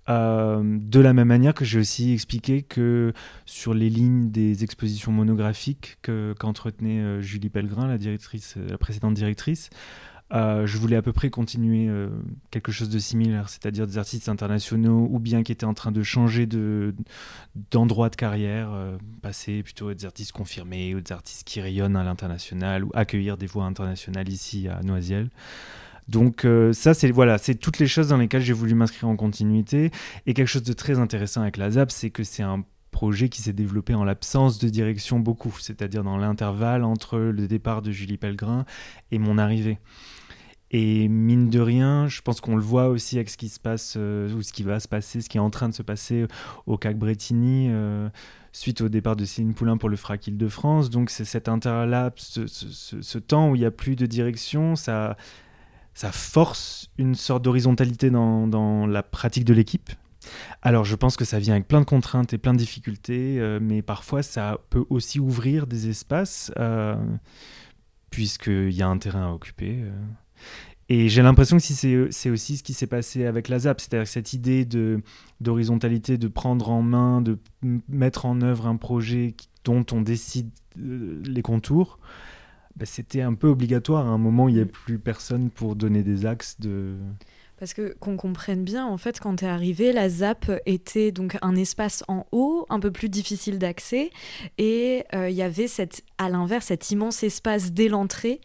Euh, 0.09 0.61
de 0.63 0.99
la 0.99 1.13
même 1.13 1.27
manière 1.27 1.53
que 1.53 1.63
j'ai 1.63 1.79
aussi 1.79 2.11
expliqué 2.11 2.63
que 2.63 3.13
sur 3.45 3.73
les 3.73 3.89
lignes 3.89 4.32
des 4.32 4.63
expositions 4.63 5.11
monographiques 5.11 5.99
qu'entretenait 6.39 6.99
euh, 7.01 7.21
Julie 7.21 7.49
Pellegrin, 7.49 7.88
la 7.88 8.77
précédente 8.77 9.13
directrice, 9.13 9.69
euh, 10.34 10.65
je 10.65 10.77
voulais 10.77 10.95
à 10.95 11.01
peu 11.01 11.11
près 11.11 11.29
continuer 11.29 11.88
euh, 11.89 12.09
quelque 12.51 12.71
chose 12.71 12.89
de 12.89 12.99
similaire, 12.99 13.49
c'est-à-dire 13.49 13.86
des 13.86 13.97
artistes 13.97 14.29
internationaux 14.29 15.07
ou 15.11 15.19
bien 15.19 15.43
qui 15.43 15.51
étaient 15.51 15.65
en 15.65 15.73
train 15.73 15.91
de 15.91 16.03
changer 16.03 16.45
de, 16.45 16.95
d'endroit 17.71 18.09
de 18.09 18.15
carrière, 18.15 18.71
euh, 18.71 18.97
passer 19.21 19.61
plutôt 19.61 19.93
des 19.93 20.05
artistes 20.05 20.32
confirmés 20.32 20.95
ou 20.95 21.01
des 21.01 21.11
artistes 21.11 21.43
qui 21.43 21.59
rayonnent 21.59 21.97
à 21.97 22.03
l'international 22.03 22.86
ou 22.86 22.91
accueillir 22.93 23.36
des 23.36 23.47
voix 23.47 23.65
internationales 23.65 24.29
ici 24.29 24.67
à 24.69 24.82
Noisiel. 24.84 25.29
Donc 26.07 26.45
ça, 26.73 26.93
c'est 26.93 27.09
voilà, 27.11 27.38
c'est 27.38 27.55
toutes 27.55 27.79
les 27.79 27.88
choses 27.88 28.09
dans 28.09 28.17
lesquelles 28.17 28.41
j'ai 28.41 28.51
voulu 28.51 28.73
m'inscrire 28.73 29.07
en 29.07 29.15
continuité. 29.15 29.91
Et 30.25 30.34
quelque 30.34 30.47
chose 30.47 30.63
de 30.63 30.73
très 30.73 30.99
intéressant 30.99 31.41
avec 31.41 31.55
la 31.55 31.71
ZAP, 31.71 31.89
c'est 31.89 32.09
que 32.09 32.23
c'est 32.23 32.43
un 32.43 32.65
projet 32.91 33.29
qui 33.29 33.41
s'est 33.41 33.53
développé 33.53 33.93
en 33.95 34.03
l'absence 34.03 34.59
de 34.59 34.67
direction 34.67 35.19
beaucoup, 35.19 35.55
c'est-à-dire 35.59 36.03
dans 36.03 36.17
l'intervalle 36.17 36.84
entre 36.84 37.17
le 37.17 37.47
départ 37.47 37.82
de 37.82 37.91
Julie 37.91 38.17
Pellegrin 38.17 38.65
et 39.11 39.19
mon 39.19 39.38
arrivée. 39.38 39.79
Et 40.74 41.09
mine 41.09 41.49
de 41.49 41.59
rien, 41.59 42.07
je 42.07 42.22
pense 42.22 42.39
qu'on 42.39 42.55
le 42.55 42.61
voit 42.61 42.88
aussi 42.88 43.17
avec 43.17 43.30
ce 43.30 43.36
qui 43.36 43.49
se 43.49 43.59
passe, 43.59 43.95
euh, 43.97 44.34
ou 44.34 44.41
ce 44.41 44.53
qui 44.53 44.63
va 44.63 44.80
se 44.80 44.88
passer, 44.88 45.19
ce 45.19 45.28
qui 45.28 45.38
est 45.38 45.41
en 45.41 45.49
train 45.49 45.67
de 45.67 45.74
se 45.74 45.84
passer 45.84 46.26
au 46.65 46.78
CAC 46.78 46.97
Bretigny, 46.97 47.67
euh, 47.69 48.07
suite 48.53 48.80
au 48.80 48.88
départ 48.88 49.17
de 49.17 49.26
Céline 49.26 49.53
Poulain 49.53 49.76
pour 49.76 49.89
le 49.89 49.97
FRAC 49.97 50.28
Île-de-France. 50.28 50.89
Donc 50.89 51.09
c'est 51.09 51.26
cet 51.26 51.49
interlaps, 51.49 52.39
ce, 52.47 53.17
temps 53.17 53.49
où 53.49 53.55
il 53.55 53.59
n'y 53.59 53.65
a 53.65 53.72
plus 53.72 53.97
de 53.97 54.05
direction, 54.05 54.78
ça, 54.78 55.17
force 55.93 56.89
une 56.97 57.15
sorte 57.15 57.43
d'horizontalité 57.43 58.09
dans, 58.09 58.88
la 58.88 59.03
pratique 59.03 59.43
de 59.43 59.53
l'équipe. 59.53 59.89
Alors 60.61 60.86
je 60.86 60.95
pense 60.95 61.17
que 61.17 61.26
ça 61.26 61.39
vient 61.39 61.55
avec 61.55 61.67
plein 61.67 61.82
de 61.82 61.86
contraintes 61.86 62.32
et 62.32 62.38
plein 62.38 62.53
de 62.53 62.59
difficultés, 62.59 63.41
euh, 63.41 63.59
mais 63.61 63.82
parfois 63.82 64.24
ça 64.24 64.59
peut 64.69 64.86
aussi 64.89 65.19
ouvrir 65.19 65.67
des 65.67 65.89
espaces, 65.89 66.49
puisqu'il 68.09 68.72
y 68.72 68.82
a 68.82 68.88
un 68.88 68.97
terrain 68.97 69.28
à 69.28 69.32
occuper. 69.32 69.84
Et 70.89 71.07
j'ai 71.07 71.21
l'impression 71.21 71.55
que 71.55 71.63
si 71.63 71.73
c'est 71.73 72.29
aussi 72.29 72.57
ce 72.57 72.63
qui 72.63 72.73
s'est 72.73 72.87
passé 72.87 73.25
avec 73.25 73.47
la 73.47 73.59
ZAP, 73.59 73.79
c'est-à-dire 73.79 74.07
cette 74.07 74.33
idée 74.33 74.67
d'horizontalité, 75.39 76.17
de, 76.17 76.27
prendre 76.27 76.69
en 76.69 76.81
main, 76.81 77.21
de 77.21 77.39
mettre 77.87 78.25
en 78.25 78.41
œuvre 78.41 78.67
un 78.67 78.75
projet 78.75 79.35
dont 79.63 79.85
on 79.93 80.01
décide 80.01 80.49
euh, 80.79 81.21
les 81.25 81.41
contours, 81.41 81.97
bah, 82.75 82.85
c'était 82.85 83.21
un 83.21 83.33
peu 83.33 83.47
obligatoire 83.47 84.05
à 84.07 84.09
un 84.09 84.17
moment 84.17 84.49
il 84.49 84.55
n'y 84.55 84.61
avait 84.61 84.69
plus 84.69 84.99
personne 84.99 85.49
pour 85.49 85.75
donner 85.75 86.03
des 86.03 86.25
axes 86.25 86.59
de. 86.59 86.95
Parce 87.62 87.76
que 87.76 87.95
qu'on 87.99 88.18
comprenne 88.18 88.64
bien, 88.64 88.88
en 88.88 88.97
fait, 88.97 89.20
quand 89.20 89.36
tu 89.36 89.45
es 89.45 89.47
arrivé, 89.47 89.93
la 89.93 90.09
ZAP 90.09 90.51
était 90.66 91.12
donc 91.12 91.38
un 91.43 91.55
espace 91.55 92.03
en 92.07 92.26
haut, 92.32 92.66
un 92.70 92.80
peu 92.80 92.89
plus 92.89 93.07
difficile 93.07 93.59
d'accès, 93.59 94.09
et 94.57 95.03
euh, 95.14 95.30
il 95.30 95.36
y 95.36 95.43
avait 95.43 95.68
cette, 95.68 96.03
à 96.18 96.28
l'inverse 96.28 96.66
cet 96.66 96.89
immense 96.89 97.22
espace 97.22 97.72
dès 97.72 97.88
l'entrée 97.88 98.41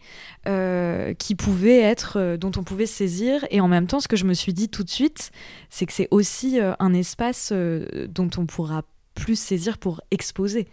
euh, 0.47 1.15
qui 1.15 1.33
pouvait 1.33 1.79
être, 1.79 2.19
euh, 2.19 2.37
dont 2.37 2.51
on 2.57 2.63
pouvait 2.63 2.85
saisir. 2.85 3.43
Et 3.49 3.59
en 3.59 3.67
même 3.67 3.87
temps, 3.87 3.99
ce 3.99 4.07
que 4.07 4.17
je 4.17 4.25
me 4.25 4.35
suis 4.35 4.53
dit 4.53 4.69
tout 4.69 4.83
de 4.83 4.89
suite, 4.91 5.31
c'est 5.71 5.87
que 5.87 5.93
c'est 5.93 6.09
aussi 6.11 6.59
un 6.59 6.93
espace 6.93 7.51
dont 7.51 8.29
on 8.37 8.45
pourra 8.45 8.83
plus 9.15 9.39
saisir 9.39 9.79
pour 9.79 10.01
exposer. 10.11 10.67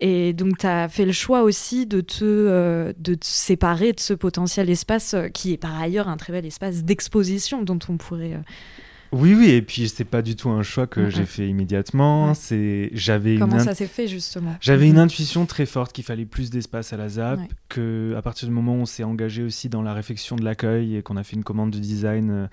Et 0.00 0.34
donc, 0.34 0.58
tu 0.58 0.66
as 0.66 0.88
fait 0.88 1.06
le 1.06 1.12
choix 1.12 1.42
aussi 1.42 1.86
de 1.86 2.00
te, 2.00 2.24
euh, 2.24 2.92
de 2.98 3.14
te 3.14 3.24
séparer 3.24 3.92
de 3.92 4.00
ce 4.00 4.12
potentiel 4.12 4.68
espace 4.68 5.14
euh, 5.14 5.28
qui 5.28 5.54
est 5.54 5.56
par 5.56 5.80
ailleurs 5.80 6.08
un 6.08 6.18
très 6.18 6.32
bel 6.32 6.44
espace 6.44 6.84
d'exposition 6.84 7.62
dont 7.62 7.78
on 7.88 7.96
pourrait. 7.96 8.34
Euh, 8.34 8.40
oui, 9.12 9.34
oui, 9.34 9.50
et 9.50 9.62
puis 9.62 9.88
c'est 9.88 10.04
pas 10.04 10.20
du 10.20 10.36
tout 10.36 10.50
un 10.50 10.62
choix 10.62 10.86
que 10.86 11.08
j'ai 11.08 11.24
fait 11.24 11.48
immédiatement. 11.48 12.34
C'est, 12.34 12.90
j'avais 12.92 13.36
Comment 13.36 13.60
ça 13.60 13.74
s'est 13.74 13.86
fait 13.86 14.06
justement? 14.06 14.54
J'avais 14.60 14.88
une 14.88 14.98
intuition 14.98 15.46
très 15.46 15.64
forte 15.64 15.92
qu'il 15.92 16.04
fallait 16.04 16.26
plus 16.26 16.50
d'espace 16.50 16.92
à 16.92 16.96
la 16.96 17.08
ZAP, 17.08 17.40
que 17.68 18.14
à 18.18 18.20
partir 18.20 18.48
du 18.48 18.54
moment 18.54 18.74
où 18.74 18.80
on 18.80 18.86
s'est 18.86 19.04
engagé 19.04 19.44
aussi 19.44 19.68
dans 19.68 19.80
la 19.80 19.94
réflexion 19.94 20.36
de 20.36 20.44
l'accueil 20.44 20.96
et 20.96 21.02
qu'on 21.02 21.16
a 21.16 21.22
fait 21.22 21.36
une 21.36 21.44
commande 21.44 21.70
de 21.70 21.78
design 21.78 22.50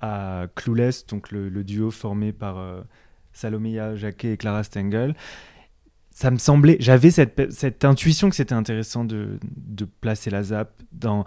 à 0.00 0.44
Clueless, 0.54 1.06
donc 1.06 1.32
le, 1.32 1.64
duo 1.64 1.90
formé 1.90 2.32
par 2.32 2.62
Salomea 3.32 3.96
Jacquet 3.96 4.34
et 4.34 4.36
Clara 4.36 4.62
Stengel, 4.62 5.14
ça 6.14 6.30
me 6.30 6.38
semblait, 6.38 6.76
j'avais 6.78 7.10
cette, 7.10 7.52
cette, 7.52 7.84
intuition 7.84 8.30
que 8.30 8.36
c'était 8.36 8.54
intéressant 8.54 9.04
de, 9.04 9.38
de, 9.56 9.84
placer 9.84 10.30
la 10.30 10.44
ZAP 10.44 10.70
dans, 10.92 11.24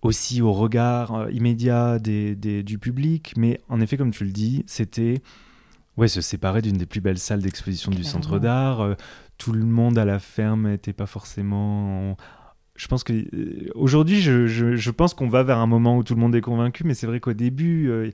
aussi 0.00 0.40
au 0.40 0.52
regard 0.52 1.14
euh, 1.14 1.30
immédiat 1.32 1.98
des, 1.98 2.36
des, 2.36 2.62
du 2.62 2.78
public, 2.78 3.34
mais 3.36 3.60
en 3.68 3.80
effet, 3.80 3.96
comme 3.96 4.12
tu 4.12 4.24
le 4.24 4.30
dis, 4.30 4.62
c'était 4.68 5.22
ouais, 5.96 6.06
se 6.06 6.20
séparer 6.20 6.62
d'une 6.62 6.76
des 6.76 6.86
plus 6.86 7.00
belles 7.00 7.18
salles 7.18 7.42
d'exposition 7.42 7.90
du 7.90 8.04
centre 8.04 8.38
d'art. 8.38 8.80
Euh, 8.80 8.94
tout 9.38 9.52
le 9.52 9.64
monde 9.64 9.98
à 9.98 10.04
la 10.04 10.20
ferme 10.20 10.68
n'était 10.70 10.92
pas 10.92 11.06
forcément 11.06 12.16
je 12.74 12.86
pense 12.86 13.04
que 13.04 13.12
euh, 13.12 13.70
aujourd'hui, 13.74 14.22
je, 14.22 14.46
je, 14.46 14.90
pense 14.90 15.12
qu'on 15.12 15.28
va 15.28 15.42
vers 15.42 15.58
un 15.58 15.66
moment 15.66 15.98
où 15.98 16.02
tout 16.02 16.14
le 16.14 16.20
monde 16.20 16.34
est 16.34 16.40
convaincu, 16.40 16.84
mais 16.84 16.94
c'est 16.94 17.06
vrai 17.06 17.20
qu'au 17.20 17.34
début, 17.34 17.90
euh, 17.90 18.10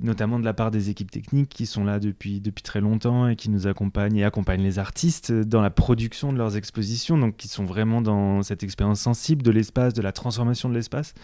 notamment 0.00 0.40
de 0.40 0.44
la 0.44 0.54
part 0.54 0.72
des 0.72 0.90
équipes 0.90 1.10
techniques 1.10 1.48
qui 1.48 1.66
sont 1.66 1.84
là 1.84 2.00
depuis, 2.00 2.40
depuis 2.40 2.62
très 2.62 2.80
longtemps 2.80 3.28
et 3.28 3.36
qui 3.36 3.48
nous 3.48 3.68
accompagnent 3.68 4.16
et 4.16 4.24
accompagnent 4.24 4.62
les 4.62 4.80
artistes 4.80 5.32
dans 5.32 5.62
la 5.62 5.70
production 5.70 6.32
de 6.32 6.38
leurs 6.38 6.56
expositions, 6.56 7.16
donc 7.16 7.36
qui 7.36 7.46
sont 7.46 7.64
vraiment 7.64 8.02
dans 8.02 8.42
cette 8.42 8.64
expérience 8.64 9.00
sensible 9.00 9.42
de 9.42 9.52
l'espace, 9.52 9.94
de 9.94 10.02
la 10.02 10.12
transformation 10.12 10.68
de 10.68 10.74
l'espace, 10.74 11.14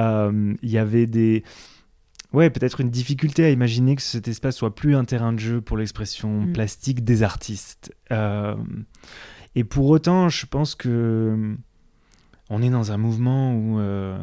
euh, 0.00 0.54
il 0.62 0.70
y 0.70 0.78
avait 0.78 1.06
des 1.06 1.44
ouais, 2.32 2.50
peut-être 2.50 2.80
une 2.80 2.90
difficulté 2.90 3.44
à 3.44 3.50
imaginer 3.50 3.94
que 3.94 4.02
cet 4.02 4.26
espace 4.26 4.56
soit 4.56 4.74
plus 4.74 4.96
un 4.96 5.04
terrain 5.04 5.32
de 5.32 5.38
jeu 5.38 5.60
pour 5.60 5.76
l'expression 5.76 6.42
mm. 6.42 6.52
plastique 6.54 7.04
des 7.04 7.22
artistes. 7.22 7.94
et 9.54 9.64
pour 9.64 9.86
autant, 9.90 10.28
je 10.28 10.46
pense 10.46 10.74
que 10.74 11.56
on 12.50 12.62
est 12.62 12.70
dans 12.70 12.92
un 12.92 12.98
mouvement 12.98 13.54
où 13.54 13.78
euh, 13.78 14.18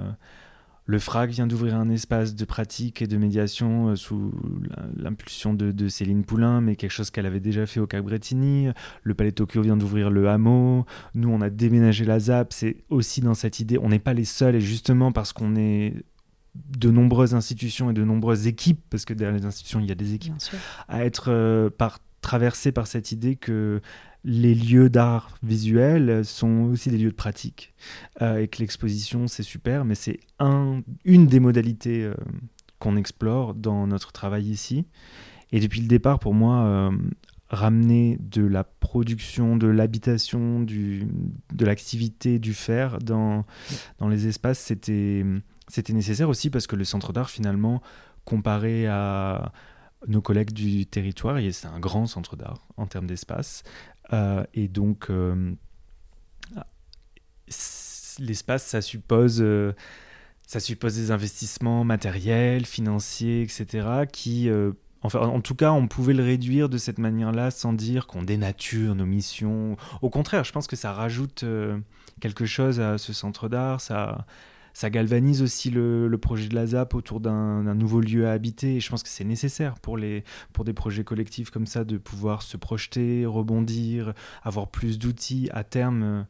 le 0.85 0.99
FRAC 0.99 1.31
vient 1.31 1.47
d'ouvrir 1.47 1.75
un 1.75 1.89
espace 1.89 2.35
de 2.35 2.45
pratique 2.45 3.01
et 3.01 3.07
de 3.07 3.17
médiation 3.17 3.89
euh, 3.89 3.95
sous 3.95 4.31
l'impulsion 4.95 5.53
de, 5.53 5.87
Céline 5.87 6.23
Poulain, 6.23 6.61
mais 6.61 6.75
quelque 6.75 6.91
chose 6.91 7.09
qu'elle 7.09 7.25
avait 7.25 7.39
déjà 7.39 7.65
fait 7.65 7.79
au 7.79 7.87
Cap 7.87 8.03
Bretigny. 8.03 8.69
Le 9.03 9.13
Palais 9.13 9.31
Tokyo 9.31 9.61
vient 9.61 9.77
d'ouvrir 9.77 10.09
le 10.09 10.29
hameau. 10.29 10.85
Nous, 11.15 11.29
on 11.29 11.41
a 11.41 11.49
déménagé 11.49 12.05
la 12.05 12.19
ZAP. 12.19 12.53
C'est 12.53 12.77
aussi 12.89 13.21
dans 13.21 13.33
cette 13.33 13.59
idée. 13.59 13.77
On 13.79 13.89
n'est 13.89 13.99
pas 13.99 14.13
les 14.13 14.25
seuls, 14.25 14.55
et 14.55 14.61
justement 14.61 15.11
parce 15.11 15.33
qu'on 15.33 15.55
est 15.55 15.93
de 16.77 16.89
nombreuses 16.89 17.35
institutions 17.35 17.91
et 17.91 17.93
de 17.93 18.03
nombreuses 18.03 18.47
équipes, 18.47 18.81
parce 18.89 19.05
que 19.05 19.13
derrière 19.13 19.37
les 19.37 19.45
institutions, 19.45 19.79
il 19.79 19.85
y 19.87 19.91
a 19.91 19.95
des 19.95 20.13
équipes, 20.13 20.33
à 20.87 21.05
être 21.05 21.25
euh, 21.29 21.69
par, 21.69 21.99
traversées 22.21 22.71
par 22.71 22.87
cette 22.87 23.11
idée 23.11 23.35
que 23.35 23.81
les 24.23 24.53
lieux 24.53 24.89
d'art 24.89 25.37
visuel 25.41 26.25
sont 26.25 26.69
aussi 26.71 26.89
des 26.89 26.97
lieux 26.97 27.11
de 27.11 27.15
pratique 27.15 27.73
euh, 28.21 28.39
et 28.39 28.47
que 28.47 28.59
l'exposition 28.59 29.27
c'est 29.27 29.43
super, 29.43 29.85
mais 29.85 29.95
c'est 29.95 30.19
un, 30.39 30.81
une 31.05 31.27
des 31.27 31.39
modalités 31.39 32.03
euh, 32.03 32.13
qu'on 32.79 32.97
explore 32.97 33.53
dans 33.53 33.87
notre 33.87 34.11
travail 34.11 34.45
ici. 34.45 34.85
Et 35.51 35.59
depuis 35.59 35.79
le 35.79 35.87
départ, 35.87 36.19
pour 36.19 36.33
moi, 36.33 36.65
euh, 36.65 36.91
ramener 37.49 38.17
de 38.19 38.45
la 38.45 38.65
production, 38.65 39.55
de 39.55 39.67
l'habitation, 39.67 40.59
de 40.61 41.65
l'activité, 41.65 42.37
du 42.39 42.53
faire 42.53 42.99
dans, 42.99 43.45
dans 43.99 44.09
les 44.09 44.27
espaces, 44.27 44.59
c'était 44.59 45.23
nécessaire 45.93 46.27
aussi 46.27 46.49
parce 46.49 46.67
que 46.67 46.75
le 46.75 46.83
centre 46.83 47.13
d'art, 47.13 47.29
finalement, 47.29 47.81
comparé 48.25 48.87
à 48.87 49.53
nos 50.07 50.21
collègues 50.21 50.51
du 50.51 50.85
territoire, 50.85 51.39
c'est 51.51 51.67
un 51.67 51.79
grand 51.79 52.05
centre 52.05 52.35
d'art 52.35 52.67
en 52.77 52.85
termes 52.85 53.07
d'espace, 53.07 53.63
euh, 54.13 54.43
et 54.53 54.67
donc, 54.67 55.09
euh, 55.09 55.53
l'espace, 58.19 58.65
ça 58.65 58.81
suppose, 58.81 59.41
euh, 59.41 59.73
ça 60.45 60.59
suppose 60.59 60.95
des 60.95 61.11
investissements 61.11 61.83
matériels, 61.83 62.65
financiers, 62.65 63.41
etc., 63.41 64.05
qui 64.11 64.49
Enfin, 65.03 65.19
en 65.19 65.41
tout 65.41 65.53
cas, 65.53 65.71
on 65.71 65.87
pouvait 65.87 66.15
le 66.15 66.23
réduire 66.23 66.69
de 66.69 66.79
cette 66.79 66.97
manière-là 66.97 67.51
sans 67.51 67.71
dire 67.71 68.07
qu'on 68.07 68.23
dénature 68.23 68.95
nos 68.95 69.05
missions. 69.05 69.77
Au 70.01 70.09
contraire, 70.09 70.43
je 70.43 70.51
pense 70.51 70.65
que 70.65 70.75
ça 70.75 70.91
rajoute 70.91 71.45
quelque 72.19 72.45
chose 72.45 72.79
à 72.79 72.97
ce 72.97 73.13
centre 73.13 73.47
d'art. 73.47 73.79
Ça, 73.79 74.25
ça 74.77 74.91
galvanise 74.91 75.41
aussi 75.41 75.71
le, 75.71 76.15
projet 76.21 76.47
de 76.47 76.53
la 76.53 76.67
ZAP 76.67 76.93
autour 76.93 77.19
d'un 77.19 77.73
nouveau 77.73 77.99
lieu 77.99 78.27
à 78.27 78.31
habiter. 78.31 78.75
Et 78.75 78.79
je 78.79 78.87
pense 78.91 79.01
que 79.01 79.09
c'est 79.09 79.23
nécessaire 79.23 79.79
pour, 79.79 79.97
les, 79.97 80.23
pour 80.53 80.65
des 80.65 80.73
projets 80.73 81.03
collectifs 81.03 81.49
comme 81.49 81.65
ça 81.65 81.83
de 81.83 81.97
pouvoir 81.97 82.43
se 82.43 82.57
projeter, 82.57 83.25
rebondir, 83.25 84.13
avoir 84.43 84.69
plus 84.69 84.99
d'outils. 84.99 85.49
À 85.51 85.63
terme, 85.63 86.27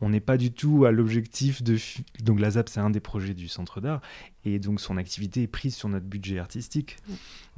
on 0.00 0.08
n'est 0.08 0.20
pas 0.20 0.38
du 0.38 0.50
tout 0.50 0.86
à 0.86 0.92
l'objectif 0.92 1.62
de... 1.62 1.76
Donc 2.22 2.40
la 2.40 2.52
ZAP, 2.52 2.70
c'est 2.70 2.80
un 2.80 2.88
des 2.88 3.00
projets 3.00 3.34
du 3.34 3.48
Centre 3.48 3.82
d'art. 3.82 4.00
Et 4.46 4.58
donc 4.58 4.80
son 4.80 4.96
activité 4.96 5.42
est 5.42 5.46
prise 5.46 5.76
sur 5.76 5.90
notre 5.90 6.06
budget 6.06 6.38
artistique. 6.38 6.96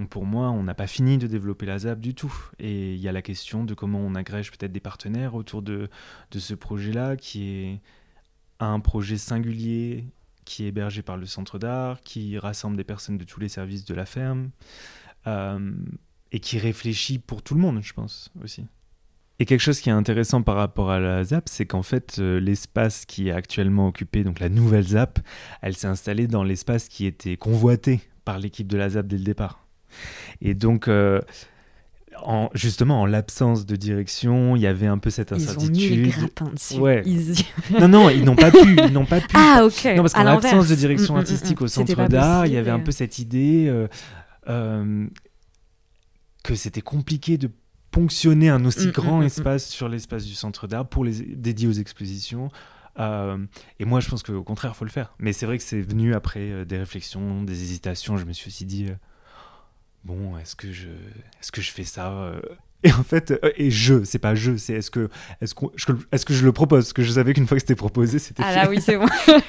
Donc 0.00 0.08
pour 0.08 0.26
moi, 0.26 0.50
on 0.50 0.64
n'a 0.64 0.74
pas 0.74 0.88
fini 0.88 1.18
de 1.18 1.28
développer 1.28 1.66
la 1.66 1.78
ZAP 1.78 2.00
du 2.00 2.16
tout. 2.16 2.34
Et 2.58 2.94
il 2.94 3.00
y 3.00 3.06
a 3.06 3.12
la 3.12 3.22
question 3.22 3.62
de 3.62 3.74
comment 3.74 4.00
on 4.00 4.16
agrège 4.16 4.50
peut-être 4.50 4.72
des 4.72 4.80
partenaires 4.80 5.36
autour 5.36 5.62
de, 5.62 5.88
de 6.32 6.38
ce 6.40 6.54
projet-là 6.54 7.14
qui 7.14 7.48
est 7.48 7.80
un 8.58 8.80
projet 8.80 9.18
singulier 9.18 10.06
qui 10.46 10.64
est 10.64 10.68
hébergé 10.68 11.02
par 11.02 11.18
le 11.18 11.26
centre 11.26 11.58
d'art, 11.58 12.00
qui 12.00 12.38
rassemble 12.38 12.78
des 12.78 12.84
personnes 12.84 13.18
de 13.18 13.24
tous 13.24 13.40
les 13.40 13.50
services 13.50 13.84
de 13.84 13.94
la 13.94 14.06
ferme, 14.06 14.50
euh, 15.26 15.74
et 16.32 16.40
qui 16.40 16.58
réfléchit 16.58 17.18
pour 17.18 17.42
tout 17.42 17.54
le 17.54 17.60
monde, 17.60 17.82
je 17.82 17.92
pense, 17.92 18.30
aussi. 18.42 18.64
Et 19.38 19.44
quelque 19.44 19.60
chose 19.60 19.80
qui 19.80 19.90
est 19.90 19.92
intéressant 19.92 20.40
par 20.42 20.56
rapport 20.56 20.90
à 20.90 20.98
la 20.98 21.22
ZAP, 21.22 21.48
c'est 21.50 21.66
qu'en 21.66 21.82
fait, 21.82 22.16
euh, 22.18 22.40
l'espace 22.40 23.04
qui 23.04 23.28
est 23.28 23.32
actuellement 23.32 23.88
occupé, 23.88 24.24
donc 24.24 24.40
la 24.40 24.48
nouvelle 24.48 24.86
ZAP, 24.86 25.18
elle 25.60 25.76
s'est 25.76 25.86
installée 25.86 26.26
dans 26.26 26.42
l'espace 26.42 26.88
qui 26.88 27.04
était 27.04 27.36
convoité 27.36 28.00
par 28.24 28.38
l'équipe 28.38 28.66
de 28.66 28.78
la 28.78 28.90
ZAP 28.90 29.06
dès 29.06 29.18
le 29.18 29.24
départ. 29.24 29.66
Et 30.40 30.54
donc, 30.54 30.88
euh, 30.88 31.20
justement, 32.54 33.02
en 33.02 33.06
l'absence 33.06 33.66
de 33.66 33.76
direction, 33.76 34.56
il 34.56 34.62
y 34.62 34.66
avait 34.66 34.86
un 34.86 34.98
peu 34.98 35.10
cette 35.10 35.32
incertitude. 35.32 35.76
Ils 35.76 35.92
ont 35.92 35.96
mis 35.96 36.02
les 36.02 36.08
grappins 36.08 36.50
dessus. 36.52 36.78
Ouais. 36.78 37.02
non, 37.80 37.88
non, 37.88 38.10
ils 38.10 38.24
n'ont 38.24 38.36
pas 38.36 38.50
pu. 38.50 38.76
Ils 38.76 38.92
n'ont 38.92 39.06
pas 39.06 39.20
pu. 39.20 39.34
Ah, 39.34 39.62
ok. 39.64 39.84
Non, 39.96 40.02
parce 40.02 40.14
qu'en 40.14 40.24
l'absence 40.24 40.68
de 40.68 40.74
direction 40.74 41.14
mm, 41.14 41.16
mm, 41.16 41.20
artistique 41.20 41.60
mm, 41.60 41.64
au 41.64 41.68
centre 41.68 42.08
d'art, 42.08 42.46
il 42.46 42.52
y 42.52 42.56
avait 42.56 42.70
un 42.70 42.80
peu 42.80 42.92
cette 42.92 43.18
idée 43.18 43.66
euh, 43.68 43.88
euh, 44.48 45.06
que 46.42 46.54
c'était 46.54 46.80
compliqué 46.80 47.38
de 47.38 47.50
ponctionner 47.90 48.48
un 48.48 48.64
aussi 48.64 48.90
grand 48.90 49.22
espace 49.22 49.66
sur 49.66 49.88
l'espace 49.88 50.24
du 50.24 50.34
centre 50.34 50.66
d'art 50.66 50.88
pour 50.88 51.04
les 51.04 51.22
dédié 51.36 51.68
aux 51.68 51.72
expositions. 51.72 52.50
Euh, 52.98 53.38
et 53.78 53.84
moi, 53.84 54.00
je 54.00 54.08
pense 54.08 54.22
qu'au 54.22 54.42
contraire, 54.42 54.72
il 54.74 54.78
faut 54.78 54.84
le 54.84 54.90
faire. 54.90 55.14
Mais 55.18 55.32
c'est 55.32 55.46
vrai 55.46 55.58
que 55.58 55.64
c'est 55.64 55.82
venu 55.82 56.14
après 56.14 56.64
des 56.64 56.78
réflexions, 56.78 57.42
des 57.42 57.62
hésitations. 57.62 58.16
Je 58.16 58.24
me 58.24 58.32
suis 58.32 58.48
aussi 58.48 58.64
dit 58.64 58.88
bon, 60.06 60.38
est-ce 60.38 60.54
que 60.54 60.72
je, 60.72 60.88
est-ce 61.40 61.50
que 61.52 61.60
je 61.60 61.72
fais 61.72 61.84
ça 61.84 62.12
euh, 62.12 62.40
Et 62.86 62.92
en 62.92 63.02
fait, 63.02 63.32
euh, 63.32 63.50
et 63.56 63.72
je, 63.72 64.04
c'est 64.04 64.20
pas 64.20 64.36
je, 64.36 64.56
c'est 64.56 64.74
est-ce 64.74 64.92
que, 64.92 65.08
est-ce 65.40 65.56
que, 65.56 65.92
est-ce 66.12 66.24
que 66.24 66.32
je 66.32 66.44
le 66.44 66.52
propose? 66.52 66.84
Parce 66.84 66.92
que 66.92 67.02
je 67.02 67.10
savais 67.10 67.34
qu'une 67.34 67.48
fois 67.48 67.56
que 67.56 67.62
c'était 67.62 67.74
proposé, 67.74 68.20
c'était 68.20 68.44
ah 68.46 68.54
là 68.54 68.70
oui, 68.70 68.80
c'est 68.80 68.96
bon. 68.96 69.08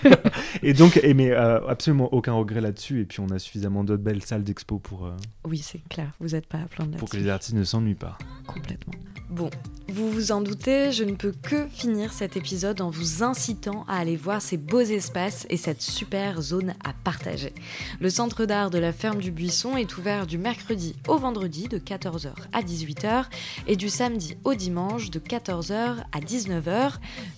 et 0.64 0.74
donc, 0.74 1.00
et 1.04 1.14
mais 1.14 1.30
euh, 1.30 1.60
absolument 1.68 2.12
aucun 2.16 2.34
regret 2.34 2.62
là-dessus. 2.62 3.02
Et 3.02 3.06
puis 3.06 3.20
on 3.20 3.28
a 3.28 3.38
suffisamment 3.38 3.84
d'autres 3.84 4.02
belles 4.02 4.24
salles 4.24 4.44
d'expo 4.44 4.80
pour. 4.80 5.14
oui, 5.46 5.60
c'est 5.64 5.88
clair. 5.88 6.10
Vous 6.20 6.30
n'êtes 6.30 6.48
pas 6.48 6.58
à 6.58 6.66
plaindre 6.66 6.98
Pour 6.98 7.10
que 7.10 7.18
les 7.18 7.30
artistes 7.30 7.54
ne 7.54 7.64
s'ennuient 7.64 7.94
pas. 7.94 8.18
Complètement. 8.48 8.94
Bon, 9.30 9.50
vous 9.90 10.10
vous 10.10 10.32
en 10.32 10.40
doutez, 10.40 10.94
je 10.94 11.04
ne 11.04 11.14
peux 11.14 11.34
que 11.44 11.68
finir 11.68 12.14
cet 12.14 12.38
épisode 12.38 12.80
en 12.80 12.90
vous 12.90 13.24
incitant 13.24 13.86
à 13.90 13.98
aller 13.98 14.16
voir 14.16 14.42
ces 14.42 14.56
beaux 14.56 14.80
espaces 14.80 15.46
et 15.50 15.58
cette 15.58 15.82
super 15.82 16.42
zone 16.42 16.76
à 16.86 16.94
partager. 16.94 17.54
Le 18.00 18.10
centre 18.10 18.46
d'art 18.46 18.70
de 18.70 18.80
la 18.80 18.94
ferme 18.94 19.20
du 19.20 19.32
Buisson 19.32 19.76
est 19.76 19.98
ouvert 19.98 20.28
du 20.28 20.38
mercredi 20.38 20.96
au 21.10 21.18
vendredi 21.18 21.68
de 21.68 21.78
14h 21.78 22.32
à 22.54 22.62
18h 22.62 23.27
et 23.68 23.76
du 23.76 23.90
samedi 23.90 24.38
au 24.44 24.54
dimanche 24.54 25.10
de 25.10 25.20
14h 25.20 25.98
à 26.12 26.20
19h. 26.20 26.94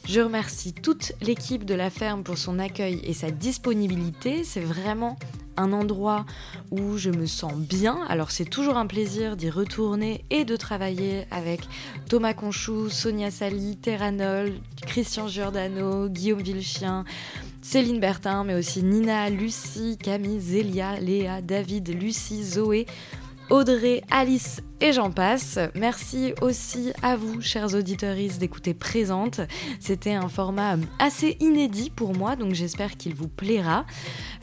Je 0.08 0.22
remercie 0.22 0.74
toute 0.74 1.14
l'équipe 1.22 1.66
de 1.66 1.76
la 1.76 1.90
ferme 1.90 2.24
pour 2.24 2.38
son 2.38 2.60
accueil 2.60 3.02
et 3.04 3.14
sa 3.14 3.32
disponibilité. 3.32 4.44
C'est 4.44 4.60
vraiment 4.60 5.18
un 5.60 5.74
endroit 5.74 6.26
où 6.72 6.98
je 6.98 7.10
me 7.10 7.26
sens 7.26 7.54
bien. 7.54 8.00
Alors 8.08 8.32
c'est 8.32 8.46
toujours 8.46 8.78
un 8.78 8.88
plaisir 8.88 9.36
d'y 9.36 9.50
retourner 9.50 10.24
et 10.30 10.46
de 10.46 10.56
travailler 10.56 11.26
avec 11.32 11.62
Thomas 12.08 12.34
Conchou, 12.34 12.90
Sonia 12.90 13.30
Sali, 13.30 13.78
Terranol, 13.78 14.54
Christian 14.88 15.28
Giordano, 15.28 16.08
Guillaume 16.08 16.42
Vilchien, 16.42 17.04
Céline 17.62 18.00
Bertin, 18.00 18.46
mais 18.46 18.56
aussi 18.56 18.84
Nina, 18.84 19.30
Lucie, 19.30 19.98
Camille, 20.02 20.40
Zélia, 20.40 21.00
Léa, 21.00 21.42
David, 21.42 21.90
Lucie, 21.90 22.44
Zoé, 22.44 22.86
Audrey, 23.50 24.02
Alice 24.10 24.62
et 24.82 24.94
j'en 24.94 25.12
passe. 25.12 25.60
Merci 25.76 26.34
aussi 26.42 26.92
à 27.02 27.16
vous, 27.16 27.42
chers 27.42 27.76
auditeurs, 27.76 28.16
d'écouter 28.40 28.74
Présente. 28.74 29.42
C'était 29.80 30.14
un 30.14 30.30
format 30.30 30.78
assez 31.00 31.38
inédit 31.40 31.90
pour 31.90 32.16
moi, 32.16 32.36
donc 32.36 32.54
j'espère 32.54 32.96
qu'il 32.96 33.14
vous 33.14 33.28
plaira. 33.28 33.86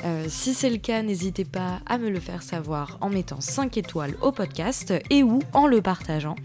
Euh, 0.05 0.26
si 0.28 0.53
c'est 0.53 0.68
le 0.68 0.76
cas, 0.76 1.03
n'hésitez 1.03 1.45
pas 1.45 1.80
à 1.87 1.99
me 1.99 2.11
le 2.11 2.20
faire 2.20 2.43
savoir 2.43 2.99
en 3.01 3.09
mettant 3.09 3.41
5 3.41 3.76
étoiles 3.78 4.14
au 4.20 4.30
podcast 4.30 4.93
et 5.11 5.22
ou 5.22 5.41
en 5.53 5.66
le 5.66 5.80
partageant. 5.80 6.37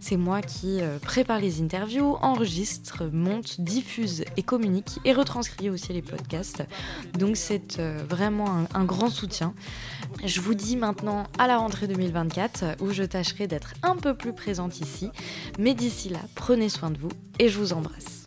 C'est 0.00 0.16
moi 0.16 0.42
qui 0.42 0.80
euh, 0.80 0.98
prépare 0.98 1.40
les 1.40 1.62
interviews, 1.62 2.16
enregistre, 2.22 3.04
monte, 3.12 3.60
diffuse 3.60 4.24
et 4.36 4.42
communique 4.42 4.98
et 5.04 5.12
retranscrit 5.12 5.70
aussi 5.70 5.92
les 5.92 6.02
podcasts. 6.02 6.64
Donc 7.18 7.36
c'est 7.36 7.78
euh, 7.78 8.02
vraiment 8.08 8.50
un, 8.50 8.66
un 8.74 8.84
grand 8.84 9.10
soutien. 9.10 9.54
Je 10.24 10.40
vous 10.40 10.54
dis 10.54 10.76
maintenant 10.76 11.24
à 11.38 11.46
la 11.46 11.58
rentrée 11.58 11.86
2024 11.86 12.76
où 12.80 12.90
je 12.90 13.04
tâcherai 13.04 13.35
d'être 13.44 13.74
un 13.82 13.96
peu 13.96 14.14
plus 14.14 14.32
présente 14.32 14.80
ici. 14.80 15.10
Mais 15.58 15.74
d'ici 15.74 16.08
là, 16.08 16.20
prenez 16.34 16.68
soin 16.68 16.90
de 16.90 16.98
vous 16.98 17.12
et 17.38 17.48
je 17.48 17.58
vous 17.58 17.72
embrasse. 17.72 18.25